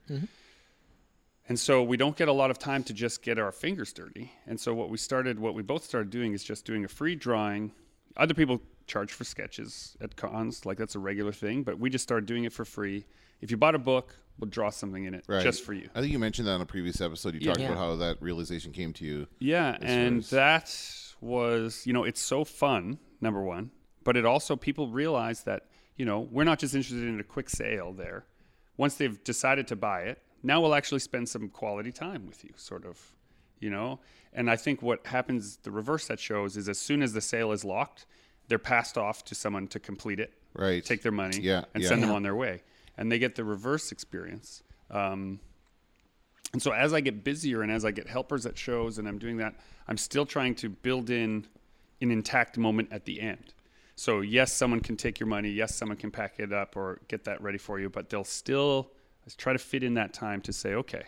And 1.50 1.60
so 1.60 1.84
we 1.84 1.98
don't 1.98 2.16
get 2.16 2.30
a 2.30 2.34
lot 2.34 2.52
of 2.52 2.58
time 2.58 2.84
to 2.86 2.94
just 2.94 3.22
get 3.22 3.38
our 3.38 3.52
fingers 3.52 3.92
dirty. 3.92 4.32
And 4.48 4.58
so 4.60 4.74
what 4.74 4.90
we 4.90 4.98
started, 4.98 5.40
what 5.40 5.54
we 5.54 5.62
both 5.62 5.84
started 5.84 6.10
doing 6.10 6.34
is 6.34 6.44
just 6.44 6.66
doing 6.66 6.86
a 6.86 6.88
free 6.88 7.16
drawing. 7.16 7.74
Other 8.16 8.34
people 8.34 8.62
charge 8.88 9.12
for 9.12 9.26
sketches 9.26 9.98
at 10.00 10.16
cons, 10.16 10.66
like 10.66 10.78
that's 10.78 10.96
a 10.96 11.00
regular 11.00 11.34
thing, 11.34 11.64
but 11.64 11.78
we 11.80 11.90
just 11.90 12.04
started 12.04 12.26
doing 12.26 12.46
it 12.46 12.54
for 12.54 12.64
free. 12.64 13.06
If 13.42 13.52
you 13.52 13.58
bought 13.58 13.76
a 13.76 13.80
book, 13.80 14.16
we'll 14.39 14.50
draw 14.50 14.69
something 14.69 15.06
in 15.06 15.13
it 15.13 15.24
Right. 15.28 15.43
just 15.43 15.63
for 15.63 15.74
you. 15.74 15.89
I 15.96 16.02
think 16.02 16.12
you 16.12 16.19
mentioned 16.19 16.48
that 16.48 16.54
on 16.54 16.62
a 16.62 16.65
previous 16.65 17.00
episode. 17.02 17.34
You 17.36 17.41
Yeah. 17.41 17.48
talked 17.48 17.60
Yeah. 17.62 17.67
about 17.67 17.78
how 17.78 17.96
that 17.98 18.22
realization 18.22 18.72
came 18.72 18.93
to 18.93 19.06
you. 19.06 19.28
Yeah, 19.39 19.78
and 19.82 20.19
as- 20.19 20.30
that 20.32 21.13
was, 21.22 21.86
you 21.86 21.93
know, 21.93 22.04
it's 22.04 22.22
so 22.22 22.43
fun, 22.43 23.00
number 23.22 23.41
one, 23.41 23.72
but 24.04 24.17
it 24.17 24.26
also, 24.26 24.56
people 24.56 24.88
realize 24.89 25.43
that, 25.43 25.67
you 25.96 26.06
know, 26.06 26.19
we're 26.19 26.43
not 26.43 26.60
just 26.60 26.76
interested 26.76 27.08
in 27.08 27.19
a 27.19 27.24
quick 27.24 27.50
sale 27.50 27.93
there. 27.93 28.26
Once 28.76 28.96
they've 28.96 29.24
decided 29.24 29.67
to 29.67 29.76
buy 29.76 30.02
it, 30.02 30.22
now 30.41 30.60
we'll 30.60 30.76
actually 30.76 31.00
spend 31.00 31.30
some 31.30 31.48
quality 31.48 31.91
time 31.91 32.26
with 32.26 32.43
you, 32.43 32.50
sort 32.58 32.86
of, 32.86 33.15
you 33.60 33.69
know? 33.69 34.00
And 34.34 34.50
I 34.50 34.56
think 34.58 34.82
what 34.82 35.06
happens, 35.08 35.58
the 35.58 35.72
reverse 35.72 36.08
that 36.08 36.19
shows 36.19 36.58
is 36.58 36.67
as 36.67 36.80
soon 36.80 37.02
as 37.02 37.13
the 37.13 37.22
sale 37.22 37.52
is 37.52 37.63
locked, 37.63 38.06
they're 38.50 38.60
passed 38.60 38.98
off 38.98 39.24
to 39.26 39.36
someone 39.36 39.67
to 39.67 39.80
complete 39.80 40.19
it, 40.19 40.34
Right. 40.54 40.84
take 40.84 41.02
their 41.04 41.12
money, 41.13 41.39
Yeah, 41.39 41.63
and 41.74 41.84
yeah. 41.84 41.89
send 41.89 42.04
them 42.04 42.12
on 42.12 42.24
their 42.24 42.36
way. 42.36 42.63
And 42.98 43.12
they 43.12 43.20
get 43.20 43.36
the 43.36 43.44
reverse 43.44 43.92
experience. 43.92 44.64
Um, 44.92 45.40
and 46.52 46.62
so 46.62 46.72
as 46.72 46.94
I 46.94 47.02
get 47.02 47.24
busier 47.24 47.64
and 47.64 47.72
as 47.72 47.84
I 47.84 47.92
get 47.92 48.08
helpers 48.08 48.46
at 48.46 48.58
shows 48.58 49.00
and 49.00 49.08
I'm 49.08 49.18
doing 49.18 49.38
that, 49.38 49.56
I'm 49.88 49.98
still 49.98 50.26
trying 50.26 50.56
to 50.56 50.70
build 50.70 51.10
in 51.10 51.48
an 52.02 52.12
intact 52.12 52.58
moment 52.58 52.90
at 52.92 53.06
the 53.06 53.20
end. 53.20 53.54
So 53.96 54.22
yes, 54.22 54.54
someone 54.54 54.80
can 54.80 54.96
take 54.96 55.20
your 55.20 55.28
money. 55.28 55.50
Yes, 55.50 55.76
someone 55.76 55.98
can 55.98 56.12
pack 56.12 56.36
it 56.40 56.54
up 56.54 56.76
or 56.76 57.00
get 57.08 57.24
that 57.26 57.42
ready 57.42 57.58
for 57.58 57.80
you, 57.80 57.90
but 57.90 58.10
they'll 58.10 58.24
still 58.24 58.92
try 59.38 59.54
to 59.54 59.60
fit 59.60 59.84
in 59.84 59.96
that 59.96 60.14
time 60.14 60.42
to 60.42 60.54
say, 60.54 60.74
okay, 60.74 61.04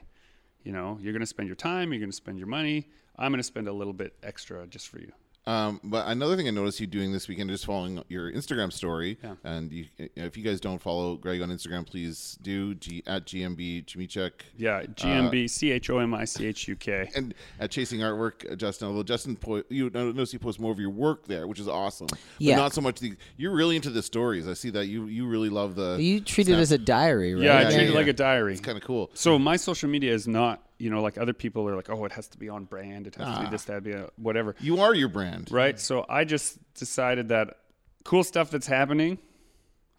you 0.63 0.71
know, 0.71 0.98
you're 1.02 1.13
going 1.13 1.21
to 1.21 1.28
spend 1.28 1.48
your 1.48 1.56
time, 1.56 1.91
you're 1.91 2.00
going 2.00 2.10
to 2.10 2.15
spend 2.15 2.39
your 2.39 2.48
money. 2.48 2.89
I'm 3.17 3.32
going 3.32 3.39
to 3.39 3.43
spend 3.43 3.67
a 3.67 3.74
little 3.74 3.93
bit 3.93 4.13
extra 4.24 4.65
just 4.67 4.89
for 4.89 5.00
you. 5.00 5.12
Um, 5.47 5.79
but 5.84 6.08
another 6.08 6.36
thing 6.36 6.47
I 6.47 6.51
noticed 6.51 6.79
you 6.79 6.88
doing 6.88 7.12
this 7.12 7.27
weekend, 7.27 7.51
just 7.51 7.65
following 7.67 8.03
your 8.10 8.31
Instagram 8.31 8.73
story, 8.73 9.19
Yeah. 9.23 9.36
and 9.43 9.71
you, 9.71 9.86
if 10.15 10.36
you 10.36 10.43
guys 10.43 10.60
don't 10.60 10.81
follow 10.81 11.17
Greg 11.17 11.39
on 11.41 11.49
Instagram, 11.49 11.86
please 11.86 12.38
do 12.41 12.73
G, 12.73 13.03
at 13.05 13.25
GMB 13.27 13.86
Chomichuk. 13.86 14.31
Yeah, 14.58 14.81
GMB 14.84 15.47
C 15.49 15.71
H 15.71 15.89
O 15.91 15.99
M 15.99 16.15
I 16.15 16.25
C 16.25 16.47
H 16.47 16.67
U 16.67 16.75
K. 16.75 17.10
and 17.15 17.36
at 17.60 17.69
Chasing 17.69 17.99
Artwork, 17.99 18.51
uh, 18.51 18.55
Justin. 18.55 18.88
Although 18.88 19.03
Justin, 19.03 19.36
po- 19.36 19.62
you 19.69 19.91
notice 19.91 20.34
you 20.34 20.39
post 20.39 20.60
more 20.60 20.71
of 20.71 20.79
your 20.79 20.89
work 20.89 21.27
there, 21.27 21.45
which 21.47 21.60
is 21.60 21.67
awesome. 21.67 22.08
But 22.08 22.19
Yeah. 22.39 22.55
not 22.55 22.73
so 22.73 22.81
much 22.81 22.99
the. 22.99 23.13
You're 23.38 23.53
really 23.53 23.75
into 23.75 23.91
the 23.91 24.01
stories. 24.01 24.47
I 24.47 24.53
see 24.55 24.71
that 24.71 24.88
you 24.88 25.05
you 25.05 25.27
really 25.27 25.49
love 25.49 25.75
the. 25.75 25.97
You 26.01 26.21
treat 26.21 26.49
it 26.49 26.53
as 26.55 26.71
a 26.71 26.77
diary, 26.79 27.36
right? 27.36 27.43
Yeah, 27.43 27.58
I 27.58 27.62
Yeah, 27.62 27.69
treat 27.69 27.84
yeah, 27.84 27.89
it 27.89 27.95
like 27.95 28.08
a 28.08 28.13
diary. 28.13 28.53
It's 28.53 28.62
kind 28.62 28.77
of 28.79 28.84
cool. 28.84 29.12
So 29.13 29.38
my 29.38 29.58
social 29.58 29.89
media 29.89 30.12
is 30.12 30.27
not, 30.27 30.64
you 30.77 30.89
know, 30.89 31.01
like 31.01 31.17
other 31.17 31.33
people 31.33 31.67
are 31.69 31.75
like, 31.75 31.89
oh, 31.89 32.05
it 32.05 32.11
has 32.11 32.27
to 32.29 32.38
be 32.38 32.49
on 32.49 32.65
brand. 32.65 33.07
It 33.07 33.15
has 33.15 33.38
to 33.38 33.43
be 33.43 33.49
this, 33.49 33.63
that, 33.65 33.83
be 33.83 33.91
a, 33.93 34.09
whatever. 34.17 34.55
You 34.59 34.79
are 34.81 34.93
your 34.93 35.09
brand, 35.09 35.49
Right. 35.51 35.79
So 35.79 36.05
I 36.09 36.25
just 36.25 36.57
decided 36.73 37.29
that 37.29 37.57
cool 38.03 38.23
stuff 38.23 38.51
that's 38.51 38.67
happening, 38.67 39.17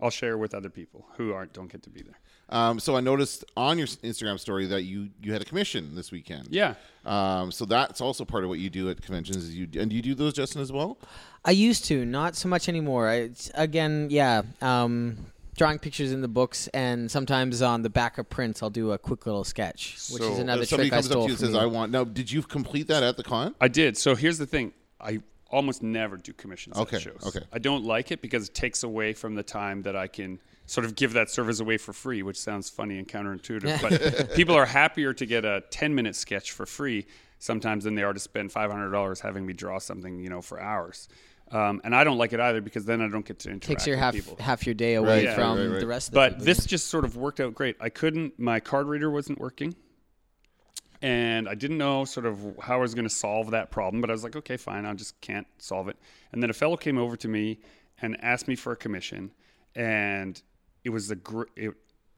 I'll 0.00 0.10
share 0.10 0.36
with 0.36 0.54
other 0.54 0.68
people 0.70 1.06
who 1.16 1.32
aren't 1.32 1.52
don't 1.52 1.70
get 1.72 1.82
to 1.84 1.90
be 1.90 2.02
there. 2.02 2.18
Um, 2.48 2.78
so 2.78 2.96
I 2.96 3.00
noticed 3.00 3.44
on 3.56 3.76
your 3.76 3.88
Instagram 3.88 4.38
story 4.38 4.66
that 4.66 4.82
you 4.82 5.08
you 5.20 5.32
had 5.32 5.42
a 5.42 5.44
commission 5.44 5.94
this 5.96 6.12
weekend. 6.12 6.48
Yeah. 6.50 6.74
Um, 7.04 7.50
so 7.50 7.64
that's 7.64 8.00
also 8.00 8.24
part 8.24 8.44
of 8.44 8.50
what 8.50 8.58
you 8.60 8.70
do 8.70 8.88
at 8.90 9.02
conventions. 9.02 9.38
Is 9.38 9.56
you 9.56 9.66
and 9.80 9.90
do 9.90 9.96
you 9.96 10.02
do 10.02 10.14
those, 10.14 10.32
Justin, 10.34 10.60
as 10.62 10.70
well? 10.70 10.98
I 11.44 11.50
used 11.52 11.86
to, 11.86 12.04
not 12.04 12.36
so 12.36 12.48
much 12.48 12.68
anymore. 12.68 13.08
I, 13.08 13.14
it's- 13.22 13.50
again, 13.54 14.08
yeah, 14.10 14.42
um, 14.62 15.16
drawing 15.56 15.78
pictures 15.78 16.12
in 16.12 16.20
the 16.20 16.28
books, 16.28 16.68
and 16.68 17.10
sometimes 17.10 17.62
on 17.62 17.82
the 17.82 17.90
back 17.90 18.18
of 18.18 18.28
prints, 18.28 18.62
I'll 18.62 18.70
do 18.70 18.92
a 18.92 18.98
quick 18.98 19.26
little 19.26 19.44
sketch, 19.44 19.96
which 20.10 20.22
So- 20.22 20.32
is 20.32 20.38
another 20.38 20.64
Somebody 20.66 20.90
trick 20.90 20.92
I 20.92 20.96
comes 21.02 21.06
up 21.10 21.12
to 21.12 21.18
you 21.20 21.24
and 21.30 21.38
from 21.38 21.46
says, 21.46 21.54
you. 21.54 21.60
"I 21.60 21.66
want." 21.66 21.92
Now, 21.92 22.04
did 22.04 22.30
you 22.30 22.42
complete 22.42 22.88
that 22.88 23.02
at 23.02 23.16
the 23.16 23.22
con? 23.22 23.54
I 23.60 23.68
did. 23.68 23.96
So 23.96 24.14
here's 24.14 24.38
the 24.38 24.46
thing. 24.46 24.72
I 25.00 25.20
almost 25.50 25.82
never 25.82 26.16
do 26.16 26.32
commissions 26.32 26.76
Okay, 26.76 26.96
at 26.96 27.02
shows. 27.02 27.22
okay. 27.26 27.40
I 27.52 27.59
don't 27.59 27.84
like 27.84 28.11
it 28.11 28.20
because 28.20 28.48
it 28.48 28.54
takes 28.54 28.82
away 28.82 29.12
from 29.12 29.34
the 29.34 29.42
time 29.42 29.82
that 29.82 29.94
I 29.96 30.09
can 30.09 30.40
sort 30.66 30.84
of 30.84 30.96
give 30.96 31.12
that 31.12 31.30
service 31.30 31.61
away 31.61 31.76
for 31.78 31.92
free, 31.92 32.22
which 32.22 32.38
sounds 32.38 32.68
funny 32.68 32.98
and 32.98 33.07
counterintuitive. 33.07 33.80
but 34.28 34.34
people 34.34 34.57
are 34.57 34.66
happier 34.66 35.12
to 35.14 35.24
get 35.24 35.44
a 35.44 35.62
10 35.70 35.94
minute 35.94 36.16
sketch 36.16 36.50
for 36.50 36.66
free 36.66 37.07
sometimes 37.38 37.84
than 37.84 37.94
they 37.94 38.02
are 38.02 38.12
to 38.12 38.18
spend 38.18 38.50
$500 38.50 39.20
having 39.20 39.46
me 39.46 39.52
draw 39.52 39.78
something, 39.78 40.18
you 40.18 40.28
know, 40.28 40.42
for 40.42 40.61
hours. 40.61 41.09
Um, 41.51 41.80
and 41.84 41.94
I 41.94 42.03
don't 42.03 42.18
like 42.18 42.32
it 42.32 42.40
either 42.40 42.61
because 42.61 42.84
then 42.86 43.01
I 43.01 43.09
don't 43.09 43.24
get 43.24 43.38
to 43.40 43.51
interact 43.51 43.66
Takes 43.66 43.86
your 43.86 43.97
with 43.97 44.03
half 44.03 44.14
people. 44.14 44.36
half 44.40 44.66
your 44.66 44.74
day 44.74 44.94
away 44.94 45.26
Right, 45.26 45.34
from 45.36 45.59
right, 45.59 45.66
right. 45.70 45.80
the 45.80 45.86
rest 45.86 46.09
of 46.09 46.14
the 46.14 46.16
But 46.20 46.28
people, 46.32 46.44
this 46.47 46.66
just 46.66 46.88
sort 46.88 47.05
of 47.05 47.16
worked 47.16 47.38
out 47.38 47.55
great. 47.55 47.76
I 47.80 47.88
couldn't. 47.88 48.36
My 48.38 48.59
card 48.59 48.88
reader 48.88 49.11
wasn't 49.11 49.38
working, 49.38 49.76
and 51.03 51.49
I 51.49 51.55
didn't 51.55 51.78
know 51.78 52.05
sort 52.05 52.26
of 52.26 52.40
how 52.62 52.74
I 52.74 52.78
was 52.78 52.94
going 52.94 53.09
to 53.09 53.14
solve 53.14 53.51
that 53.53 53.70
problem. 53.70 54.01
But 54.01 54.11
I 54.11 54.12
was 54.12 54.24
like, 54.24 54.34
okay, 54.36 54.57
fine, 54.57 54.84
I 54.86 54.94
just 54.94 55.20
can't 55.20 55.47
solve 55.59 55.88
it. 55.88 55.97
And 56.32 56.42
then 56.42 56.51
a 56.51 56.55
fellow 56.55 56.76
came 56.76 56.99
over 56.99 57.16
to 57.16 57.28
me 57.28 57.61
and 58.03 58.16
asked 58.22 58.49
me 58.49 58.57
for 58.57 58.72
a 58.72 58.76
commission, 58.76 59.30
and 59.74 60.40
it 60.84 60.90
was 60.90 61.09
the 61.09 61.16
gr- 61.16 61.44
it, 61.55 61.74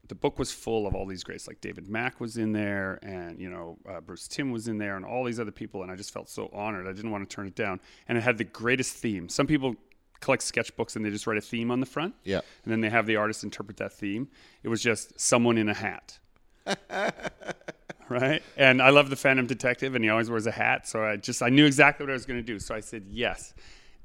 the 0.09 0.15
book 0.15 0.37
was 0.37 0.51
full 0.51 0.85
of 0.85 0.93
all 0.95 1.05
these 1.05 1.23
greats, 1.23 1.47
like 1.47 1.61
David 1.61 1.87
Mack 1.87 2.19
was 2.19 2.35
in 2.37 2.51
there, 2.51 2.99
and 3.01 3.39
you 3.39 3.49
know 3.49 3.77
uh, 3.87 4.01
Bruce 4.01 4.27
Timm 4.27 4.51
was 4.51 4.67
in 4.67 4.77
there, 4.77 4.97
and 4.97 5.05
all 5.05 5.23
these 5.23 5.39
other 5.39 5.51
people, 5.51 5.81
and 5.83 5.91
I 5.91 5.95
just 5.95 6.11
felt 6.11 6.29
so 6.29 6.49
honored. 6.51 6.87
I 6.87 6.91
didn't 6.91 7.11
want 7.11 7.29
to 7.29 7.33
turn 7.35 7.47
it 7.47 7.55
down, 7.55 7.79
and 8.07 8.17
it 8.17 8.21
had 8.21 8.37
the 8.37 8.43
greatest 8.43 8.93
theme. 8.95 9.29
Some 9.29 9.47
people 9.47 9.75
collect 10.19 10.43
sketchbooks 10.43 10.97
and 10.97 11.05
they 11.05 11.09
just 11.09 11.25
write 11.27 11.37
a 11.37 11.41
theme 11.41 11.71
on 11.71 11.79
the 11.79 11.85
front, 11.85 12.13
Yeah. 12.25 12.41
and 12.65 12.71
then 12.73 12.81
they 12.81 12.89
have 12.89 13.05
the 13.05 13.15
artist 13.15 13.43
interpret 13.45 13.77
that 13.77 13.93
theme. 13.93 14.27
It 14.63 14.67
was 14.67 14.81
just 14.83 15.17
someone 15.17 15.57
in 15.57 15.69
a 15.69 15.73
hat. 15.73 16.19
right? 18.09 18.43
And 18.57 18.81
I 18.81 18.89
love 18.89 19.09
the 19.09 19.15
Phantom 19.15 19.45
Detective, 19.47 19.95
and 19.95 20.03
he 20.03 20.09
always 20.09 20.29
wears 20.29 20.47
a 20.47 20.51
hat. 20.51 20.87
So 20.87 21.03
I 21.03 21.15
just 21.15 21.41
I 21.41 21.49
knew 21.49 21.65
exactly 21.65 22.05
what 22.05 22.11
I 22.11 22.13
was 22.13 22.25
going 22.25 22.39
to 22.39 22.43
do. 22.45 22.59
So 22.59 22.75
I 22.75 22.79
said 22.79 23.05
yes. 23.09 23.53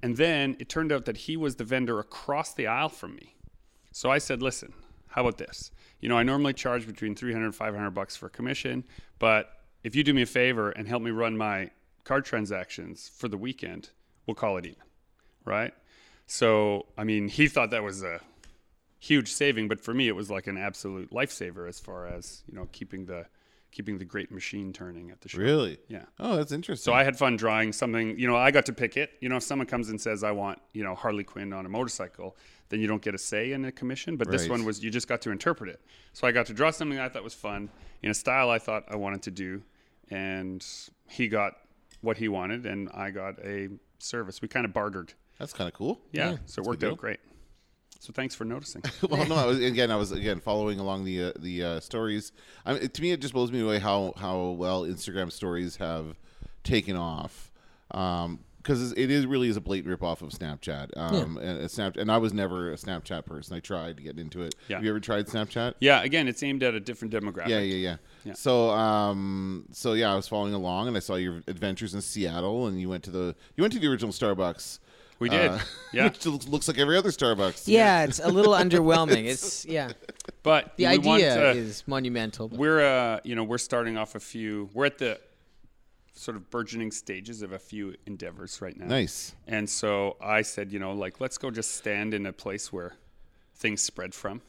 And 0.03 0.17
then 0.17 0.57
it 0.59 0.69
turned 0.69 0.93
out 0.93 1.07
that 1.07 1.17
he 1.17 1.37
was 1.37 1.57
the 1.57 1.65
vendor 1.65 1.99
across 1.99 2.53
the 2.53 2.67
aisle 2.67 2.91
from 2.91 3.17
me. 3.17 3.35
So 3.91 4.11
I 4.11 4.19
said, 4.19 4.43
listen, 4.43 4.73
how 5.15 5.21
about 5.21 5.39
this? 5.39 5.71
You 6.01 6.09
know, 6.09 6.19
I 6.19 6.25
normally 6.25 6.55
charge 6.55 6.89
between 6.89 7.15
300 7.15 7.45
and 7.45 7.55
500 7.55 7.91
bucks 7.93 8.17
for 8.17 8.29
commission, 8.29 8.83
but 9.21 9.49
if 9.85 9.95
you 9.95 10.03
do 10.03 10.13
me 10.13 10.23
a 10.23 10.27
favor 10.27 10.71
and 10.71 10.89
help 10.89 11.05
me 11.05 11.13
run 11.13 11.37
my 11.37 11.71
card 12.03 12.25
transactions 12.25 13.13
for 13.17 13.29
the 13.29 13.37
weekend, 13.37 13.91
we'll 14.27 14.35
call 14.35 14.57
it 14.57 14.67
even, 14.67 14.83
right? 15.45 15.73
So, 16.27 16.87
I 16.99 17.05
mean, 17.05 17.29
he 17.29 17.47
thought 17.47 17.71
that 17.71 17.85
was 17.85 18.03
a 18.03 18.23
huge 18.99 19.31
saving, 19.31 19.69
but 19.69 19.81
for 19.81 19.95
me, 19.95 20.09
it 20.09 20.17
was 20.17 20.33
like 20.33 20.49
an 20.49 20.59
absolute 20.59 21.13
lifesaver 21.13 21.69
as 21.69 21.79
far 21.79 22.09
as 22.09 22.43
you 22.49 22.57
know 22.57 22.69
keeping 22.73 23.07
the 23.07 23.27
keeping 23.75 23.99
the 23.99 24.05
great 24.05 24.31
machine 24.31 24.73
turning 24.73 25.11
at 25.11 25.21
the 25.21 25.29
show. 25.29 25.39
Really? 25.39 25.79
Yeah. 25.89 26.05
Oh, 26.21 26.37
that's 26.37 26.53
interesting. 26.53 26.85
So 26.85 26.95
I 26.95 27.03
had 27.03 27.19
fun 27.19 27.37
drawing 27.37 27.73
something. 27.73 28.17
You 28.19 28.29
know, 28.29 28.37
I 28.37 28.51
got 28.53 28.65
to 28.67 28.73
pick 28.73 28.97
it. 28.97 29.11
You 29.21 29.29
know, 29.29 29.37
if 29.37 29.43
someone 29.43 29.67
comes 29.67 29.89
and 29.91 30.01
says, 30.01 30.23
"I 30.23 30.31
want," 30.31 30.61
you 30.73 30.85
know, 30.85 30.95
Harley 30.95 31.25
Quinn 31.25 31.53
on 31.53 31.67
a 31.67 31.69
motorcycle, 31.69 32.37
then 32.69 32.81
you 32.81 32.87
don't 32.87 33.03
get 33.03 33.15
a 33.15 33.19
say 33.19 33.53
in 33.53 33.63
the 33.63 33.73
commission. 33.73 34.17
But 34.17 34.31
this 34.31 34.49
one 34.49 34.65
was 34.65 34.83
you 34.83 34.91
just 34.91 35.09
got 35.09 35.21
to 35.23 35.31
interpret 35.31 35.69
it. 35.69 35.81
So 36.13 36.27
I 36.27 36.33
got 36.33 36.47
to 36.47 36.55
draw 36.55 36.71
something 36.71 36.99
I 37.01 37.09
thought 37.09 37.25
was 37.25 37.35
fun 37.35 37.69
in 38.03 38.11
a 38.11 38.15
style 38.15 38.49
I 38.49 38.59
thought 38.61 38.85
I 38.89 38.97
wanted 38.97 39.23
to 39.23 39.31
do, 39.33 39.63
and 40.11 40.65
he 41.09 41.29
got 41.29 41.55
what 42.01 42.17
he 42.19 42.29
wanted, 42.29 42.67
and 42.67 42.89
I 42.95 43.11
got 43.11 43.39
a 43.45 43.69
service. 43.99 44.41
We 44.41 44.49
kind 44.49 44.65
of 44.65 44.73
bartered. 44.73 45.13
that's 45.39 45.53
kind 45.53 45.67
of 45.69 45.75
cool. 45.75 46.01
Yeah. 46.13 46.37
so 46.47 46.63
it 46.63 46.67
worked 46.69 46.85
out 46.85 46.97
great. 46.99 47.19
So 48.05 48.13
thanks 48.13 48.35
for 48.35 48.45
noticing. 48.45 48.83
well, 49.09 49.27
no, 49.27 49.35
I 49.35 49.47
was 49.47 49.59
again. 49.61 49.91
I 49.91 49.97
was 49.97 50.13
again 50.13 50.39
following 50.39 50.79
along 50.79 51.05
the 51.05 51.25
uh, 51.25 51.33
the 51.39 51.65
uh, 51.65 51.81
stories. 51.81 52.33
I 52.67 52.75
mean, 52.75 52.89
to 52.91 53.03
me, 53.03 53.13
it 53.13 53.21
just 53.23 53.33
blows 53.33 53.51
me 53.51 53.61
away 53.61 53.79
how 53.79 54.13
how 54.19 54.51
well 54.51 54.83
Instagram 54.83 55.33
stories 55.33 55.77
have 55.77 56.19
taken 56.65 56.97
off. 56.97 57.51
Because 57.89 58.93
it 58.93 59.11
is 59.11 59.25
really 59.25 59.49
is 59.49 59.57
a 59.57 59.61
blatant 59.63 59.89
rip 59.89 60.03
off 60.03 60.21
of 60.21 60.31
Snapchat. 60.31 60.91
Um, 60.99 61.39
and, 61.39 61.61
and 61.61 61.71
Snap, 61.71 61.97
and 61.97 62.13
I 62.13 62.19
was 62.19 62.35
never 62.35 62.73
a 62.73 62.77
Snapchat 62.77 63.25
person. 63.25 63.57
I 63.57 63.61
tried 63.61 63.97
to 63.97 64.03
get 64.03 64.19
into 64.19 64.43
it. 64.43 64.55
Yeah. 64.69 64.77
Have 64.77 64.85
you 64.85 64.91
ever 64.91 65.01
tried 65.01 65.27
Snapchat? 65.27 65.75
yeah. 65.81 66.03
Again, 66.03 66.29
it's 66.29 66.43
aimed 66.43 66.63
at 66.63 66.75
a 66.75 66.81
different 66.81 67.15
demographic. 67.15 67.49
Yeah, 67.49 67.61
yeah, 67.61 67.77
yeah, 67.77 67.97
Yeah. 68.25 68.35
So, 68.35 68.69
um, 68.69 69.65
so 69.73 69.95
yeah, 69.95 70.13
I 70.13 70.15
was 70.15 70.29
following 70.29 70.53
along, 70.53 70.89
and 70.89 70.97
I 70.97 71.01
saw 71.01 71.15
your 71.15 71.43
adventures 71.49 71.95
in 71.95 72.03
Seattle, 72.03 72.67
and 72.67 72.79
you 72.79 72.91
went 72.91 73.03
to 73.05 73.11
the 73.11 73.35
you 73.57 73.63
went 73.63 73.73
to 73.73 73.79
the 73.79 73.87
original 73.87 74.13
Starbucks. 74.13 74.79
We 75.19 75.29
did. 75.29 75.51
uh, 75.51 75.59
Yeah. 75.93 76.05
which 76.09 76.27
looks, 76.27 76.49
looks 76.49 76.69
like 76.69 76.79
every 76.79 76.97
other 76.97 77.11
Starbucks. 77.11 77.65
Yeah, 77.67 78.05
it's 78.05 78.19
a 78.19 78.29
little 78.29 78.53
underwhelming. 78.53 79.25
It's 79.27 79.65
yeah. 79.77 79.93
But 80.43 80.77
The 80.77 80.87
we 80.89 80.99
want 80.99 81.23
idea 81.23 81.53
to- 81.55 81.59
is 81.59 81.85
monumental. 81.87 82.49
but- 82.49 82.59
we're 82.59 82.81
uh, 82.85 83.21
you 83.25 83.35
know 83.35 83.45
we're 83.45 83.59
starting 83.59 83.97
off 83.97 84.15
a 84.15 84.21
few 84.21 84.69
we're 84.75 84.87
at 84.87 84.99
the 84.99 85.21
sort 86.17 86.37
of 86.37 86.49
burgeoning 86.51 86.91
stages 86.93 87.43
of 87.43 87.53
a 87.53 87.59
few 87.59 87.95
endeavors 88.07 88.61
right 88.63 88.77
now 88.79 88.87
Nice. 88.87 89.35
and 89.49 89.69
so 89.69 90.17
i 90.21 90.43
said 90.43 90.71
you 90.71 90.79
know 90.79 90.93
like 90.93 91.21
let's 91.21 91.39
go 91.39 91.51
just 91.51 91.73
stand 91.75 92.15
in 92.15 92.25
a 92.27 92.33
place 92.33 92.73
where 92.73 92.93
things 93.57 93.83
spread 93.83 94.15
from 94.15 94.41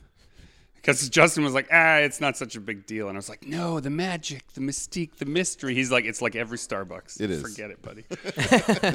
because 0.85 1.09
justin 1.09 1.43
was 1.43 1.53
like 1.53 1.67
ah 1.73 1.95
it's 1.97 2.21
not 2.21 2.37
such 2.37 2.55
a 2.55 2.61
big 2.61 2.85
deal 2.85 3.07
and 3.09 3.17
i 3.17 3.19
was 3.19 3.27
like 3.29 3.45
no 3.47 3.79
the 3.79 3.89
magic 3.89 4.45
the 4.53 4.61
mystique 4.61 5.15
the 5.15 5.25
mystery 5.25 5.73
he's 5.73 5.91
like 5.91 6.05
it's 6.05 6.21
like 6.21 6.35
every 6.35 6.57
starbucks 6.57 7.19
It 7.19 7.31
is. 7.31 7.41
forget 7.41 7.71
it 7.71 7.81
buddy 7.81 8.03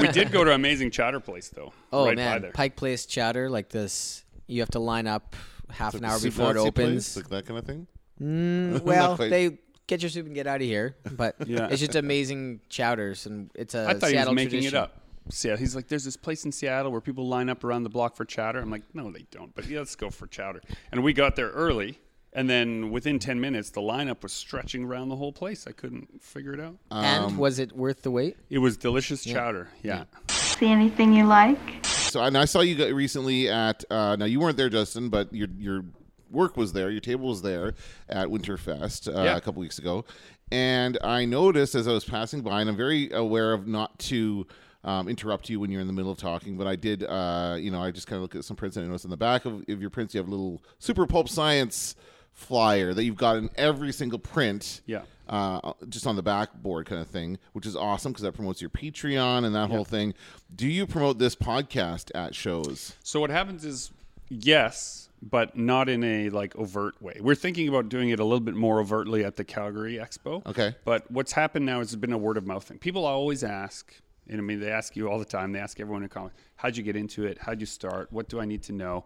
we 0.01 0.09
did 0.12 0.30
go 0.32 0.45
to 0.45 0.53
amazing 0.53 0.91
chowder 0.91 1.20
place 1.20 1.49
though 1.49 1.72
Oh 1.93 2.05
right 2.07 2.16
by 2.16 2.22
man, 2.22 2.43
there 2.43 2.53
Pike 2.53 2.76
Place 2.76 3.05
chowder 3.07 3.51
like 3.51 3.68
this. 3.70 4.24
You 4.47 4.61
have 4.61 4.70
to 4.70 4.78
line 4.78 5.07
up 5.09 5.34
half 5.70 5.95
an 5.95 6.03
Like 6.03 6.11
a 6.11 6.12
hour 6.12 6.18
super 6.20 6.36
before 6.36 6.51
it 6.57 6.57
opens. 6.59 7.12
place, 7.12 7.16
like 7.16 7.28
that 7.30 7.47
kind 7.47 7.59
of 7.59 7.64
thing. 7.66 7.86
Mm, 8.20 8.80
well, 8.84 9.16
they 9.16 9.59
get 9.86 10.03
your 10.03 10.11
soup 10.11 10.26
and 10.26 10.34
get 10.34 10.47
out 10.47 10.57
of 10.61 10.66
here. 10.66 10.97
But 11.11 11.36
Yeah. 11.47 11.68
it's 11.70 11.80
just 11.80 11.95
amazing 11.97 12.61
chowders, 12.68 13.26
and 13.26 13.51
it's 13.55 13.74
a 13.74 13.86
I 13.88 13.95
thought 13.95 14.11
Seattle 14.11 14.34
he 14.34 14.34
was 14.34 14.45
making 14.45 14.51
tradition. 14.51 14.74
it 14.76 14.80
up. 14.80 15.01
Seattle. 15.29 15.59
He's 15.59 15.77
like, 15.77 15.89
there's 15.89 16.05
this 16.05 16.16
place 16.16 16.45
in 16.45 16.53
Seattle 16.53 16.91
where 16.91 17.01
people 17.01 17.29
line 17.29 17.49
up 17.49 17.62
around 17.64 17.83
the 17.85 17.91
block 17.91 18.16
for 18.16 18.25
chowder. 18.25 18.59
I'm 18.61 18.71
like, 18.71 18.83
no, 18.95 19.11
they 19.11 19.27
don't. 19.31 19.55
But 19.55 19.66
yeah, 19.68 19.79
let's 19.79 19.95
go 19.97 20.11
for 20.11 20.27
chowder. 20.27 20.61
And 20.91 21.03
we 21.05 21.12
got 21.12 21.37
there 21.37 21.51
early, 21.51 21.99
and 22.33 22.49
then 22.49 22.91
within 22.91 23.18
10 23.18 23.41
minutes, 23.41 23.71
the 23.71 23.81
lineup 23.81 24.23
was 24.23 24.33
stretching 24.33 24.85
around 24.85 25.09
the 25.09 25.16
whole 25.16 25.33
place. 25.33 25.66
I 25.66 25.73
couldn't 25.73 26.23
figure 26.23 26.53
it 26.55 26.61
out. 26.61 26.77
Um, 26.91 27.05
And 27.05 27.39
was 27.39 27.59
it 27.59 27.73
worth 27.77 28.03
the 28.03 28.11
wait? 28.11 28.37
It 28.49 28.59
was 28.59 28.77
delicious 28.77 29.23
chowder. 29.25 29.68
Yeah. 29.83 30.05
See 30.31 30.68
anything 30.68 31.12
you 31.12 31.27
like? 31.27 31.59
So 31.87 32.23
and 32.23 32.37
I 32.37 32.45
saw 32.45 32.61
you 32.61 32.75
got 32.75 32.93
recently 32.93 33.49
at 33.49 33.85
uh, 33.91 34.16
now 34.16 34.25
you 34.25 34.41
weren't 34.41 34.57
there, 34.57 34.68
Justin, 34.68 35.11
but 35.11 35.33
your 35.33 35.47
your 35.59 35.85
work 36.31 36.57
was 36.57 36.73
there, 36.73 36.91
your 36.91 37.01
table 37.01 37.29
was 37.29 37.43
there 37.43 37.75
at 38.09 38.27
Winterfest 38.29 39.09
uh, 39.09 39.23
Yeah. 39.23 39.37
a 39.37 39.41
couple 39.41 39.61
weeks 39.61 39.79
ago, 39.79 40.05
and 40.51 40.99
I 41.05 41.25
noticed 41.25 41.75
as 41.77 41.87
I 41.87 41.93
was 41.93 42.05
passing 42.05 42.41
by, 42.43 42.61
and 42.61 42.68
I'm 42.71 42.77
very 42.77 43.11
aware 43.12 43.53
of 43.53 43.66
not 43.68 43.99
to. 44.11 44.47
Um, 44.83 45.09
interrupt 45.09 45.51
you 45.51 45.61
when 45.61 45.70
you're 45.70 45.83
in 45.83 45.87
the 45.87 45.93
middle 45.93 46.11
of 46.11 46.16
talking, 46.18 46.57
but 46.57 46.66
I 46.66 46.74
did. 46.74 47.05
Uh, 47.05 47.57
you 47.61 47.70
know, 47.70 47.83
I 47.83 47.91
just 47.91 48.07
kind 48.07 48.16
of 48.16 48.22
look 48.22 48.35
at 48.35 48.45
some 48.45 48.57
prints 48.57 48.76
and 48.78 48.85
I 48.87 48.89
noticed 48.89 49.05
in 49.05 49.11
the 49.11 49.16
back 49.18 49.45
of, 49.45 49.62
of 49.68 49.81
your 49.81 49.91
prints 49.91 50.14
you 50.14 50.18
have 50.20 50.28
a 50.28 50.31
little 50.31 50.62
Super 50.78 51.07
Pulp 51.07 51.28
Science 51.28 51.97
flyer 52.33 52.95
that 52.95 53.05
you've 53.05 53.16
got 53.16 53.37
in 53.37 53.51
every 53.57 53.93
single 53.93 54.18
print. 54.18 54.81
Yeah. 54.87 55.03
uh, 55.28 55.74
just 55.89 56.07
on 56.07 56.16
the 56.16 56.22
backboard 56.22 56.87
kind 56.87 57.01
of 57.01 57.09
thing, 57.09 57.39
which 57.53 57.66
is 57.66 57.76
awesome 57.76 58.12
because 58.12 58.22
that 58.22 58.33
promotes 58.33 58.61
your 58.61 58.70
Patreon 58.70 59.45
and 59.45 59.55
that 59.55 59.70
whole 59.70 59.85
thing. 59.85 60.14
Do 60.55 60.66
you 60.66 60.87
promote 60.87 61.18
this 61.18 61.37
podcast 61.37 62.11
at 62.14 62.35
shows? 62.35 62.95
So 63.03 63.20
what 63.20 63.31
happens 63.31 63.64
is, 63.64 63.93
yes, 64.28 65.09
but 65.22 65.57
not 65.57 65.89
in 65.89 66.03
a 66.03 66.31
like 66.31 66.57
overt 66.57 67.01
way. 67.03 67.18
We're 67.20 67.35
thinking 67.35 67.68
about 67.68 67.89
doing 67.91 68.09
it 68.09 68.18
a 68.18 68.24
little 68.24 68.41
bit 68.41 68.55
more 68.55 68.81
overtly 68.81 69.24
at 69.24 69.37
the 69.37 69.45
Calgary 69.45 69.95
Expo. 69.97 70.45
Okay. 70.47 70.74
But 70.85 71.09
what's 71.11 71.33
happened 71.33 71.66
now 71.66 71.81
is 71.81 71.89
it's 71.89 71.97
been 72.01 72.12
a 72.12 72.18
word 72.18 72.37
of 72.37 72.47
mouth 72.47 72.64
thing. 72.64 72.78
People 72.78 73.05
always 73.05 73.45
ask, 73.45 73.95
and 74.31 74.39
I 74.39 74.43
mean 74.43 74.61
they 74.61 74.70
ask 74.70 74.97
you 74.97 75.09
all 75.09 75.18
the 75.18 75.24
time. 75.24 75.53
They 75.53 75.59
ask 75.59 75.78
everyone 75.81 76.03
in 76.03 76.09
comment, 76.09 76.33
"How'd 76.57 76.76
you 76.76 76.83
get 76.83 76.97
into 76.97 77.24
it? 77.24 77.39
How'd 77.39 77.61
you 77.61 77.66
start? 77.66 78.12
What 78.12 78.28
do 78.28 78.41
I 78.41 78.45
need 78.45 78.62
to 78.64 78.72
know?" 78.72 79.05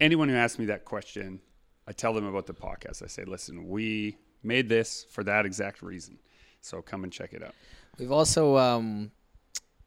Anyone 0.00 0.28
who 0.28 0.36
asks 0.36 0.58
me 0.58 0.64
that 0.66 0.84
question, 0.84 1.40
I 1.86 1.92
tell 1.92 2.14
them 2.14 2.24
about 2.24 2.46
the 2.46 2.54
podcast. 2.54 3.02
I 3.02 3.06
say, 3.06 3.24
"Listen, 3.24 3.68
we 3.68 4.16
made 4.42 4.68
this 4.68 5.04
for 5.10 5.24
that 5.24 5.44
exact 5.44 5.82
reason. 5.82 6.18
So 6.60 6.80
come 6.80 7.04
and 7.04 7.12
check 7.12 7.32
it 7.32 7.42
out." 7.42 7.54
We've 7.98 8.12
also 8.12 8.56
um, 8.56 9.10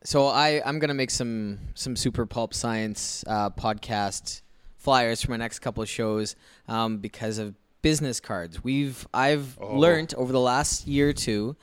so 0.03 0.27
I 0.27 0.61
I'm 0.65 0.79
gonna 0.79 0.93
make 0.93 1.11
some 1.11 1.59
some 1.75 1.95
super 1.95 2.25
pulp 2.25 2.53
science 2.53 3.23
uh, 3.25 3.49
podcast 3.51 4.41
flyers 4.77 5.21
for 5.21 5.31
my 5.31 5.37
next 5.37 5.59
couple 5.59 5.81
of 5.81 5.89
shows 5.89 6.35
um, 6.67 6.97
because 6.97 7.37
of 7.37 7.55
business 7.81 8.19
cards. 8.19 8.63
We've 8.63 9.07
I've 9.13 9.57
learned 9.59 10.13
over 10.15 10.33
the 10.33 10.41
last 10.41 10.87
year 10.87 11.09
or 11.09 11.13
two 11.13 11.55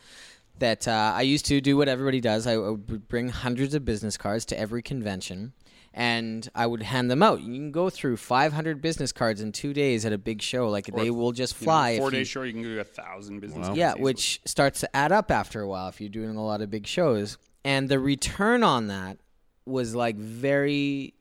that 0.61 0.87
uh, 0.89 1.13
I 1.15 1.23
used 1.23 1.45
to 1.47 1.61
do 1.61 1.77
what 1.77 1.89
everybody 1.89 2.21
does. 2.21 2.47
I 2.47 2.57
would 2.57 3.09
bring 3.09 3.29
hundreds 3.29 3.75
of 3.75 3.85
business 3.85 4.17
cards 4.17 4.45
to 4.47 4.59
every 4.59 4.83
convention. 4.83 5.53
And 5.93 6.49
I 6.55 6.67
would 6.69 6.83
hand 6.85 7.11
them 7.11 7.21
out. 7.21 7.41
You 7.41 7.53
can 7.53 7.73
go 7.73 7.91
through 7.91 8.17
500 8.19 8.81
business 8.81 9.11
cards 9.11 9.41
in 9.41 9.51
two 9.51 9.73
days 9.75 10.07
at 10.07 10.13
a 10.13 10.19
big 10.19 10.41
show. 10.41 10.69
Like 10.71 10.87
they 10.87 11.11
will 11.11 11.33
just 11.33 11.61
You 11.61 11.65
know, 11.67 11.73
fly. 11.73 11.99
four 11.99 12.13
you- 12.13 12.19
days 12.19 12.29
show, 12.29 12.43
you 12.43 12.53
can 12.53 12.63
do 12.63 12.79
a 12.79 12.85
thousand 12.85 13.41
business. 13.41 13.67
yeah, 13.75 13.89
cards 13.89 13.97
easily. 13.99 14.05
which 14.05 14.41
starts 14.45 14.79
to 14.81 14.97
add 14.97 15.11
up 15.11 15.33
after 15.33 15.61
a 15.63 15.67
while 15.69 15.89
if 15.89 16.01
you're 16.01 16.09
doing 16.09 16.37
a 16.37 16.45
lot 16.45 16.61
of 16.61 16.71
big 16.71 16.87
shows. 16.87 17.39
And 17.65 17.89
the 17.89 17.99
return 17.99 18.63
on 18.63 18.87
that 18.87 19.19
was 19.67 19.95
like 19.97 20.15
very 20.17 21.15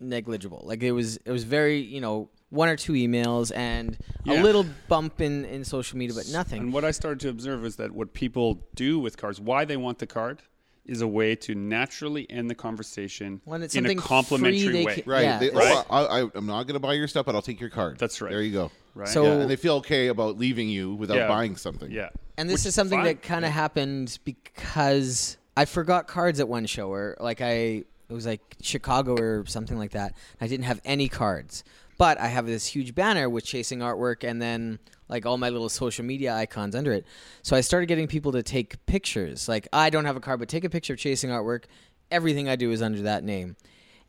negligible. 0.00 0.62
Like 0.64 0.82
it 0.82 0.92
was 0.92 1.18
it 1.18 1.30
was 1.30 1.44
very, 1.44 1.78
you 1.78 2.00
know, 2.00 2.28
one 2.50 2.68
or 2.68 2.76
two 2.76 2.92
emails 2.92 3.50
and 3.54 3.98
Yeah. 4.24 4.40
a 4.40 4.42
little 4.42 4.64
bump 4.88 5.20
in 5.20 5.44
in 5.44 5.64
social 5.64 5.98
media 5.98 6.14
but 6.14 6.28
nothing. 6.28 6.60
And 6.60 6.72
what 6.72 6.84
I 6.84 6.90
started 6.92 7.20
to 7.20 7.28
observe 7.28 7.64
is 7.64 7.76
that 7.76 7.92
what 7.92 8.12
people 8.14 8.60
do 8.74 8.98
with 8.98 9.16
cards, 9.16 9.40
why 9.40 9.64
they 9.64 9.76
want 9.76 9.98
the 9.98 10.06
card, 10.06 10.42
is 10.84 11.00
a 11.00 11.08
way 11.08 11.34
to 11.34 11.52
naturally 11.56 12.30
end 12.30 12.48
the 12.48 12.54
conversation 12.54 13.40
When 13.44 13.60
it's 13.62 13.74
in 13.74 13.84
a 13.84 13.88
something 13.88 13.98
complimentary 13.98 14.84
way. 14.84 14.94
can- 15.00 15.10
Right. 15.10 15.22
Yeah, 15.24 15.38
They, 15.40 15.46
it's- 15.46 15.84
oh, 15.90 15.94
I, 15.94 16.20
I, 16.22 16.30
I'm 16.36 16.46
not 16.46 16.62
going 16.68 16.74
to 16.74 16.80
buy 16.80 16.92
your 16.94 17.08
stuff, 17.08 17.26
but 17.26 17.34
I'll 17.34 17.42
take 17.42 17.60
your 17.60 17.70
card. 17.70 17.98
That's 17.98 18.20
right. 18.20 18.30
There 18.30 18.40
you 18.42 18.52
go. 18.52 18.70
Right. 18.94 19.08
So- 19.08 19.24
Yeah, 19.24 19.40
and 19.40 19.50
they 19.50 19.56
feel 19.56 19.74
okay 19.76 20.06
about 20.06 20.38
leaving 20.38 20.68
you 20.68 20.94
without 20.94 21.16
Yeah. 21.16 21.26
buying 21.26 21.56
something. 21.56 21.90
yeah. 21.90 22.10
And 22.38 22.48
this 22.48 22.60
Which 22.62 22.68
is 22.68 22.74
something 22.76 22.98
fine. 23.00 23.06
that 23.06 23.22
kind 23.22 23.44
of 23.44 23.50
happened 23.50 24.18
because 24.24 25.36
I 25.56 25.64
forgot 25.64 26.06
cards 26.06 26.38
at 26.38 26.48
one 26.48 26.66
show, 26.66 26.88
or 26.92 27.16
like 27.18 27.40
I 27.40 27.84
it 28.08 28.12
was 28.12 28.26
like 28.26 28.40
Chicago 28.60 29.16
or 29.16 29.44
something 29.46 29.76
like 29.78 29.90
that. 29.92 30.14
I 30.40 30.46
didn't 30.46 30.64
have 30.66 30.80
any 30.84 31.08
cards, 31.08 31.64
But 31.98 32.18
I 32.18 32.26
have 32.28 32.46
this 32.46 32.66
huge 32.66 32.94
banner 32.94 33.28
with 33.30 33.44
chasing 33.44 33.78
artwork 33.78 34.22
and 34.28 34.40
then 34.40 34.78
like 35.08 35.24
all 35.24 35.38
my 35.38 35.48
little 35.48 35.68
social 35.68 36.04
media 36.04 36.34
icons 36.34 36.74
under 36.74 36.92
it. 36.92 37.06
So 37.42 37.56
I 37.56 37.60
started 37.60 37.86
getting 37.86 38.06
people 38.06 38.32
to 38.32 38.42
take 38.42 38.84
pictures. 38.86 39.48
Like 39.48 39.68
I 39.72 39.90
don't 39.90 40.04
have 40.04 40.16
a 40.16 40.20
card, 40.20 40.40
but 40.40 40.48
take 40.48 40.64
a 40.64 40.70
picture 40.70 40.92
of 40.94 40.98
chasing 40.98 41.30
artwork. 41.30 41.64
Everything 42.10 42.48
I 42.48 42.56
do 42.56 42.70
is 42.70 42.82
under 42.82 43.02
that 43.02 43.24
name. 43.24 43.56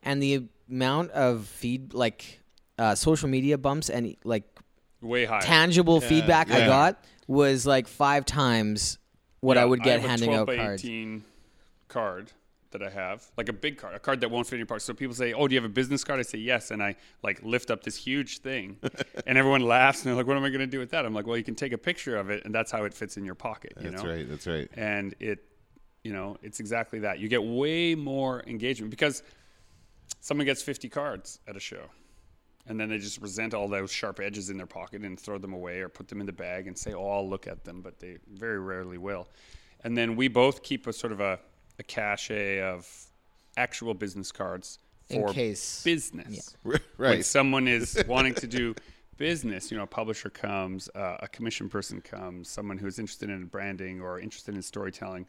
And 0.04 0.22
the 0.22 0.48
amount 0.70 1.12
of 1.12 1.46
feed 1.46 1.94
like 1.94 2.42
uh, 2.78 2.96
social 2.96 3.30
media 3.30 3.58
bumps 3.58 3.90
and 3.90 4.16
like 4.24 4.44
Way 5.02 5.26
higher. 5.26 5.42
tangible 5.42 6.02
feedback 6.02 6.52
I 6.52 6.66
got 6.66 7.04
was 7.28 7.66
like 7.66 7.88
five 7.88 8.26
times 8.26 8.98
what 9.40 9.58
I 9.58 9.66
would 9.66 9.84
get 9.84 10.02
have 10.02 10.10
handing 10.10 10.30
12 10.30 10.50
out 10.50 10.56
cards. 10.56 10.84
18 10.84 11.24
card 11.88 12.32
that 12.72 12.84
I 12.84 12.90
have, 12.90 13.26
like 13.38 13.50
a 13.50 13.54
big 13.54 13.78
card, 13.78 13.96
a 13.96 14.00
card 14.00 14.22
that 14.22 14.30
won't 14.32 14.48
fit 14.48 14.56
in 14.56 14.60
your 14.60 14.66
pocket. 14.66 14.82
So 14.82 14.94
people 14.94 15.16
say, 15.16 15.34
"Oh, 15.34 15.48
do 15.48 15.56
you 15.56 15.62
have 15.62 15.70
a 15.70 15.74
business 15.74 16.04
card?" 16.04 16.20
I 16.20 16.24
say, 16.24 16.38
"Yes," 16.38 16.72
and 16.72 16.82
I 16.84 16.96
like 17.24 17.42
lift 17.44 17.72
up 17.72 17.84
this 17.84 17.96
huge 17.96 18.40
thing, 18.40 18.78
and 19.28 19.38
everyone 19.38 19.62
laughs 19.62 20.00
and 20.00 20.10
they're 20.10 20.16
like, 20.16 20.28
"What 20.28 20.38
am 20.38 20.44
I 20.44 20.50
going 20.50 20.60
to 20.60 20.68
do 20.68 20.80
with 20.80 20.92
that?" 20.92 21.06
I'm 21.06 21.14
like, 21.14 21.28
"Well, 21.28 21.38
you 21.38 21.44
can 21.44 21.56
take 21.56 21.72
a 21.74 21.78
picture 21.78 22.18
of 22.18 22.30
it, 22.30 22.44
and 22.46 22.54
that's 22.54 22.72
how 22.72 22.84
it 22.84 22.94
fits 22.94 23.18
in 23.18 23.26
your 23.26 23.36
pocket." 23.36 23.74
You 23.80 23.92
That's 23.92 24.04
know? 24.04 24.10
right. 24.10 24.30
That's 24.30 24.48
right. 24.48 24.70
and 24.76 25.16
it 25.20 25.44
you 26.04 26.14
know 26.14 26.38
it's 26.42 26.60
exactly 26.60 27.00
that 27.00 27.20
you 27.20 27.28
get 27.28 27.44
way 27.44 27.96
more 27.96 28.44
engagement 28.48 28.92
because 28.92 29.24
someone 30.22 30.46
gets 30.46 30.62
50 30.62 30.90
cards 30.90 31.40
at 31.48 31.56
a 31.56 31.60
show 31.60 31.84
and 32.68 32.80
then 32.80 32.90
they 32.90 32.98
just 32.98 33.22
resent 33.22 33.54
all 33.54 33.68
those 33.68 33.92
sharp 33.92 34.20
edges 34.20 34.50
in 34.50 34.58
their 34.58 34.66
pocket 34.68 35.02
and 35.04 35.20
throw 35.20 35.38
them 35.38 35.54
away 35.54 35.80
or 35.80 35.90
put 35.90 36.08
them 36.08 36.20
in 36.20 36.26
the 36.26 36.32
bag 36.34 36.68
and 36.68 36.78
say 36.78 36.94
oh 36.94 37.10
i'll 37.10 37.30
look 37.30 37.48
at 37.48 37.64
them 37.64 37.82
but 37.82 38.00
they 38.00 38.18
very 38.34 38.60
rarely 38.60 38.98
will 38.98 39.28
and 39.84 39.98
then 39.98 40.16
we 40.16 40.28
both 40.28 40.64
keep 40.64 40.88
a 40.88 40.94
sort 40.94 41.12
of 41.12 41.20
a, 41.20 41.40
a 41.80 41.84
cache 41.84 42.32
of 42.62 42.88
actual 43.56 43.94
business 43.94 44.32
cards 44.32 44.80
In 45.10 45.22
for 45.28 45.34
case- 45.34 45.84
business 45.84 46.56
Right. 46.64 46.82
when 46.98 47.24
someone 47.24 47.68
is 47.68 48.04
wanting 48.08 48.34
to 48.36 48.48
do 48.48 48.76
business, 49.18 49.72
you 49.72 49.78
know, 49.78 49.84
a 49.84 49.88
publisher 49.88 50.30
comes, 50.30 50.90
uh, 50.96 51.18
a 51.22 51.28
commission 51.28 51.70
person 51.70 52.02
comes, 52.02 52.50
someone 52.50 52.78
who's 52.78 53.00
interested 53.00 53.30
in 53.30 53.46
branding 53.46 54.00
or 54.02 54.20
interested 54.20 54.54
in 54.56 54.62
storytelling, 54.62 55.26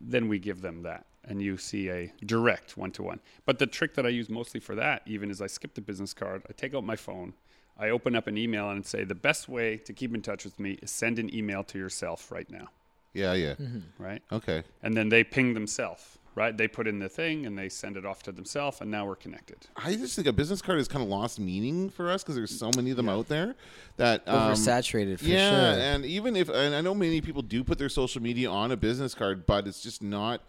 then 0.00 0.28
we 0.28 0.38
give 0.38 0.60
them 0.60 0.82
that. 0.82 1.04
And 1.26 1.40
you 1.42 1.56
see 1.56 1.88
a 1.90 2.12
direct 2.24 2.76
one 2.76 2.90
to 2.92 3.02
one. 3.02 3.18
But 3.46 3.58
the 3.58 3.66
trick 3.66 3.94
that 3.94 4.04
I 4.06 4.10
use 4.10 4.28
mostly 4.28 4.60
for 4.60 4.74
that, 4.76 5.02
even 5.06 5.30
is 5.30 5.40
I 5.42 5.46
skip 5.48 5.74
the 5.74 5.80
business 5.80 6.14
card, 6.14 6.42
I 6.48 6.52
take 6.52 6.74
out 6.74 6.84
my 6.84 6.96
phone, 6.96 7.32
I 7.78 7.88
open 7.90 8.14
up 8.14 8.26
an 8.28 8.36
email 8.38 8.70
and 8.70 8.84
say, 8.86 9.02
the 9.04 9.14
best 9.16 9.48
way 9.48 9.78
to 9.78 9.92
keep 9.92 10.14
in 10.14 10.22
touch 10.22 10.44
with 10.44 10.60
me 10.60 10.72
is 10.82 10.90
send 10.92 11.18
an 11.18 11.34
email 11.34 11.64
to 11.64 11.78
yourself 11.78 12.30
right 12.30 12.48
now, 12.50 12.68
Yeah, 13.14 13.32
yeah. 13.34 13.54
right? 13.98 14.22
Okay. 14.30 14.62
And 14.82 14.96
then 14.96 15.08
they 15.08 15.24
ping 15.24 15.54
themselves, 15.54 16.18
right? 16.34 16.54
They 16.56 16.68
put 16.68 16.86
in 16.86 16.98
the 16.98 17.08
thing 17.08 17.46
and 17.46 17.56
they 17.56 17.68
send 17.68 17.96
it 17.96 18.04
off 18.04 18.22
to 18.24 18.32
themselves, 18.32 18.80
and 18.80 18.90
now 18.90 19.06
we're 19.06 19.14
connected. 19.16 19.56
I 19.76 19.94
just 19.94 20.16
think 20.16 20.26
a 20.26 20.32
business 20.32 20.60
card 20.60 20.78
has 20.78 20.88
kind 20.88 21.02
of 21.02 21.08
lost 21.08 21.38
meaning 21.38 21.88
for 21.90 22.10
us 22.10 22.22
because 22.22 22.34
there's 22.34 22.56
so 22.56 22.70
many 22.76 22.90
of 22.90 22.96
them 22.96 23.08
out 23.08 23.28
there 23.28 23.54
that 23.96 24.26
um, 24.26 24.52
Oversaturated 24.52 25.20
for 25.20 25.26
yeah, 25.26 25.50
sure. 25.50 25.80
and 25.80 26.04
even 26.04 26.36
if 26.36 26.48
and 26.48 26.74
I 26.74 26.80
know 26.80 26.94
many 26.94 27.20
people 27.20 27.42
do 27.42 27.62
put 27.62 27.78
their 27.78 27.88
social 27.88 28.20
media 28.20 28.50
on 28.50 28.72
a 28.72 28.76
business 28.76 29.14
card, 29.14 29.46
but 29.46 29.66
it's 29.68 29.80
just 29.80 30.02
not 30.02 30.42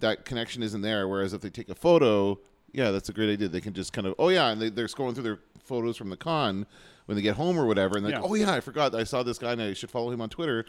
that 0.00 0.24
connection 0.24 0.62
isn't 0.62 0.80
there. 0.80 1.06
Whereas 1.06 1.34
if 1.34 1.42
they 1.42 1.50
take 1.50 1.68
a 1.68 1.74
photo, 1.74 2.38
yeah, 2.72 2.90
that's 2.90 3.10
a 3.10 3.12
great 3.12 3.30
idea. 3.30 3.48
They 3.48 3.60
can 3.60 3.74
just 3.74 3.92
kind 3.92 4.06
of 4.06 4.14
oh 4.18 4.30
yeah, 4.30 4.50
and 4.50 4.60
they, 4.60 4.70
they're 4.70 4.86
scrolling 4.86 5.14
through 5.14 5.24
their 5.24 5.38
photos 5.62 5.96
from 5.98 6.08
the 6.08 6.16
con 6.16 6.66
when 7.06 7.16
they 7.16 7.22
get 7.22 7.36
home 7.36 7.58
or 7.58 7.66
whatever, 7.66 7.96
and 7.96 8.04
they're 8.04 8.20
like, 8.20 8.28
oh 8.30 8.34
yeah, 8.34 8.52
I 8.52 8.60
forgot 8.60 8.94
I 8.94 9.04
saw 9.04 9.22
this 9.22 9.38
guy 9.38 9.52
and 9.52 9.62
I 9.62 9.72
should 9.72 9.90
follow 9.90 10.10
him 10.10 10.20
on 10.20 10.28
Twitter, 10.28 10.64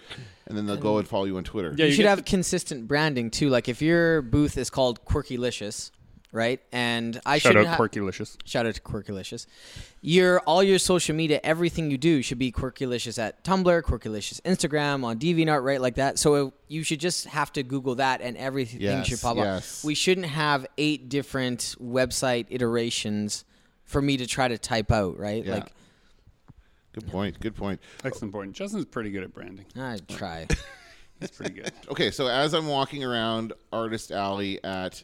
and 0.45 0.57
then 0.57 0.65
they'll 0.65 0.77
go 0.77 0.97
and 0.99 1.07
follow 1.07 1.25
you 1.25 1.37
on 1.37 1.43
Twitter. 1.43 1.73
Yeah, 1.75 1.85
you, 1.85 1.89
you 1.89 1.95
should 1.95 2.05
have 2.05 2.19
the- 2.19 2.23
consistent 2.23 2.87
branding 2.87 3.29
too. 3.31 3.49
Like 3.49 3.67
if 3.67 3.81
your 3.81 4.21
booth 4.21 4.57
is 4.57 4.69
called 4.69 5.03
Quirkylicious, 5.05 5.91
right? 6.31 6.59
And 6.71 7.19
I 7.25 7.39
Shout 7.39 7.53
should 7.53 7.65
out 7.65 7.79
Quirkylicious. 7.79 8.37
Shout 8.45 8.65
out 8.67 8.75
to 8.75 8.81
Quirkylicious. 8.81 9.47
Your 10.01 10.39
all 10.41 10.61
your 10.61 10.77
social 10.77 11.15
media, 11.15 11.39
everything 11.43 11.89
you 11.89 11.97
do 11.97 12.21
should 12.21 12.37
be 12.37 12.51
Quirkylicious 12.51 13.17
at 13.17 13.43
Tumblr, 13.43 13.81
Quirkylicious 13.81 14.39
Instagram, 14.41 15.03
on 15.03 15.17
DeviantArt, 15.17 15.63
right? 15.63 15.81
Like 15.81 15.95
that. 15.95 16.19
So 16.19 16.47
uh, 16.47 16.49
you 16.67 16.83
should 16.83 16.99
just 16.99 17.25
have 17.25 17.51
to 17.53 17.63
Google 17.63 17.95
that, 17.95 18.21
and 18.21 18.37
everything 18.37 18.81
Yes, 18.81 19.07
should 19.07 19.21
pop 19.21 19.37
yes. 19.37 19.83
up. 19.83 19.87
We 19.87 19.95
shouldn't 19.95 20.27
have 20.27 20.67
eight 20.77 21.09
different 21.09 21.75
website 21.81 22.45
iterations 22.49 23.43
for 23.85 24.01
me 24.01 24.17
to 24.17 24.27
try 24.27 24.47
to 24.49 24.57
type 24.57 24.91
out, 24.91 25.17
right? 25.17 25.43
Yeah. 25.43 25.55
Like 25.55 25.73
Good 26.97 27.11
point. 27.11 27.39
Good 27.39 27.55
point. 27.55 27.79
Excellent 28.03 28.33
point. 28.33 28.53
Justin's 28.53 28.85
pretty 28.85 29.11
good 29.11 29.23
at 29.23 29.31
branding. 29.31 29.65
I 29.75 29.99
try. 30.07 30.47
He's 31.19 31.29
pretty 31.29 31.53
good. 31.53 31.71
Okay, 31.89 32.09
so 32.09 32.27
as 32.27 32.53
I'm 32.53 32.67
walking 32.67 33.03
around 33.03 33.53
Artist 33.71 34.11
Alley 34.11 34.63
at 34.63 35.03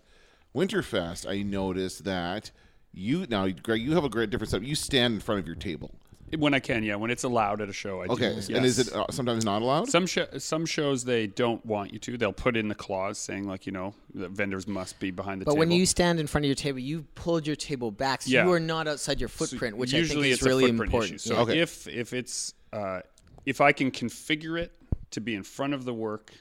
Winterfest, 0.55 1.29
I 1.29 1.43
notice 1.43 1.99
that 1.99 2.49
you 2.93 3.27
now, 3.29 3.47
Greg, 3.47 3.81
you 3.81 3.93
have 3.93 4.03
a 4.03 4.09
great 4.09 4.31
different 4.31 4.49
setup. 4.49 4.67
You 4.67 4.73
stand 4.73 5.13
in 5.15 5.19
front 5.19 5.39
of 5.39 5.45
your 5.45 5.55
table. 5.55 5.91
When 6.37 6.53
I 6.53 6.59
can, 6.59 6.83
yeah. 6.83 6.95
When 6.95 7.11
it's 7.11 7.23
allowed 7.23 7.61
at 7.61 7.69
a 7.69 7.73
show, 7.73 8.01
I 8.01 8.05
Okay, 8.07 8.29
do. 8.29 8.55
and 8.55 8.65
yes. 8.65 8.65
is 8.65 8.79
it 8.87 8.93
uh, 8.93 9.05
sometimes 9.11 9.45
not 9.45 9.61
allowed? 9.61 9.89
Some 9.89 10.05
sh- 10.05 10.19
some 10.37 10.65
shows 10.65 11.03
they 11.03 11.27
don't 11.27 11.65
want 11.65 11.93
you 11.93 11.99
to. 11.99 12.17
They'll 12.17 12.33
put 12.33 12.55
in 12.57 12.67
the 12.67 12.75
clause 12.75 13.17
saying 13.17 13.47
like 13.47 13.65
you 13.65 13.71
know 13.71 13.93
that 14.15 14.31
vendors 14.31 14.67
must 14.67 14.99
be 14.99 15.11
behind 15.11 15.41
the 15.41 15.45
table. 15.45 15.55
But 15.55 15.61
table. 15.61 15.69
when 15.69 15.71
you 15.79 15.85
stand 15.85 16.19
in 16.19 16.27
front 16.27 16.45
of 16.45 16.47
your 16.47 16.55
table, 16.55 16.79
you 16.79 17.03
pulled 17.15 17.45
your 17.47 17.55
table 17.55 17.91
back, 17.91 18.21
so 18.21 18.31
Yeah. 18.31 18.45
you 18.45 18.51
are 18.53 18.59
not 18.59 18.87
outside 18.87 19.19
your 19.19 19.29
So 19.29 19.45
footprint, 19.45 19.77
which 19.77 19.93
usually 19.93 20.19
I 20.19 20.23
think 20.23 20.31
is 20.33 20.37
it's 20.39 20.45
really 20.47 20.65
a 20.65 20.67
footprint 20.67 20.87
important. 20.93 21.13
Issue. 21.15 21.29
So 21.29 21.35
Yeah. 21.35 21.41
Okay. 21.41 21.59
if 21.59 21.87
if 21.87 22.13
it's 22.13 22.53
uh, 22.71 23.01
if 23.45 23.61
I 23.61 23.71
can 23.71 23.91
configure 23.91 24.59
it 24.59 24.71
to 25.11 25.21
be 25.21 25.35
in 25.35 25.43
front 25.43 25.73
of 25.73 25.85
the 25.85 25.93
work, 25.93 26.31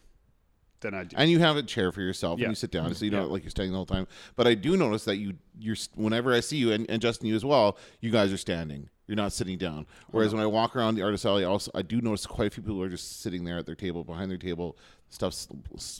then 0.81 0.95
I 0.95 1.05
do. 1.05 1.15
and 1.17 1.31
you 1.31 1.39
have 1.41 1.57
a 1.57 1.63
chair 1.63 1.93
for 1.93 2.01
yourself 2.01 2.39
Yeah. 2.41 2.47
and 2.47 2.53
you 2.53 2.57
sit 2.57 2.71
down, 2.71 2.95
so 2.95 3.05
you 3.05 3.11
don't 3.11 3.31
like 3.31 3.43
you're 3.45 3.51
standing 3.51 3.73
the 3.73 3.77
whole 3.79 3.87
time. 3.87 4.07
But 4.35 4.47
I 4.47 4.55
do 4.55 4.77
notice 4.77 5.05
that 5.05 5.17
you, 5.17 5.35
you're 5.59 5.77
whenever 5.95 6.33
I 6.33 6.41
see 6.41 6.57
you, 6.57 6.73
and, 6.73 6.89
and 6.91 7.01
Justin, 7.03 7.29
you 7.29 7.37
as 7.37 7.45
well, 7.45 7.77
you 8.01 8.11
guys 8.11 8.33
are 8.33 8.37
standing. 8.39 8.89
You're 9.07 9.17
not 9.17 9.33
sitting 9.33 9.59
down. 9.59 9.87
Whereas 10.11 10.33
when 10.33 10.43
I 10.43 10.47
walk 10.47 10.77
around 10.77 10.95
the 10.95 11.03
artist 11.03 11.25
alley, 11.27 11.45
also 11.45 11.71
I 11.75 11.83
do 11.83 12.01
notice 12.01 12.25
quite 12.27 12.47
a 12.47 12.51
few 12.51 12.63
people 12.63 12.81
are 12.83 12.89
just 12.89 13.21
sitting 13.21 13.45
there 13.45 13.59
at 13.59 13.67
their 13.67 13.75
table, 13.75 14.05
behind 14.05 14.31
their 14.31 14.39
table, 14.39 14.77
stuff's 15.11 15.49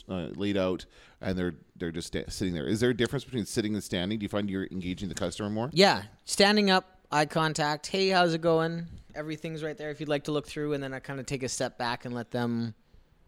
uh, 0.09 0.29
laid 0.35 0.57
out, 0.57 0.85
and 1.21 1.37
they're 1.37 1.55
they're 1.75 1.91
just 1.91 2.07
sta- 2.07 2.29
sitting 2.29 2.53
there. 2.53 2.65
Is 2.65 2.79
there 2.79 2.89
a 2.89 2.97
difference 2.97 3.23
between 3.23 3.45
sitting 3.45 3.73
and 3.73 3.83
standing? 3.83 4.19
Do 4.19 4.23
you 4.23 4.29
find 4.29 4.49
you're 4.49 4.67
engaging 4.71 5.09
the 5.09 5.15
customer 5.15 5.49
more? 5.49 5.69
Yeah, 5.73 6.03
standing 6.25 6.69
up, 6.69 6.99
eye 7.11 7.25
contact. 7.25 7.87
Hey, 7.87 8.09
how's 8.09 8.33
it 8.33 8.41
going? 8.41 8.87
Everything's 9.15 9.63
right 9.63 9.77
there 9.77 9.91
if 9.91 9.99
you'd 9.99 10.09
like 10.09 10.23
to 10.23 10.31
look 10.31 10.47
through, 10.47 10.73
and 10.73 10.81
then 10.81 10.93
I 10.93 10.99
kind 10.99 11.19
of 11.19 11.25
take 11.25 11.43
a 11.43 11.49
step 11.49 11.77
back 11.77 12.05
and 12.05 12.15
let 12.15 12.31
them 12.31 12.73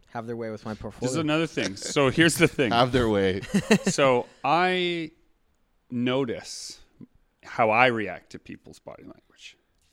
have 0.08 0.26
their 0.26 0.38
way 0.38 0.50
with 0.50 0.66
my 0.66 0.74
portfolio. 0.74 1.02
this 1.02 1.12
is 1.12 1.18
another 1.18 1.46
thing. 1.48 1.76
So 1.76 2.10
here's 2.10 2.36
the 2.36 2.48
thing. 2.48 2.72
Have 2.72 2.94
their 2.94 3.10
way. 3.10 3.42
so 3.84 4.26
I 4.44 5.12
notice 5.92 6.80
how 7.44 7.70
I 7.70 7.88
react 7.88 8.32
to 8.32 8.40
people's 8.40 8.80
body 8.80 9.04
language. 9.04 9.22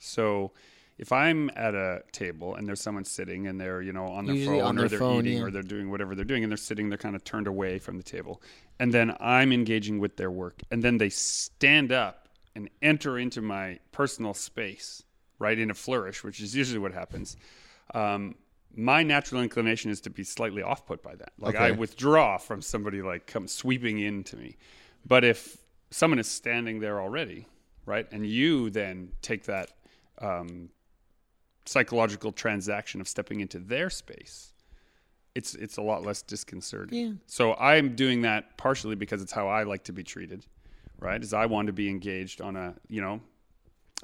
So 0.03 0.53
if 0.98 1.11
I'm 1.12 1.50
at 1.57 1.74
a 1.74 2.03
table 2.12 2.55
and 2.55 2.68
there's 2.68 2.80
someone 2.80 3.05
sitting 3.05 3.46
and 3.46 3.61
they're, 3.61 3.82
you 3.82 3.92
know, 3.92 4.07
on 4.07 4.26
their 4.26 4.36
Usually 4.36 4.59
phone 4.59 4.66
on 4.66 4.78
or 4.78 4.88
they're 4.88 4.98
phone, 4.98 5.26
eating 5.26 5.38
yeah. 5.38 5.44
or 5.44 5.50
they're 5.50 5.62
doing 5.62 5.90
whatever 5.90 6.14
they're 6.14 6.24
doing 6.24 6.44
and 6.44 6.50
they're 6.50 6.57
sitting, 6.57 6.88
they're 6.88 6.98
kind 6.98 7.16
of 7.16 7.24
turned 7.24 7.46
away 7.46 7.78
from 7.78 7.96
the 7.96 8.03
table. 8.03 8.42
And 8.78 8.92
then 8.92 9.16
I'm 9.20 9.53
engaging 9.53 9.98
with 9.98 10.16
their 10.16 10.30
work. 10.30 10.62
And 10.70 10.82
then 10.82 10.98
they 10.98 11.09
stand 11.09 11.92
up 11.92 12.28
and 12.55 12.68
enter 12.82 13.18
into 13.18 13.40
my 13.40 13.78
personal 13.92 14.34
space, 14.34 15.03
right, 15.38 15.59
in 15.59 15.70
a 15.70 15.74
flourish, 15.74 16.22
which 16.22 16.40
is 16.40 16.55
usually 16.55 16.78
what 16.78 16.92
happens. 16.92 17.36
Um, 17.94 18.34
my 18.74 19.03
natural 19.03 19.42
inclination 19.42 19.90
is 19.90 20.00
to 20.03 20.11
be 20.11 20.24
slightly 20.24 20.62
off 20.62 20.86
put 20.86 21.03
by 21.03 21.14
that. 21.14 21.32
Like 21.38 21.57
I 21.57 21.70
withdraw 21.72 22.38
from 22.38 22.62
somebody 22.62 23.03
like 23.03 23.26
come 23.26 23.46
sweeping 23.48 23.98
into 23.98 24.36
me. 24.36 24.57
But 25.07 25.24
if 25.24 25.59
someone 25.90 26.18
is 26.18 26.28
standing 26.28 26.80
there 26.80 27.00
already, 27.00 27.46
right, 27.86 28.07
and 28.12 28.26
you 28.26 28.70
then 28.70 29.12
take 29.20 29.44
that 29.44 29.72
um, 30.23 30.70
psychological 31.66 32.33
transaction 32.33 33.01
of 33.01 33.09
stepping 33.09 33.41
into 33.41 33.59
their 33.59 33.91
space, 33.91 34.53
it's 35.35 35.55
it's 35.55 35.77
a 35.77 35.83
lot 35.83 36.05
less 36.05 36.23
disconcerting. 36.23 36.99
Yeah. 36.99 37.12
So 37.27 37.55
I'm 37.55 37.95
doing 37.95 38.23
that 38.23 38.57
partially 38.57 38.95
because 38.95 39.23
it's 39.23 39.33
how 39.33 39.49
I 39.49 39.62
like 39.64 39.85
to 39.85 39.93
be 39.93 40.03
treated, 40.03 40.47
right? 40.99 41.23
Is 41.23 41.33
I 41.33 41.47
want 41.47 41.66
to 41.66 41.73
be 41.73 41.89
engaged 41.89 42.41
on 42.41 42.57
a 42.57 42.75
you 42.89 43.01
know, 43.01 43.20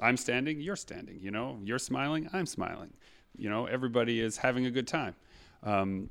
I'm 0.01 0.17
standing, 0.17 0.59
you're 0.59 0.75
standing. 0.75 1.19
You 1.21 1.31
know, 1.31 1.59
you're 1.63 1.79
smiling, 1.79 2.29
I'm 2.33 2.45
smiling. 2.45 2.93
You 3.37 3.49
know, 3.49 3.65
everybody 3.65 4.19
is 4.19 4.37
having 4.37 4.65
a 4.65 4.71
good 4.71 4.87
time. 4.87 5.15
Um, 5.63 6.09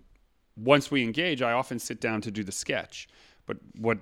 once 0.56 0.90
we 0.90 1.02
engage, 1.02 1.42
I 1.42 1.52
often 1.52 1.78
sit 1.78 2.00
down 2.00 2.20
to 2.22 2.30
do 2.30 2.42
the 2.42 2.52
sketch. 2.52 3.08
But 3.46 3.58
what 3.78 3.98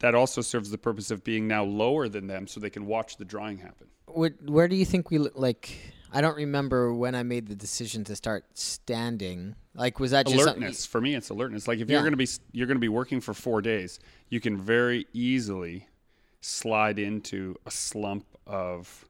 that 0.00 0.14
also 0.14 0.40
serves 0.40 0.70
the 0.70 0.78
purpose 0.78 1.10
of 1.10 1.24
being 1.24 1.46
now 1.48 1.64
lower 1.64 2.08
than 2.08 2.26
them 2.26 2.46
so 2.46 2.60
they 2.60 2.70
can 2.70 2.86
watch 2.86 3.16
the 3.16 3.24
drawing 3.24 3.58
happen. 3.58 3.88
What, 4.06 4.34
where 4.44 4.68
do 4.68 4.76
you 4.76 4.84
think 4.84 5.10
we 5.10 5.18
like? 5.18 5.76
I 6.12 6.20
don't 6.20 6.36
remember 6.36 6.94
when 6.94 7.14
I 7.14 7.22
made 7.22 7.48
the 7.48 7.56
decision 7.56 8.04
to 8.04 8.14
start 8.14 8.44
standing. 8.54 9.56
Like, 9.74 9.98
was 9.98 10.12
that 10.12 10.26
just 10.26 10.38
alertness 10.40 10.86
for 10.86 11.00
me 11.00 11.14
it's 11.14 11.30
alertness 11.30 11.66
like 11.66 11.80
if 11.80 11.88
Yeah. 11.88 11.94
you're 11.94 12.02
going 12.02 12.12
to 12.12 12.16
be 12.16 12.28
you're 12.52 12.66
going 12.68 12.76
to 12.76 12.80
be 12.80 12.88
working 12.88 13.20
for 13.20 13.34
4 13.34 13.60
days 13.60 13.98
you 14.28 14.40
can 14.40 14.56
very 14.56 15.06
easily 15.12 15.88
slide 16.40 16.98
into 17.00 17.56
a 17.66 17.72
slump 17.72 18.24
of 18.46 19.04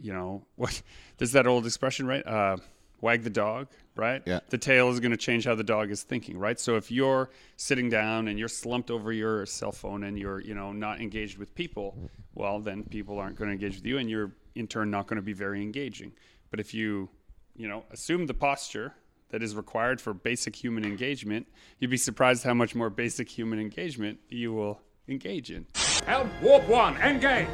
you 0.00 0.12
know 0.12 0.44
what 0.56 0.80
there's 1.16 1.32
that 1.32 1.48
old 1.48 1.66
expression 1.66 2.06
right 2.06 2.24
uh 2.24 2.56
wag 3.00 3.22
the 3.24 3.30
dog, 3.30 3.68
right? 3.98 4.22
Yeah. 4.24 4.40
The 4.48 4.58
tail 4.58 4.88
is 4.90 5.00
going 5.00 5.10
to 5.10 5.16
change 5.16 5.44
how 5.44 5.54
the 5.54 5.64
dog 5.64 5.90
is 5.90 6.02
thinking, 6.02 6.38
right? 6.38 6.58
So 6.58 6.76
if 6.76 6.90
you're 6.90 7.30
sitting 7.56 7.90
down 7.90 8.28
and 8.28 8.38
you're 8.38 8.48
slumped 8.48 8.90
over 8.90 9.12
your 9.12 9.44
cell 9.44 9.72
phone 9.72 10.04
and 10.04 10.18
you're, 10.18 10.40
you 10.40 10.54
know, 10.54 10.72
not 10.72 11.00
engaged 11.00 11.36
with 11.36 11.54
people, 11.54 11.96
well, 12.34 12.60
then 12.60 12.84
people 12.84 13.18
aren't 13.18 13.36
going 13.36 13.48
to 13.48 13.52
engage 13.52 13.76
with 13.76 13.86
you 13.86 13.98
and 13.98 14.08
you're 14.08 14.32
in 14.54 14.66
turn 14.66 14.90
not 14.90 15.06
going 15.06 15.16
to 15.16 15.22
be 15.22 15.32
very 15.32 15.60
engaging. 15.60 16.12
But 16.50 16.60
if 16.60 16.72
you, 16.72 17.08
you 17.56 17.68
know, 17.68 17.84
assume 17.90 18.26
the 18.26 18.34
posture 18.34 18.94
that 19.30 19.42
is 19.42 19.54
required 19.54 20.00
for 20.00 20.14
basic 20.14 20.56
human 20.56 20.84
engagement, 20.84 21.46
you'd 21.78 21.90
be 21.90 21.96
surprised 21.96 22.44
how 22.44 22.54
much 22.54 22.74
more 22.74 22.90
basic 22.90 23.28
human 23.28 23.60
engagement 23.60 24.18
you 24.28 24.52
will 24.52 24.80
engage 25.08 25.50
in. 25.50 25.66
Help 26.06 26.26
Warp 26.42 26.66
1, 26.68 26.96
engage! 26.98 27.48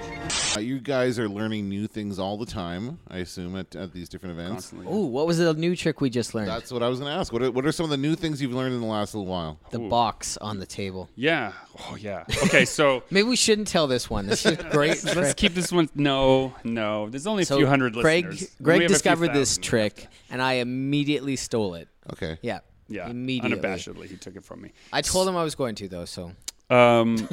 Uh, 0.57 0.61
you 0.61 0.79
guys 0.79 1.19
are 1.19 1.29
learning 1.29 1.69
new 1.69 1.87
things 1.89 2.19
all 2.21 2.37
the 2.37 2.47
time, 2.47 3.01
I 3.09 3.19
assume, 3.19 3.57
at, 3.57 3.75
at 3.75 3.93
these 3.93 4.09
different 4.09 4.39
events. 4.39 4.73
Ooh, 4.73 5.07
what 5.07 5.27
was 5.27 5.39
the 5.39 5.53
new 5.55 5.75
trick 5.75 6.01
we 6.01 6.09
just 6.11 6.35
learned? 6.35 6.49
That's 6.49 6.71
what 6.71 6.83
I 6.83 6.89
was 6.89 7.01
going 7.01 7.11
to 7.13 7.19
ask. 7.19 7.33
What 7.33 7.43
are, 7.43 7.51
what 7.51 7.67
are 7.67 7.73
some 7.73 7.85
of 7.85 7.91
the 7.91 7.97
new 7.97 8.15
things 8.15 8.41
you've 8.41 8.53
learned 8.55 8.75
in 8.75 8.81
the 8.81 8.87
last 8.87 9.15
little 9.15 9.27
while? 9.27 9.59
the 9.71 9.79
box 9.81 10.37
on 10.37 10.61
the 10.61 10.67
table. 10.67 11.09
Yeah. 11.17 11.53
Oh, 11.91 11.97
yeah. 11.97 12.25
Okay, 12.45 12.65
so 12.65 13.03
Maybe 13.11 13.27
we 13.29 13.37
shouldn't 13.37 13.69
tell 13.69 13.87
this 13.89 14.09
one. 14.09 14.27
This 14.27 14.47
is 14.47 14.57
great. 14.71 15.03
let's 15.03 15.13
trick. 15.13 15.37
keep 15.37 15.55
this 15.55 15.73
one. 15.73 15.89
No, 15.97 16.55
no. 16.63 17.09
There's 17.09 17.27
only 17.27 17.43
a 17.43 17.47
So 17.47 17.57
few 17.57 17.67
hundred 17.67 17.95
Greg, 17.95 18.27
listeners. 18.27 18.55
Greg 18.63 18.83
have 18.83 18.85
a 18.85 18.89
few 18.89 18.95
discovered 18.95 19.33
this 19.33 19.59
trick, 19.59 20.07
and 20.31 20.41
I 20.41 20.55
immediately 20.55 21.35
stole 21.37 21.75
it. 21.75 21.89
Okay. 22.13 22.39
Yeah. 22.43 22.61
Yeah, 22.87 23.09
Immediately. 23.09 23.59
unabashedly, 23.59 24.07
he 24.09 24.17
took 24.19 24.37
it 24.37 24.45
from 24.45 24.61
me. 24.61 24.71
I 24.93 25.01
told 25.01 25.27
him 25.27 25.35
I 25.39 25.43
was 25.43 25.55
going 25.55 25.75
to 25.77 25.89
though, 25.89 26.05
so 26.05 26.33
Um, 26.71 27.29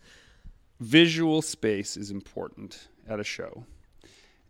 visual 0.80 1.42
space 1.42 1.96
is 1.96 2.10
important 2.10 2.88
at 3.08 3.20
a 3.20 3.24
show 3.24 3.64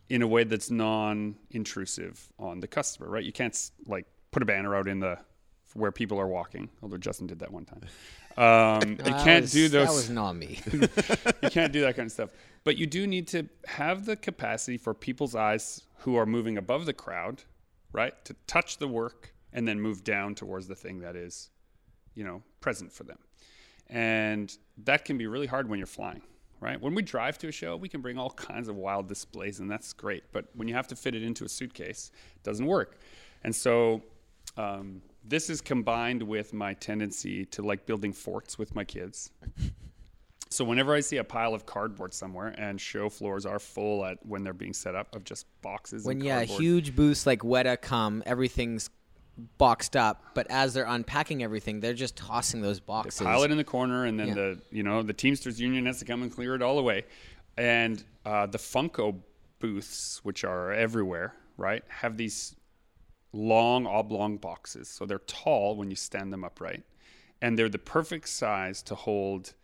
in 0.09 0.23
a 0.23 0.27
way 0.27 0.45
that's 0.45 0.71
non-intrusive 0.71 2.29
on 2.39 2.61
the 2.61 2.69
customer, 2.69 3.09
right? 3.09 3.25
You 3.25 3.33
can't 3.33 3.71
like 3.87 4.07
put 4.31 4.43
a 4.43 4.47
banner 4.47 4.75
out 4.75 4.89
in 4.89 5.01
the 5.01 5.19
where 5.75 5.93
people 5.93 6.19
are 6.19 6.27
walking, 6.27 6.71
although 6.83 6.97
Justin 6.97 7.27
did 7.27 7.41
that 7.41 7.53
one 7.53 7.67
time. 7.67 7.83
Um, 8.37 8.91
you 9.05 9.13
can't 9.13 9.43
was- 9.43 9.53
do 9.53 9.69
those. 9.69 9.89
That 9.89 9.95
was 9.95 10.11
not 10.11 10.33
me. 10.35 10.61
you 10.73 11.51
can't 11.51 11.73
do 11.73 11.83
that 11.83 11.97
kind 11.97 12.07
of 12.07 12.13
stuff. 12.13 12.31
But 12.65 12.79
you 12.79 12.87
do 12.87 13.07
need 13.07 13.29
to 13.29 13.49
have 13.67 14.07
the 14.07 14.17
capacity 14.17 14.77
for 14.77 14.95
people's 14.95 15.35
eyes 15.35 15.83
who 15.99 16.17
are 16.17 16.27
moving 16.27 16.57
above 16.57 16.87
the 16.87 16.93
crowd, 16.93 17.43
right, 17.93 18.13
to 18.25 18.35
touch 18.47 18.79
the 18.79 18.89
work 18.89 19.35
and 19.53 19.69
then 19.69 19.81
move 19.81 20.03
down 20.03 20.35
towards 20.35 20.67
the 20.67 20.75
thing 20.75 21.01
that 21.01 21.15
is, 21.15 21.51
you 22.15 22.25
know, 22.25 22.43
present 22.61 22.93
for 22.93 23.05
them. 23.05 23.19
And 23.89 24.57
that 24.85 25.05
can 25.05 25.19
be 25.19 25.27
really 25.27 25.47
hard 25.47 25.69
when 25.69 25.79
you're 25.79 25.87
flying, 25.87 26.23
right? 26.61 26.81
When 26.81 26.95
we 26.95 27.03
drive 27.03 27.39
to 27.39 27.49
a 27.49 27.53
show, 27.53 27.77
we 27.77 27.89
can 27.89 28.01
bring 28.01 28.19
all 28.19 28.31
kinds 28.31 28.69
of 28.69 28.77
wild 28.77 29.09
displays, 29.09 29.61
and 29.61 29.71
that's 29.71 29.93
great. 29.93 30.25
But 30.33 30.47
when 30.55 30.69
you 30.69 30.75
have 30.75 30.89
to 30.89 30.97
fit 30.97 31.15
it 31.15 31.23
into 31.23 31.45
a 31.45 31.49
suitcase, 31.49 32.11
it 32.35 32.43
doesn't 32.43 32.67
work. 32.67 32.99
And 33.45 33.55
so 33.55 34.03
um, 34.57 35.03
this 35.25 35.51
is 35.51 35.61
combined 35.61 36.23
with 36.23 36.53
my 36.53 36.75
tendency 36.75 37.45
to 37.47 37.63
like 37.63 37.87
building 37.87 38.13
forts 38.13 38.59
with 38.59 38.75
my 38.75 38.85
kids. 38.85 39.31
So 40.49 40.65
whenever 40.65 40.95
I 40.95 41.01
see 41.01 41.17
a 41.17 41.25
pile 41.25 41.55
of 41.55 41.67
cardboard 41.67 42.15
somewhere, 42.15 42.55
and 42.57 42.81
show 42.81 43.09
floors 43.09 43.47
are 43.47 43.59
full 43.59 44.05
at 44.05 44.25
when 44.25 44.45
they're 44.45 44.53
being 44.53 44.73
set 44.73 44.95
up 44.95 45.15
of 45.15 45.25
just 45.25 45.47
boxes. 45.61 46.05
when 46.05 46.19
and 46.19 46.25
yeah, 46.25 46.43
huge 46.45 46.95
booths 46.95 47.27
like 47.27 47.41
Weta 47.41 47.81
come, 47.81 48.23
everything's 48.27 48.89
boxed 49.59 49.97
up, 49.97 50.23
but 50.35 50.47
as 50.51 50.75
they're 50.75 50.87
unpacking 50.87 51.43
everything, 51.43 51.81
they're 51.81 51.95
just 51.95 52.17
tossing 52.17 52.63
those 52.63 52.81
boxes. 52.81 53.21
pile 53.21 53.43
it 53.43 53.51
in 53.51 53.57
the 53.57 53.65
corner, 53.65 54.05
and 54.07 54.19
then 54.19 54.29
Yeah. 54.29 54.35
the 54.35 54.63
you 54.71 54.83
know 54.83 55.03
the 55.03 55.13
Teamsters 55.13 55.61
Union 55.61 55.87
has 55.87 55.99
to 55.99 56.05
come 56.05 56.23
and 56.23 56.33
clear 56.33 56.55
it 56.55 56.63
all 56.63 56.79
away. 56.79 57.05
And 57.57 58.03
uh, 58.25 58.47
the 58.47 58.59
Funko 58.59 59.21
booths, 59.59 60.21
which 60.23 60.45
are 60.45 60.73
everywhere, 60.73 61.35
right, 61.57 61.83
have 61.89 62.17
these 62.17 62.55
long 63.33 63.87
oblong 63.87 64.37
boxes. 64.39 64.89
So 64.89 65.07
they're 65.07 65.19
tall 65.21 65.77
when 65.77 65.91
you 65.91 65.97
stand 65.97 66.33
them 66.33 66.45
upright, 66.45 66.83
and 67.43 67.59
they're 67.59 67.69
the 67.69 67.79
perfect 67.79 68.29
size 68.29 68.83
to 68.85 68.95
hold 68.95 69.55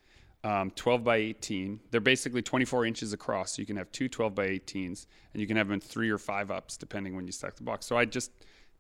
um, 0.45 0.71
12 0.73 1.05
by 1.05 1.17
18. 1.17 1.81
They're 1.91 2.01
basically 2.01 2.43
24 2.43 2.85
inches 2.87 3.13
across, 3.13 3.53
so 3.53 3.63
you 3.63 3.67
can 3.67 3.77
have 3.77 3.91
two 3.93 4.09
12 4.09 4.35
by 4.35 4.49
18s, 4.49 5.07
and 5.33 5.41
you 5.41 5.47
can 5.47 5.57
have 5.57 5.69
them 5.69 5.75
in 5.75 5.81
three 5.81 6.11
or 6.11 6.19
five 6.19 6.51
ups 6.51 6.77
depending 6.77 7.15
when 7.17 7.27
you 7.27 7.33
stack 7.33 7.57
the 7.57 7.63
box. 7.63 7.87
So 7.87 7.97
I 7.97 8.05
just 8.05 8.31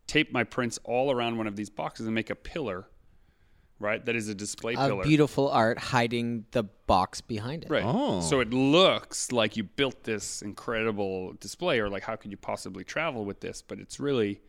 tape 0.07 0.32
my 0.32 0.44
prints 0.44 0.78
all 0.84 1.11
around 1.11 1.38
one 1.38 1.46
of 1.46 1.57
these 1.57 1.70
boxes 1.70 2.07
and 2.07 2.14
make 2.14 2.30
a 2.30 2.34
pillar 2.34 2.86
right? 3.82 4.05
That 4.07 4.16
is 4.16 4.28
a 4.28 4.34
display 4.34 4.74
of 4.74 4.88
pillar. 4.88 5.03
beautiful 5.03 5.50
art 5.50 5.76
hiding 5.76 6.46
the 6.53 6.62
box 6.62 7.20
behind 7.20 7.64
it. 7.64 7.70
Right. 7.70 7.82
Oh. 7.84 8.20
So 8.20 8.40
it 8.40 8.50
looks 8.50 9.32
like 9.32 9.57
you 9.57 9.64
built 9.64 10.05
this 10.05 10.40
incredible 10.40 11.34
display, 11.34 11.80
or 11.80 11.90
like 11.90 12.05
how 12.05 12.16
could 12.16 12.30
you 12.30 12.36
possibly 12.36 12.84
travel 12.84 13.24
with 13.24 13.40
this? 13.40 13.61
But 13.61 13.80
it's 13.80 14.00
really 14.00 14.40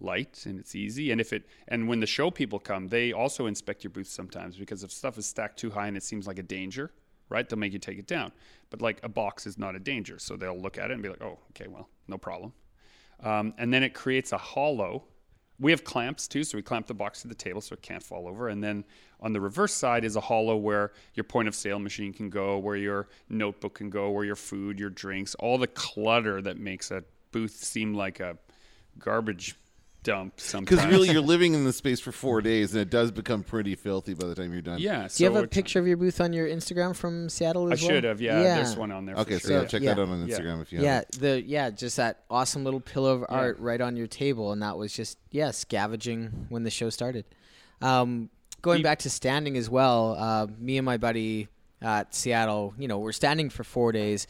light 0.00 0.44
and 0.46 0.58
it's 0.58 0.74
easy. 0.74 1.10
And 1.10 1.20
if 1.20 1.32
it 1.32 1.44
and 1.68 1.88
when 1.88 2.00
the 2.00 2.06
show 2.06 2.30
people 2.30 2.58
come, 2.58 2.88
they 2.88 3.12
also 3.12 3.46
inspect 3.46 3.84
your 3.84 3.90
booth 3.90 4.08
sometimes 4.08 4.56
because 4.56 4.82
if 4.84 4.92
stuff 4.92 5.18
is 5.18 5.26
stacked 5.26 5.58
too 5.58 5.70
high 5.70 5.88
and 5.88 5.96
it 5.96 6.02
seems 6.02 6.26
like 6.26 6.38
a 6.38 6.44
danger, 6.44 6.92
right? 7.28 7.48
They'll 7.48 7.58
make 7.58 7.72
you 7.72 7.78
take 7.78 7.98
it 7.98 8.06
down. 8.06 8.32
But 8.70 8.80
like 8.80 9.00
a 9.02 9.08
box 9.08 9.46
is 9.46 9.58
not 9.58 9.74
a 9.74 9.80
danger, 9.80 10.18
so 10.18 10.36
they'll 10.36 10.58
look 10.58 10.78
at 10.78 10.90
it 10.90 10.94
and 10.94 11.02
be 11.02 11.08
like, 11.08 11.22
"Oh, 11.22 11.40
okay, 11.50 11.66
well, 11.68 11.88
no 12.08 12.16
problem." 12.16 12.52
Um, 13.22 13.54
and 13.58 13.72
then 13.72 13.82
it 13.82 13.94
creates 13.94 14.32
a 14.32 14.38
hollow. 14.38 15.04
We 15.60 15.70
have 15.70 15.84
clamps 15.84 16.26
too, 16.26 16.44
so 16.44 16.58
we 16.58 16.62
clamp 16.62 16.86
the 16.86 16.94
box 16.94 17.22
to 17.22 17.28
the 17.28 17.34
table 17.34 17.60
so 17.60 17.74
it 17.74 17.82
can't 17.82 18.02
fall 18.02 18.26
over. 18.26 18.48
And 18.48 18.62
then 18.62 18.84
on 19.20 19.32
the 19.32 19.40
reverse 19.40 19.72
side 19.72 20.04
is 20.04 20.16
a 20.16 20.20
hollow 20.20 20.56
where 20.56 20.92
your 21.14 21.24
point 21.24 21.46
of 21.46 21.54
sale 21.54 21.78
machine 21.78 22.12
can 22.12 22.30
go, 22.30 22.58
where 22.58 22.76
your 22.76 23.08
notebook 23.28 23.74
can 23.74 23.90
go, 23.90 24.10
where 24.10 24.24
your 24.24 24.36
food, 24.36 24.78
your 24.78 24.90
drinks, 24.90 25.34
all 25.36 25.58
the 25.58 25.68
clutter 25.68 26.42
that 26.42 26.58
makes 26.58 26.90
a 26.90 27.04
booth 27.30 27.52
seem 27.52 27.94
like 27.94 28.18
a 28.18 28.36
garbage 28.98 29.56
dump 30.02 30.40
sometimes. 30.40 30.68
Because 30.80 30.92
really, 30.92 31.10
you're 31.10 31.20
living 31.20 31.54
in 31.54 31.64
the 31.64 31.72
space 31.72 32.00
for 32.00 32.12
four 32.12 32.40
days, 32.40 32.72
and 32.72 32.80
it 32.82 32.90
does 32.90 33.10
become 33.10 33.42
pretty 33.42 33.74
filthy 33.74 34.14
by 34.14 34.26
the 34.26 34.34
time 34.34 34.52
you're 34.52 34.62
done. 34.62 34.78
yeah. 34.78 35.08
Do 35.14 35.24
you 35.24 35.30
have 35.32 35.42
a 35.42 35.46
picture 35.46 35.78
of 35.78 35.86
your 35.86 35.96
booth 35.96 36.20
on 36.20 36.32
your 36.32 36.46
Instagram 36.48 36.94
from 36.96 37.28
Seattle 37.28 37.68
I 37.68 37.72
as 37.72 37.82
well? 37.82 37.90
should 37.90 38.04
have. 38.04 38.20
Yeah, 38.20 38.42
there's 38.42 38.76
one 38.76 38.90
on 38.92 39.06
there. 39.06 39.16
Okay, 39.16 39.38
for 39.38 39.46
so 39.48 39.60
yeah, 39.60 39.64
check 39.66 39.82
Yeah. 39.82 39.94
that 39.94 40.02
out 40.02 40.08
on 40.08 40.26
Yeah. 40.26 40.38
Instagram 40.38 40.62
if 40.62 40.72
you 40.72 40.80
Yeah, 40.82 40.94
have. 40.94 41.04
the 41.20 41.42
yeah, 41.42 41.70
just 41.70 41.96
that 41.96 42.24
awesome 42.30 42.64
little 42.64 42.80
pillow 42.80 43.14
of 43.14 43.24
art 43.28 43.58
right 43.58 43.80
on 43.80 43.96
your 43.96 44.06
table, 44.06 44.52
and 44.52 44.62
that 44.62 44.76
was 44.76 44.92
just 44.92 45.18
yeah, 45.30 45.50
scavenging 45.50 46.46
when 46.48 46.62
the 46.64 46.70
show 46.70 46.90
started. 46.90 47.24
Um, 47.80 48.30
going 48.60 48.78
You- 48.78 48.84
back 48.84 49.00
to 49.00 49.10
standing 49.10 49.56
as 49.56 49.68
well, 49.70 50.16
uh, 50.18 50.46
me 50.58 50.78
and 50.78 50.84
my 50.84 50.96
buddy 50.96 51.48
at 51.80 52.14
Seattle, 52.14 52.74
you 52.78 52.86
know, 52.86 52.98
we're 52.98 53.10
standing 53.12 53.50
for 53.50 53.64
four 53.64 53.90
days 53.92 54.26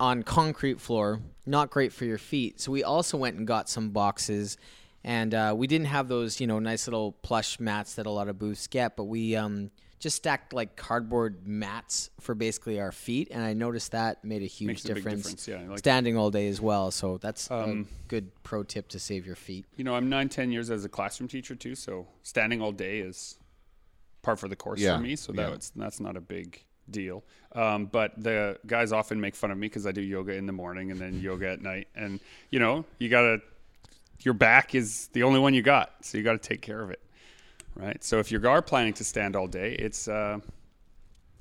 on 0.00 0.24
concrete 0.24 0.80
floor, 0.80 1.20
not 1.46 1.70
great 1.70 1.92
for 1.92 2.04
your 2.04 2.18
feet. 2.18 2.60
So 2.60 2.72
we 2.72 2.82
also 2.82 3.16
went 3.16 3.36
and 3.36 3.46
got 3.46 3.68
some 3.68 3.90
boxes, 3.90 4.56
and 5.04 5.34
uh, 5.34 5.54
we 5.56 5.66
didn't 5.66 5.86
have 5.88 6.08
those, 6.08 6.40
you 6.40 6.46
know, 6.46 6.58
nice 6.58 6.86
little 6.86 7.12
plush 7.12 7.58
mats 7.60 7.94
that 7.94 8.06
a 8.06 8.10
lot 8.10 8.28
of 8.28 8.38
booths 8.38 8.66
get, 8.66 8.96
but 8.96 9.04
we 9.04 9.34
um, 9.36 9.70
just 9.98 10.16
stacked 10.16 10.52
like 10.52 10.76
cardboard 10.76 11.46
mats 11.46 12.10
for 12.20 12.34
basically 12.34 12.80
our 12.80 12.92
feet, 12.92 13.28
and 13.30 13.42
I 13.42 13.52
noticed 13.52 13.92
that 13.92 14.24
made 14.24 14.42
a 14.42 14.46
huge 14.46 14.68
Makes 14.68 14.84
a 14.84 14.88
big 14.88 14.96
difference. 14.96 15.22
difference, 15.22 15.48
yeah, 15.48 15.68
like 15.68 15.78
standing 15.78 16.16
all 16.16 16.30
day 16.30 16.48
as 16.48 16.60
well. 16.60 16.90
So 16.90 17.18
that's 17.18 17.50
Um, 17.50 17.88
a 18.04 18.08
good 18.08 18.30
pro 18.42 18.62
tip 18.62 18.88
to 18.88 18.98
save 18.98 19.26
your 19.26 19.36
feet. 19.36 19.64
You 19.76 19.84
know, 19.84 19.94
I'm 19.94 20.08
nine, 20.08 20.28
ten 20.28 20.50
years 20.52 20.70
as 20.70 20.84
a 20.84 20.88
classroom 20.88 21.28
teacher 21.28 21.54
too, 21.54 21.74
so 21.74 22.06
standing 22.22 22.60
all 22.62 22.72
day 22.72 22.98
is 23.00 23.38
par 24.22 24.36
for 24.36 24.48
the 24.48 24.56
course 24.56 24.80
Yeah, 24.80 24.96
for 24.96 25.02
me. 25.02 25.16
So 25.16 25.32
yeah. 25.34 25.50
that's 25.50 25.70
that's 25.70 26.00
not 26.00 26.16
a 26.16 26.20
big 26.20 26.64
deal. 26.90 27.24
Um, 27.54 27.86
but 27.86 28.12
the 28.20 28.58
guys 28.66 28.92
often 28.92 29.20
make 29.20 29.34
fun 29.36 29.50
of 29.52 29.58
me 29.58 29.66
because 29.66 29.86
I 29.86 29.92
do 29.92 30.00
yoga 30.00 30.32
in 30.34 30.46
the 30.46 30.52
morning 30.52 30.90
and 30.90 31.00
then 31.00 31.20
yoga 31.20 31.48
at 31.50 31.60
night, 31.62 31.88
and 31.94 32.18
you 32.50 32.58
know, 32.58 32.84
you 32.98 33.08
gotta 33.08 33.40
your 34.24 34.34
back 34.34 34.74
is 34.74 35.08
the 35.12 35.22
only 35.22 35.40
one 35.40 35.54
you 35.54 35.62
got, 35.62 35.92
so 36.02 36.18
you 36.18 36.24
got 36.24 36.32
to 36.32 36.48
take 36.48 36.62
care 36.62 36.80
of 36.80 36.90
it, 36.90 37.00
right? 37.74 38.02
So 38.02 38.18
if 38.18 38.30
you 38.30 38.46
are 38.48 38.62
planning 38.62 38.92
to 38.94 39.04
stand 39.04 39.36
all 39.36 39.46
day, 39.46 39.74
it's 39.74 40.08
uh, 40.08 40.38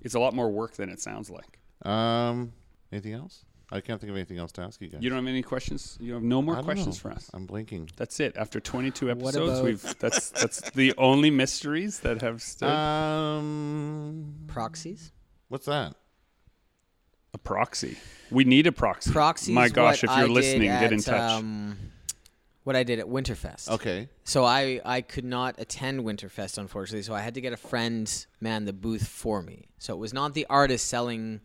it's 0.01 0.15
a 0.15 0.19
lot 0.19 0.33
more 0.33 0.49
work 0.49 0.73
than 0.73 0.89
it 0.89 0.99
sounds 0.99 1.29
like. 1.29 1.59
Um, 1.89 2.53
anything 2.91 3.13
else? 3.13 3.45
I 3.73 3.79
can't 3.79 4.01
think 4.01 4.09
of 4.09 4.17
anything 4.17 4.37
else 4.37 4.51
to 4.53 4.61
ask 4.61 4.81
you 4.81 4.89
guys. 4.89 5.01
You 5.01 5.09
don't 5.09 5.19
have 5.19 5.27
any 5.27 5.41
questions? 5.41 5.97
You 6.01 6.13
have 6.13 6.23
no 6.23 6.41
more 6.41 6.61
questions 6.61 6.97
know. 6.97 7.09
for 7.09 7.15
us? 7.15 7.29
I'm 7.33 7.45
blinking. 7.45 7.89
That's 7.95 8.19
it. 8.19 8.35
After 8.35 8.59
22 8.59 9.09
episodes, 9.09 9.37
about- 9.37 9.63
we've 9.63 9.99
that's 9.99 10.29
that's 10.31 10.71
the 10.71 10.93
only 10.97 11.31
mysteries 11.31 12.01
that 12.01 12.21
have 12.21 12.41
stood. 12.41 12.69
Um, 12.69 14.35
Proxies. 14.47 15.11
what's 15.47 15.65
that? 15.67 15.95
a 17.33 17.37
proxy. 17.37 17.97
We 18.29 18.43
need 18.43 18.67
a 18.67 18.71
proxy. 18.71 19.11
Proxies. 19.11 19.53
My 19.53 19.69
gosh, 19.69 20.03
if 20.03 20.09
you're 20.09 20.11
I 20.11 20.21
did 20.23 20.31
listening, 20.31 20.67
get 20.67 20.91
in 20.91 20.99
at, 20.99 21.05
touch. 21.05 21.31
Um, 21.31 21.77
what 22.63 22.75
I 22.75 22.83
did 22.83 22.99
at 22.99 23.07
Winterfest. 23.07 23.69
Okay. 23.69 24.07
So 24.23 24.43
I, 24.45 24.79
I 24.85 25.01
could 25.01 25.25
not 25.25 25.55
attend 25.57 26.01
Winterfest 26.01 26.57
unfortunately, 26.57 27.01
so 27.03 27.13
I 27.13 27.21
had 27.21 27.33
to 27.35 27.41
get 27.41 27.53
a 27.53 27.57
friend 27.57 28.25
man 28.39 28.65
the 28.65 28.73
booth 28.73 29.07
for 29.07 29.41
me. 29.41 29.65
So 29.79 29.93
it 29.93 29.97
was 29.97 30.13
not 30.13 30.33
the 30.33 30.45
artist 30.49 30.87
selling 30.87 31.41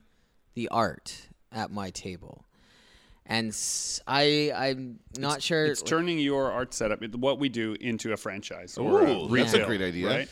the 0.54 0.68
art 0.68 1.28
at 1.52 1.70
my 1.70 1.90
table, 1.90 2.44
and 3.24 3.48
s- 3.48 4.00
I 4.06 4.52
I'm 4.54 4.98
not 5.18 5.42
sure. 5.42 5.66
it's 5.66 5.82
turning 5.82 6.18
your 6.18 6.50
art 6.50 6.74
setup, 6.74 7.02
what 7.14 7.38
we 7.38 7.48
do, 7.48 7.76
into 7.80 8.12
a 8.12 8.16
franchise 8.16 8.76
or 8.78 9.00
a 9.02 9.10
Ooh, 9.10 9.28
that's 9.34 9.52
a 9.54 9.56
retail, 9.58 9.66
great 9.66 9.82
idea. 9.82 10.08
Right? 10.08 10.28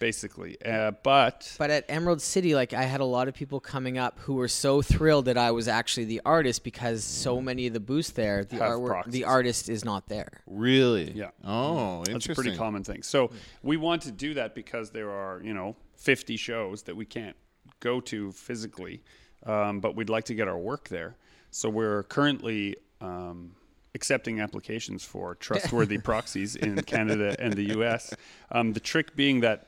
Basically. 0.00 0.56
Uh, 0.64 0.90
but 1.04 1.54
But 1.58 1.70
at 1.70 1.84
Emerald 1.88 2.20
City, 2.20 2.56
like 2.56 2.72
I 2.72 2.82
had 2.82 3.00
a 3.00 3.04
lot 3.04 3.28
of 3.28 3.34
people 3.34 3.60
coming 3.60 3.98
up 3.98 4.18
who 4.18 4.34
were 4.34 4.48
so 4.48 4.82
thrilled 4.82 5.26
that 5.26 5.38
I 5.38 5.52
was 5.52 5.68
actually 5.68 6.06
the 6.06 6.20
artist 6.24 6.64
because 6.64 7.04
so 7.04 7.40
many 7.40 7.68
of 7.68 7.72
the 7.72 7.78
booths 7.80 8.10
there, 8.10 8.44
the 8.44 8.56
artwork, 8.56 8.86
proxies. 8.88 9.12
the 9.12 9.24
artist 9.24 9.68
is 9.68 9.84
not 9.84 10.08
there. 10.08 10.40
Really? 10.48 11.12
Yeah. 11.12 11.30
Oh, 11.44 12.02
That's 12.04 12.28
a 12.28 12.34
pretty 12.34 12.56
common 12.56 12.82
thing. 12.82 13.04
So 13.04 13.30
we 13.62 13.76
want 13.76 14.02
to 14.02 14.10
do 14.10 14.34
that 14.34 14.56
because 14.56 14.90
there 14.90 15.10
are, 15.10 15.40
you 15.44 15.54
know, 15.54 15.76
50 15.98 16.36
shows 16.36 16.82
that 16.82 16.96
we 16.96 17.04
can't 17.04 17.36
go 17.78 18.00
to 18.00 18.32
physically, 18.32 19.02
um, 19.46 19.80
but 19.80 19.94
we'd 19.94 20.10
like 20.10 20.24
to 20.24 20.34
get 20.34 20.48
our 20.48 20.58
work 20.58 20.88
there. 20.88 21.16
So 21.50 21.68
we're 21.68 22.04
currently 22.04 22.76
um, 23.00 23.52
accepting 23.94 24.40
applications 24.40 25.04
for 25.04 25.34
trustworthy 25.34 25.98
proxies 26.10 26.56
in 26.56 26.80
Canada 26.82 27.36
and 27.38 27.54
the 27.54 27.78
US. 27.78 28.14
Um, 28.50 28.72
the 28.72 28.80
trick 28.80 29.16
being 29.16 29.40
that 29.40 29.66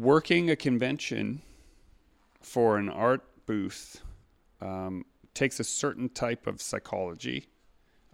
working 0.00 0.50
a 0.50 0.56
convention 0.56 1.42
for 2.40 2.78
an 2.78 2.88
art 2.88 3.22
booth 3.46 4.02
um, 4.60 5.04
takes 5.34 5.60
a 5.60 5.64
certain 5.64 6.08
type 6.08 6.46
of 6.46 6.60
psychology. 6.60 7.46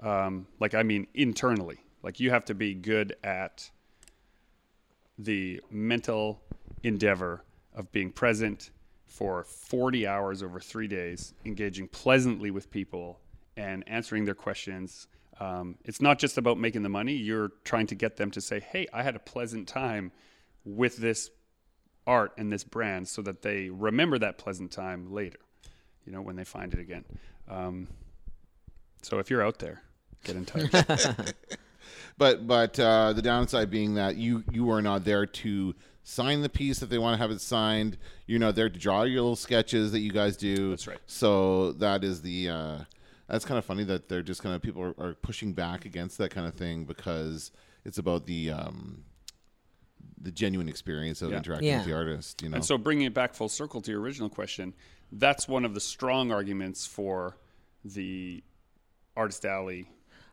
Um, 0.02 0.46
like, 0.60 0.74
I 0.74 0.82
mean, 0.82 1.06
internally. 1.14 1.78
Like, 2.02 2.20
you 2.20 2.30
have 2.30 2.44
to 2.46 2.54
be 2.54 2.74
good 2.74 3.16
at 3.22 3.70
the 5.18 5.60
mental 5.70 6.42
endeavor 6.82 7.44
of 7.74 7.90
being 7.92 8.10
present 8.10 8.70
for 9.06 9.44
40 9.44 10.06
hours 10.06 10.42
over 10.42 10.60
three 10.60 10.88
days, 10.88 11.34
engaging 11.44 11.88
pleasantly 11.88 12.50
with 12.50 12.70
people 12.70 13.20
and 13.56 13.84
answering 13.86 14.24
their 14.24 14.34
questions. 14.34 15.06
Um, 15.40 15.76
it's 15.84 16.00
not 16.00 16.18
just 16.18 16.36
about 16.36 16.58
making 16.58 16.82
the 16.82 16.88
money. 16.88 17.14
You're 17.14 17.52
trying 17.64 17.86
to 17.88 17.94
get 17.94 18.16
them 18.16 18.30
to 18.32 18.40
say, 18.40 18.60
hey, 18.60 18.86
I 18.92 19.02
had 19.02 19.16
a 19.16 19.20
pleasant 19.20 19.68
time 19.68 20.12
with 20.64 20.96
this 20.96 21.30
art 22.06 22.32
and 22.36 22.52
this 22.52 22.64
brand 22.64 23.08
so 23.08 23.22
that 23.22 23.42
they 23.42 23.70
remember 23.70 24.18
that 24.18 24.38
pleasant 24.38 24.70
time 24.70 25.12
later, 25.12 25.38
you 26.04 26.12
know, 26.12 26.20
when 26.20 26.36
they 26.36 26.44
find 26.44 26.72
it 26.74 26.80
again. 26.80 27.04
Um, 27.48 27.88
so 29.02 29.18
if 29.18 29.30
you're 29.30 29.42
out 29.42 29.58
there, 29.58 29.82
get 30.24 30.36
in 30.36 30.44
touch. 30.44 31.06
But 32.16 32.46
but 32.46 32.78
uh, 32.78 33.12
the 33.12 33.22
downside 33.22 33.70
being 33.70 33.94
that 33.94 34.16
you 34.16 34.44
you 34.52 34.70
are 34.70 34.82
not 34.82 35.04
there 35.04 35.26
to 35.26 35.74
sign 36.04 36.42
the 36.42 36.48
piece 36.48 36.82
if 36.82 36.88
they 36.88 36.98
want 36.98 37.14
to 37.14 37.18
have 37.22 37.30
it 37.30 37.40
signed. 37.40 37.98
You're 38.26 38.40
not 38.40 38.54
there 38.54 38.70
to 38.70 38.78
draw 38.78 39.02
your 39.02 39.22
little 39.22 39.36
sketches 39.36 39.92
that 39.92 40.00
you 40.00 40.12
guys 40.12 40.36
do. 40.36 40.70
That's 40.70 40.86
right. 40.86 40.98
So 41.06 41.72
that 41.72 42.04
is 42.04 42.22
the 42.22 42.50
uh, 42.50 42.78
that's 43.28 43.44
kind 43.44 43.58
of 43.58 43.64
funny 43.64 43.84
that 43.84 44.08
they're 44.08 44.22
just 44.22 44.42
kind 44.42 44.54
of 44.54 44.62
people 44.62 44.82
are, 44.82 44.94
are 44.98 45.14
pushing 45.14 45.52
back 45.52 45.84
against 45.84 46.18
that 46.18 46.30
kind 46.30 46.46
of 46.46 46.54
thing 46.54 46.84
because 46.84 47.50
it's 47.84 47.98
about 47.98 48.26
the 48.26 48.50
um, 48.50 49.04
the 50.24 50.32
genuine 50.32 50.68
experience 50.68 51.22
of 51.22 51.30
Yeah. 51.30 51.36
interacting 51.38 51.68
Yeah. 51.68 51.76
with 51.78 51.86
the 51.86 51.92
artist. 51.94 52.42
You 52.42 52.48
know. 52.48 52.56
And 52.56 52.64
so, 52.64 52.76
bringing 52.76 53.06
it 53.06 53.14
back 53.14 53.34
full 53.34 53.48
circle 53.48 53.80
to 53.82 53.90
your 53.90 54.00
original 54.00 54.28
question, 54.28 54.74
that's 55.12 55.46
one 55.46 55.64
of 55.64 55.74
the 55.74 55.80
strong 55.80 56.32
arguments 56.32 56.86
for 56.86 57.36
the 57.84 58.42
Artist 59.16 59.44
Alley. 59.44 59.88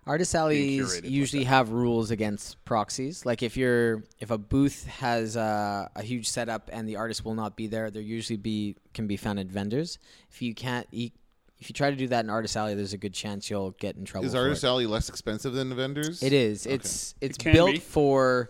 Artist 0.08 0.34
Being 0.34 0.44
alleys 0.46 0.82
curated 0.82 1.04
like 1.04 1.12
usually 1.12 1.44
have 1.44 1.70
rules 1.70 2.10
against 2.10 2.64
proxies. 2.66 3.24
Like 3.24 3.44
if 3.44 3.56
you're 3.56 4.04
if 4.20 4.32
a 4.32 4.38
booth 4.40 4.88
has 4.88 5.38
uh, 5.38 5.90
a 5.96 6.02
huge 6.02 6.28
setup 6.28 6.72
and 6.74 6.90
the 6.90 6.96
artist 6.96 7.24
will 7.24 7.36
not 7.36 7.56
be 7.56 7.68
there, 7.68 7.92
there 7.92 8.02
usually 8.02 8.38
be 8.38 8.76
can 8.96 9.06
be 9.06 9.16
found 9.16 9.40
at 9.40 9.46
vendors. 9.46 10.00
If 10.32 10.42
you 10.42 10.56
can't, 10.56 10.88
you, 10.90 11.12
if 11.60 11.70
you 11.70 11.74
try 11.76 11.92
to 11.92 11.96
do 11.96 12.08
that 12.08 12.24
in 12.26 12.32
artist 12.32 12.58
alley, 12.58 12.74
there's 12.74 12.94
a 12.94 12.98
good 12.98 13.14
chance 13.14 13.48
you'll 13.52 13.72
get 13.80 13.96
in 13.96 14.04
trouble. 14.06 14.26
is 14.26 14.34
for 14.34 14.40
Artist 14.40 14.64
it. 14.64 14.68
Alley 14.68 14.88
less 14.88 15.08
expensive 15.08 15.54
than 15.54 15.70
the 15.70 15.76
vendors? 15.76 16.24
It 16.24 16.34
is. 16.34 16.66
Okay. 16.66 16.74
It's 16.74 17.14
it's 17.22 17.38
can 17.38 17.54
built 17.54 17.74
be. 17.74 17.78
for 17.80 18.50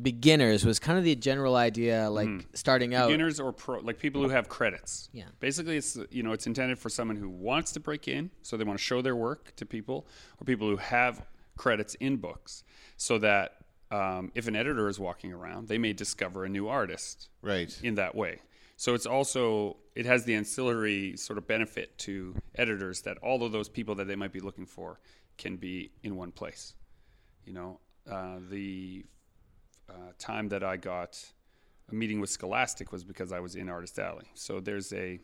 beginners. 0.00 0.64
Was 0.64 0.78
kind 0.78 0.98
of 0.98 1.04
the 1.04 1.14
general 1.14 1.56
idea, 1.56 2.08
like 2.10 2.28
starting 2.54 2.94
out. 2.94 3.08
Beginners 3.08 3.40
or 3.40 3.52
pro, 3.52 3.80
like 3.80 3.98
people 3.98 4.22
who 4.22 4.28
have 4.28 4.48
credits. 4.48 5.08
Yeah. 5.12 5.24
Basically, 5.40 5.76
it's 5.76 5.98
you 6.10 6.22
know 6.22 6.32
it's 6.32 6.46
intended 6.46 6.78
for 6.78 6.88
someone 6.88 7.16
who 7.16 7.28
wants 7.28 7.72
to 7.72 7.80
break 7.80 8.08
in, 8.08 8.30
so 8.42 8.56
they 8.56 8.64
want 8.64 8.78
to 8.78 8.84
show 8.84 9.02
their 9.02 9.16
work 9.16 9.54
to 9.56 9.66
people, 9.66 10.06
or 10.40 10.44
people 10.44 10.68
who 10.68 10.76
have 10.76 11.26
credits 11.56 11.94
in 11.96 12.16
books, 12.16 12.64
so 12.96 13.18
that 13.18 13.56
um, 13.90 14.32
if 14.34 14.48
an 14.48 14.56
editor 14.56 14.88
is 14.88 14.98
walking 14.98 15.32
around, 15.32 15.68
they 15.68 15.78
may 15.78 15.92
discover 15.92 16.44
a 16.44 16.48
new 16.48 16.68
artist. 16.68 17.28
Right. 17.42 17.76
in 17.82 17.94
that 17.94 18.14
way. 18.14 18.40
So 18.76 18.94
it's 18.94 19.06
also 19.06 19.78
it 19.94 20.04
has 20.04 20.24
the 20.24 20.34
ancillary 20.34 21.16
sort 21.16 21.38
of 21.38 21.46
benefit 21.46 21.96
to 21.98 22.34
editors 22.54 23.02
that 23.02 23.16
all 23.18 23.42
of 23.42 23.52
those 23.52 23.68
people 23.68 23.94
that 23.96 24.06
they 24.06 24.16
might 24.16 24.32
be 24.32 24.40
looking 24.40 24.66
for 24.66 25.00
can 25.38 25.56
be 25.56 25.92
in 26.02 26.16
one 26.16 26.32
place. 26.32 26.74
You 27.46 27.54
know, 27.54 27.80
uh, 28.10 28.36
the 28.50 29.04
uh, 29.88 30.12
time 30.18 30.48
that 30.48 30.62
I 30.62 30.76
got 30.76 31.22
a 31.90 31.94
meeting 31.94 32.20
with 32.20 32.30
Scholastic 32.30 32.92
was 32.92 33.04
because 33.04 33.32
I 33.32 33.40
was 33.40 33.54
in 33.54 33.68
Artist 33.68 33.98
Alley. 33.98 34.26
So 34.34 34.60
there's 34.60 34.92
a 34.92 35.20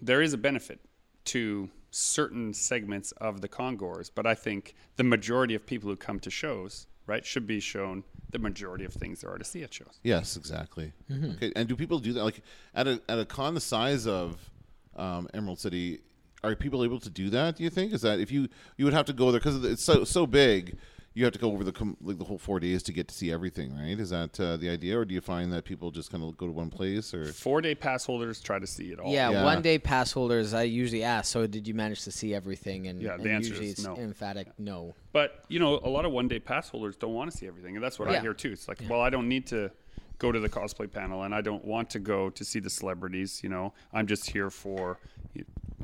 there 0.00 0.22
is 0.22 0.32
a 0.32 0.38
benefit 0.38 0.80
to 1.26 1.70
certain 1.90 2.52
segments 2.52 3.12
of 3.12 3.40
the 3.40 3.48
Congors, 3.48 4.10
but 4.10 4.26
I 4.26 4.34
think 4.34 4.74
the 4.96 5.04
majority 5.04 5.54
of 5.54 5.66
people 5.66 5.88
who 5.88 5.96
come 5.96 6.20
to 6.20 6.30
shows, 6.30 6.86
right, 7.06 7.24
should 7.24 7.46
be 7.46 7.60
shown 7.60 8.04
the 8.30 8.38
majority 8.38 8.84
of 8.84 8.92
things 8.92 9.20
there 9.20 9.30
are 9.30 9.38
to 9.38 9.44
see 9.44 9.62
at 9.62 9.72
shows. 9.72 10.00
Yes, 10.02 10.36
exactly. 10.36 10.92
Mm-hmm. 11.10 11.30
Okay, 11.32 11.52
and 11.56 11.68
do 11.68 11.76
people 11.76 11.98
do 11.98 12.12
that? 12.14 12.24
Like 12.24 12.42
at 12.74 12.86
a 12.86 13.00
at 13.08 13.18
a 13.18 13.24
con 13.24 13.54
the 13.54 13.60
size 13.60 14.06
of 14.06 14.50
um, 14.96 15.28
Emerald 15.34 15.58
City, 15.58 16.00
are 16.42 16.54
people 16.54 16.84
able 16.84 17.00
to 17.00 17.10
do 17.10 17.30
that? 17.30 17.56
Do 17.56 17.64
you 17.64 17.70
think 17.70 17.92
is 17.92 18.02
that 18.02 18.20
if 18.20 18.30
you 18.30 18.48
you 18.76 18.84
would 18.84 18.94
have 18.94 19.06
to 19.06 19.12
go 19.12 19.30
there 19.30 19.40
because 19.40 19.64
it's 19.64 19.84
so 19.84 20.04
so 20.04 20.26
big, 20.26 20.76
you 21.16 21.24
have 21.24 21.32
to 21.32 21.38
go 21.38 21.50
over 21.50 21.64
the 21.64 21.72
com- 21.72 21.96
like 22.02 22.18
the 22.18 22.24
whole 22.24 22.36
four 22.36 22.60
days 22.60 22.82
to 22.82 22.92
get 22.92 23.08
to 23.08 23.14
see 23.14 23.32
everything, 23.32 23.74
right? 23.74 23.98
Is 23.98 24.10
that 24.10 24.38
uh, 24.38 24.58
the 24.58 24.68
idea, 24.68 24.98
or 24.98 25.06
do 25.06 25.14
you 25.14 25.22
find 25.22 25.50
that 25.54 25.64
people 25.64 25.90
just 25.90 26.12
kind 26.12 26.22
of 26.22 26.36
go 26.36 26.44
to 26.46 26.52
one 26.52 26.68
place, 26.68 27.14
or 27.14 27.24
Four 27.32 27.62
day 27.62 27.74
pass 27.74 28.04
holders 28.04 28.42
try 28.42 28.58
to 28.58 28.66
see 28.66 28.92
it 28.92 29.00
all. 29.00 29.10
yeah, 29.10 29.30
Yeah. 29.30 29.42
one 29.44 29.62
day 29.62 29.78
pass 29.78 30.12
holders. 30.12 30.52
I 30.52 30.64
usually 30.64 31.02
ask. 31.02 31.32
So 31.32 31.46
did 31.46 31.66
you 31.66 31.72
manage 31.72 32.02
to 32.04 32.12
see 32.12 32.34
everything? 32.34 32.86
And, 32.88 33.00
Yeah, 33.00 33.16
the 33.16 33.22
and 33.22 33.32
answer 33.32 33.48
usually 33.48 33.68
is 33.68 33.72
it's 33.78 33.84
no. 33.84 33.96
emphatic 33.96 34.48
no. 34.58 34.94
But 35.12 35.42
you 35.48 35.58
know, 35.58 35.80
a 35.82 35.88
lot 35.88 36.04
of 36.04 36.12
one 36.12 36.28
day 36.28 36.38
pass 36.38 36.68
holders 36.68 36.96
don't 36.96 37.14
want 37.14 37.30
to 37.30 37.36
see 37.36 37.46
everything, 37.46 37.76
and 37.76 37.82
that's 37.82 37.98
what 37.98 38.08
I 38.08 38.20
hear 38.20 38.34
too. 38.34 38.52
It's 38.52 38.68
like, 38.68 38.82
well, 38.86 39.00
I 39.00 39.08
don't 39.08 39.26
need 39.28 39.46
to 39.46 39.70
go 40.18 40.30
to 40.32 40.38
the 40.38 40.50
cosplay 40.50 40.92
panel, 40.92 41.22
and 41.22 41.34
I 41.34 41.40
don't 41.40 41.64
want 41.64 41.88
to 41.90 41.98
go 41.98 42.28
to 42.28 42.44
see 42.44 42.60
the 42.60 42.68
celebrities. 42.70 43.40
You 43.42 43.48
know, 43.48 43.72
I'm 43.90 44.06
just 44.06 44.28
here 44.30 44.50
for 44.50 44.98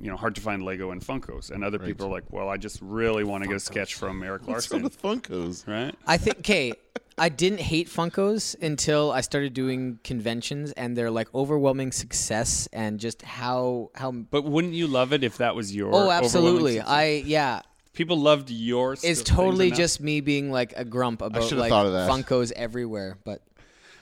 you 0.01 0.11
know 0.11 0.17
hard 0.17 0.35
to 0.37 0.41
find 0.41 0.63
Lego 0.63 0.91
and 0.91 1.01
Funkos, 1.03 1.51
and 1.51 1.63
other 1.65 1.79
people 1.79 2.07
are 2.07 2.11
like, 2.11 2.25
well, 2.31 2.49
I 2.49 2.57
just 2.57 2.79
really 2.83 3.25
want 3.25 3.43
to 3.45 3.49
get 3.49 3.57
a 3.57 3.61
sketch 3.61 3.95
from 3.95 4.23
Erik 4.23 4.47
what's 4.47 4.71
wrong 4.71 4.83
Larsen, 4.83 4.83
with 4.83 5.23
Funkos? 5.23 5.67
right? 5.69 5.95
I 6.07 6.17
think 6.17 6.39
okay. 6.41 6.73
I 7.19 7.29
didn't 7.29 7.61
hate 7.61 7.89
Funkos 7.89 8.61
until 8.63 9.13
I 9.13 9.21
started 9.21 9.53
doing 9.53 9.99
conventions 10.03 10.73
and 10.73 10.97
their 10.97 11.11
like 11.11 11.29
overwhelming 11.35 11.93
success 11.93 12.69
and 12.73 12.99
just 12.99 13.21
how 13.23 13.91
how 13.95 14.13
But 14.13 14.45
wouldn't 14.45 14.73
you 14.73 14.87
love 14.87 15.13
it 15.13 15.23
if 15.23 15.37
that 15.37 15.55
was 15.55 15.75
your? 15.77 15.91
oh 15.95 16.11
absolutely? 16.11 16.81
I 16.81 17.23
yeah 17.27 17.61
people 17.93 18.17
loved 18.17 18.49
your. 18.49 18.95
it's 18.95 19.23
totally 19.23 19.71
just 19.71 20.01
me 20.01 20.23
being 20.23 20.51
like 20.51 20.73
a 20.75 20.87
grump 20.87 21.21
about 21.21 21.43
should've 21.45 21.59
like 21.59 21.69
thought 21.69 21.85
of 21.85 21.93
that. 21.93 22.11
Funkos 22.11 22.51
everywhere 22.53 23.19
but 23.25 23.43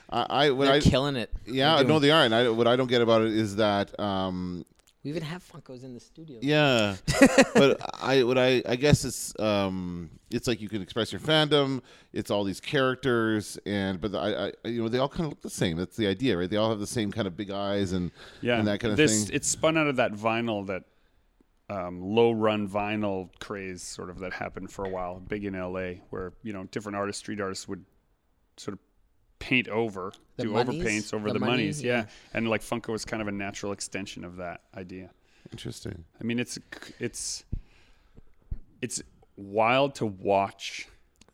I, 0.09 0.21
I 0.45 0.49
what 0.51 0.65
they're 0.65 0.75
I 0.75 0.79
killing 0.79 1.17
it. 1.17 1.29
yeah 1.45 1.75
They're 1.75 1.83
no 1.83 1.89
doing- 1.95 2.01
they 2.03 2.11
are, 2.11 2.23
and 2.23 2.33
I, 2.33 2.49
what 2.49 2.65
I 2.67 2.77
don't 2.77 2.87
get 2.87 3.01
about 3.01 3.23
it 3.23 3.33
is 3.33 3.57
that 3.57 3.97
um, 3.99 4.65
we 5.03 5.09
even 5.09 5.23
have 5.23 5.43
Funkos 5.43 5.83
in 5.83 5.93
the 5.93 5.99
studio. 5.99 6.37
Yeah, 6.41 6.95
but 7.55 7.79
I 8.03 8.23
what 8.23 8.37
I 8.37 8.61
I 8.67 8.75
guess 8.75 9.03
it's 9.03 9.37
um 9.39 10.11
it's 10.29 10.47
like 10.47 10.61
you 10.61 10.69
can 10.69 10.81
express 10.81 11.11
your 11.11 11.21
fandom. 11.21 11.81
It's 12.13 12.29
all 12.29 12.43
these 12.43 12.59
characters, 12.59 13.57
and 13.65 13.99
but 13.99 14.13
I, 14.13 14.47
I 14.47 14.51
you 14.67 14.83
know 14.83 14.89
they 14.89 14.99
all 14.99 15.09
kind 15.09 15.25
of 15.25 15.31
look 15.31 15.41
the 15.41 15.49
same. 15.49 15.77
That's 15.77 15.95
the 15.95 16.07
idea, 16.07 16.37
right? 16.37 16.49
They 16.49 16.57
all 16.57 16.69
have 16.69 16.79
the 16.79 16.87
same 16.87 17.11
kind 17.11 17.27
of 17.27 17.35
big 17.35 17.49
eyes 17.49 17.93
and 17.93 18.11
yeah, 18.41 18.59
and 18.59 18.67
that 18.67 18.79
kind 18.79 18.91
of 18.91 18.97
this, 18.97 19.25
thing. 19.25 19.35
It's 19.35 19.47
spun 19.47 19.77
out 19.77 19.87
of 19.87 19.95
that 19.95 20.13
vinyl 20.13 20.67
that 20.67 20.83
um, 21.69 22.01
low 22.01 22.31
run 22.31 22.69
vinyl 22.69 23.29
craze 23.39 23.81
sort 23.81 24.09
of 24.09 24.19
that 24.19 24.33
happened 24.33 24.71
for 24.71 24.85
a 24.85 24.89
while, 24.89 25.19
big 25.19 25.45
in 25.45 25.53
LA, 25.53 26.01
where 26.11 26.33
you 26.43 26.53
know 26.53 26.65
different 26.65 26.95
artists, 26.95 27.21
street 27.21 27.41
artists 27.41 27.67
would 27.67 27.83
sort 28.57 28.73
of 28.73 28.79
paint 29.41 29.67
over, 29.67 30.13
The 30.37 30.43
do 30.43 30.51
Munnys? 30.51 30.81
overpaints 30.81 31.13
over 31.13 31.27
The 31.27 31.33
the, 31.33 31.39
Munny, 31.45 31.67
Munnys, 31.69 31.83
yeah. 31.83 31.91
yeah. 31.97 32.05
and 32.33 32.47
like 32.47 32.61
Funko 32.61 32.89
was 32.89 33.03
kind 33.03 33.21
of 33.21 33.27
a 33.27 33.31
natural 33.33 33.73
extension 33.73 34.23
of 34.23 34.37
that 34.37 34.61
idea. 34.77 35.09
Interesting. 35.51 36.05
I 36.19 36.23
mean, 36.23 36.39
it's 36.39 36.57
it's 36.99 37.43
it's 38.81 39.01
wild 39.35 39.95
to 39.95 40.05
watch. 40.05 40.87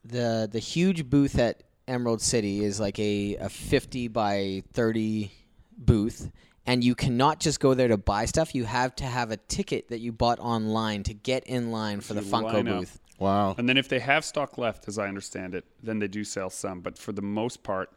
The 0.04 0.50
the 0.52 0.60
huge 0.60 1.10
booth 1.10 1.38
at 1.38 1.64
Emerald 1.88 2.22
City 2.22 2.64
is 2.64 2.80
like 2.80 2.98
a, 3.00 3.36
a 3.36 3.50
50 3.50 4.08
by 4.08 4.64
30 4.74 5.32
booth 5.78 6.32
and 6.66 6.84
you 6.84 6.96
cannot 6.96 7.40
just 7.40 7.60
go 7.62 7.74
there 7.74 7.88
to 7.88 7.98
buy 7.98 8.26
stuff. 8.26 8.54
You 8.54 8.66
have 8.66 8.94
to 8.98 9.06
have 9.06 9.32
a 9.32 9.38
ticket 9.38 9.88
that 9.90 10.00
you 10.00 10.12
bought 10.12 10.40
online 10.40 11.04
to 11.04 11.14
get 11.14 11.46
in 11.46 11.72
line 11.72 12.02
for 12.02 12.14
the 12.14 12.22
You 12.24 12.30
Funko 12.32 12.54
line 12.54 12.68
up. 12.68 12.80
booth. 12.80 13.00
Wow. 13.20 13.56
And 13.58 13.68
then 13.68 13.78
if 13.78 13.90
they 13.90 14.00
have 14.00 14.24
stock 14.24 14.58
left, 14.58 14.88
as 14.88 15.00
I 15.00 15.08
understand 15.08 15.56
it, 15.56 15.66
then 15.82 16.00
they 16.00 16.08
do 16.08 16.24
sell 16.24 16.50
some. 16.50 16.82
But 16.82 16.98
for 16.98 17.12
the 17.12 17.22
most 17.22 17.64
part, 17.64 17.92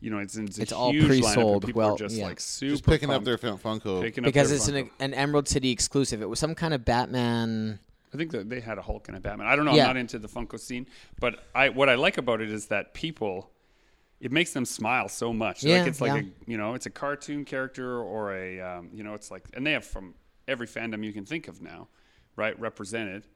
you 0.00 0.10
know, 0.10 0.18
it's 0.18 0.36
it's, 0.36 0.58
a 0.58 0.62
It's 0.62 0.72
all 0.72 0.92
huge 0.92 1.06
pre-sold. 1.06 1.64
People 1.64 1.80
Well, 1.80 1.94
are 1.94 1.98
just 1.98 2.14
yeah. 2.14 2.26
like 2.26 2.40
super 2.40 2.72
Just 2.72 2.84
picking 2.84 3.10
up 3.10 3.24
their 3.24 3.38
Fun- 3.38 3.58
Funko. 3.58 4.02
picking 4.02 4.24
up 4.24 4.26
Because 4.26 4.48
their 4.50 4.56
it's 4.56 4.68
Funko. 4.68 4.90
an, 5.00 5.12
an 5.12 5.14
Emerald 5.14 5.48
City 5.48 5.70
exclusive. 5.70 6.20
It 6.20 6.28
was 6.28 6.38
some 6.38 6.54
kind 6.54 6.74
of 6.74 6.84
Batman. 6.84 7.78
I 8.12 8.16
think 8.18 8.30
that 8.32 8.48
they 8.48 8.60
had 8.60 8.78
a 8.78 8.82
Hulk 8.82 9.08
and 9.08 9.16
a 9.16 9.20
Batman. 9.20 9.46
I 9.46 9.56
don't 9.56 9.64
know. 9.64 9.74
Yeah. 9.74 9.84
I'm 9.84 9.88
not 9.88 9.96
into 9.96 10.18
the 10.18 10.28
Funko 10.28 10.58
scene, 10.60 10.86
but 11.18 11.44
I 11.54 11.70
what 11.70 11.88
I 11.88 11.94
like 11.94 12.18
about 12.18 12.40
it 12.40 12.50
is 12.50 12.66
that 12.66 12.94
people 12.94 13.50
it 14.20 14.32
makes 14.32 14.52
them 14.52 14.64
smile 14.64 15.08
so 15.08 15.32
much. 15.32 15.62
Yeah, 15.62 15.78
like 15.78 15.88
it's 15.88 16.00
like 16.00 16.12
yeah. 16.22 16.28
a 16.46 16.50
you 16.50 16.56
know, 16.58 16.74
it's 16.74 16.86
a 16.86 16.90
cartoon 16.90 17.44
character 17.44 17.98
or 18.00 18.34
a 18.34 18.60
um, 18.60 18.90
you 18.92 19.02
know, 19.02 19.14
it's 19.14 19.30
like 19.30 19.44
and 19.54 19.66
they 19.66 19.72
have 19.72 19.84
from 19.84 20.14
every 20.46 20.66
fandom 20.66 21.04
you 21.04 21.12
can 21.12 21.24
think 21.24 21.48
of 21.48 21.60
now, 21.62 21.88
right? 22.36 22.58
Represented. 22.60 23.26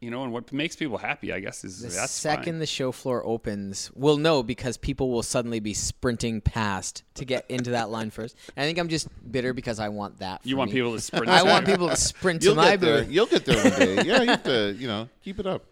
You 0.00 0.10
know, 0.10 0.22
and 0.22 0.32
what 0.34 0.52
makes 0.52 0.76
people 0.76 0.98
happy, 0.98 1.32
I 1.32 1.40
guess, 1.40 1.64
is 1.64 1.80
The 1.80 1.88
that's 1.88 2.12
second 2.12 2.44
fine. 2.54 2.58
the 2.58 2.66
show 2.66 2.92
floor 2.92 3.24
opens, 3.24 3.90
we'll 3.94 4.18
know 4.18 4.42
because 4.42 4.76
people 4.76 5.10
will 5.10 5.22
suddenly 5.22 5.60
be 5.60 5.72
sprinting 5.72 6.42
past 6.42 7.04
to 7.14 7.24
get 7.24 7.46
into 7.48 7.70
that 7.70 7.88
line 7.88 8.10
first. 8.18 8.36
And 8.54 8.64
I 8.64 8.66
think 8.66 8.78
I'm 8.78 8.88
just 8.88 9.08
bitter 9.32 9.54
because 9.54 9.78
I 9.78 9.88
want 9.88 10.18
that. 10.18 10.40
You 10.44 10.58
want 10.58 10.72
me. 10.72 10.76
people 10.76 10.92
to 10.92 11.00
sprint 11.00 11.28
I 11.28 11.42
want 11.42 11.64
people 11.64 11.88
to 11.88 11.96
sprint 11.96 12.42
to 12.42 12.48
You'll 12.48 12.56
my 12.56 12.72
get 12.72 12.80
there. 12.80 12.98
booth. 13.04 13.10
You'll 13.12 13.26
get 13.26 13.44
there 13.46 13.70
one 13.70 13.78
day. 13.78 13.94
Yeah, 14.04 14.22
you 14.22 14.28
have 14.28 14.42
to, 14.42 14.72
you 14.78 14.88
know, 14.88 15.08
keep 15.22 15.38
it 15.40 15.46
up. 15.46 15.64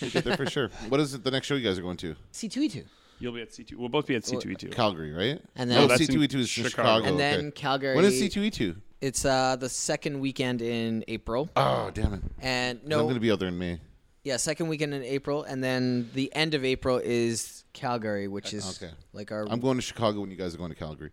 You'll 0.00 0.10
get 0.10 0.24
there 0.24 0.36
for 0.36 0.46
sure. 0.48 0.70
What 0.88 1.00
is 1.00 1.14
it? 1.14 1.24
The 1.24 1.32
next 1.32 1.48
show 1.48 1.56
you 1.56 1.64
guys 1.66 1.76
are 1.76 1.82
going 1.82 1.96
to? 1.98 2.14
C2E2. 2.32 2.84
You'll 3.18 3.32
be 3.32 3.40
at 3.40 3.52
C 3.52 3.64
two. 3.64 3.78
We'll 3.78 3.88
both 3.88 4.06
be 4.06 4.14
at 4.14 4.24
C 4.24 4.36
two 4.38 4.50
E 4.50 4.54
two. 4.54 4.68
Calgary, 4.68 5.10
right? 5.10 5.40
And 5.56 5.70
no, 5.70 5.80
then- 5.80 5.88
that's 5.88 6.08
in 6.08 6.14
C2E2 6.20 6.34
is 6.36 6.48
Chicago. 6.48 6.68
Chicago. 6.70 7.04
And 7.06 7.18
then 7.18 7.38
okay. 7.46 7.50
Calgary. 7.52 7.96
When 7.96 8.04
is 8.04 8.12
C2E2? 8.20 8.76
It's 9.00 9.24
uh, 9.24 9.56
the 9.56 9.68
second 9.68 10.20
weekend 10.20 10.62
in 10.62 11.04
April. 11.08 11.50
Oh, 11.56 11.90
damn 11.92 12.14
it. 12.14 12.22
And 12.40 12.84
no, 12.84 12.98
I'm 12.98 13.04
going 13.04 13.14
to 13.14 13.20
be 13.20 13.30
out 13.30 13.38
there 13.38 13.48
in 13.48 13.58
May. 13.58 13.78
yeah, 14.24 14.36
second 14.38 14.68
weekend 14.68 14.94
in 14.94 15.02
April, 15.02 15.42
and 15.44 15.62
then 15.62 16.10
the 16.14 16.34
end 16.34 16.54
of 16.54 16.64
April 16.64 17.00
is 17.04 17.64
Calgary, 17.74 18.26
which 18.26 18.54
is 18.54 18.82
Okay. 18.82 18.92
like 19.12 19.30
our. 19.32 19.46
I'm 19.50 19.60
going 19.60 19.76
to 19.76 19.82
Chicago 19.82 20.20
when 20.20 20.30
you 20.30 20.36
guys 20.36 20.54
are 20.54 20.58
going 20.58 20.70
to 20.70 20.76
Calgary. 20.76 21.10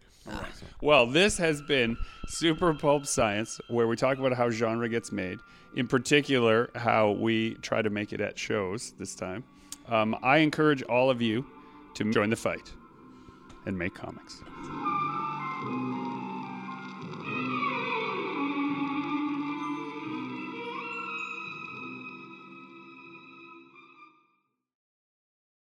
Well, 0.81 1.05
this 1.07 1.37
has 1.37 1.61
been 1.61 1.97
Super 2.29 2.73
Pulp 2.73 3.05
Science, 3.05 3.59
where 3.67 3.87
we 3.87 3.97
talk 3.97 4.17
about 4.17 4.33
how 4.33 4.49
genre 4.49 4.87
gets 4.87 5.11
made. 5.11 5.37
In 5.75 5.87
particular, 5.87 6.69
how 6.75 7.11
we 7.11 7.55
try 7.55 7.81
to 7.81 7.89
make 7.89 8.13
it 8.13 8.21
at 8.21 8.39
shows 8.39 8.93
this 8.97 9.15
time. 9.15 9.43
Um, 9.89 10.15
I 10.23 10.37
encourage 10.37 10.81
all 10.83 11.09
of 11.09 11.21
you 11.21 11.45
to 11.95 12.09
join 12.13 12.29
the 12.29 12.37
fight 12.37 12.71
and 13.65 13.77
make 13.77 13.93
comics. 13.93 14.39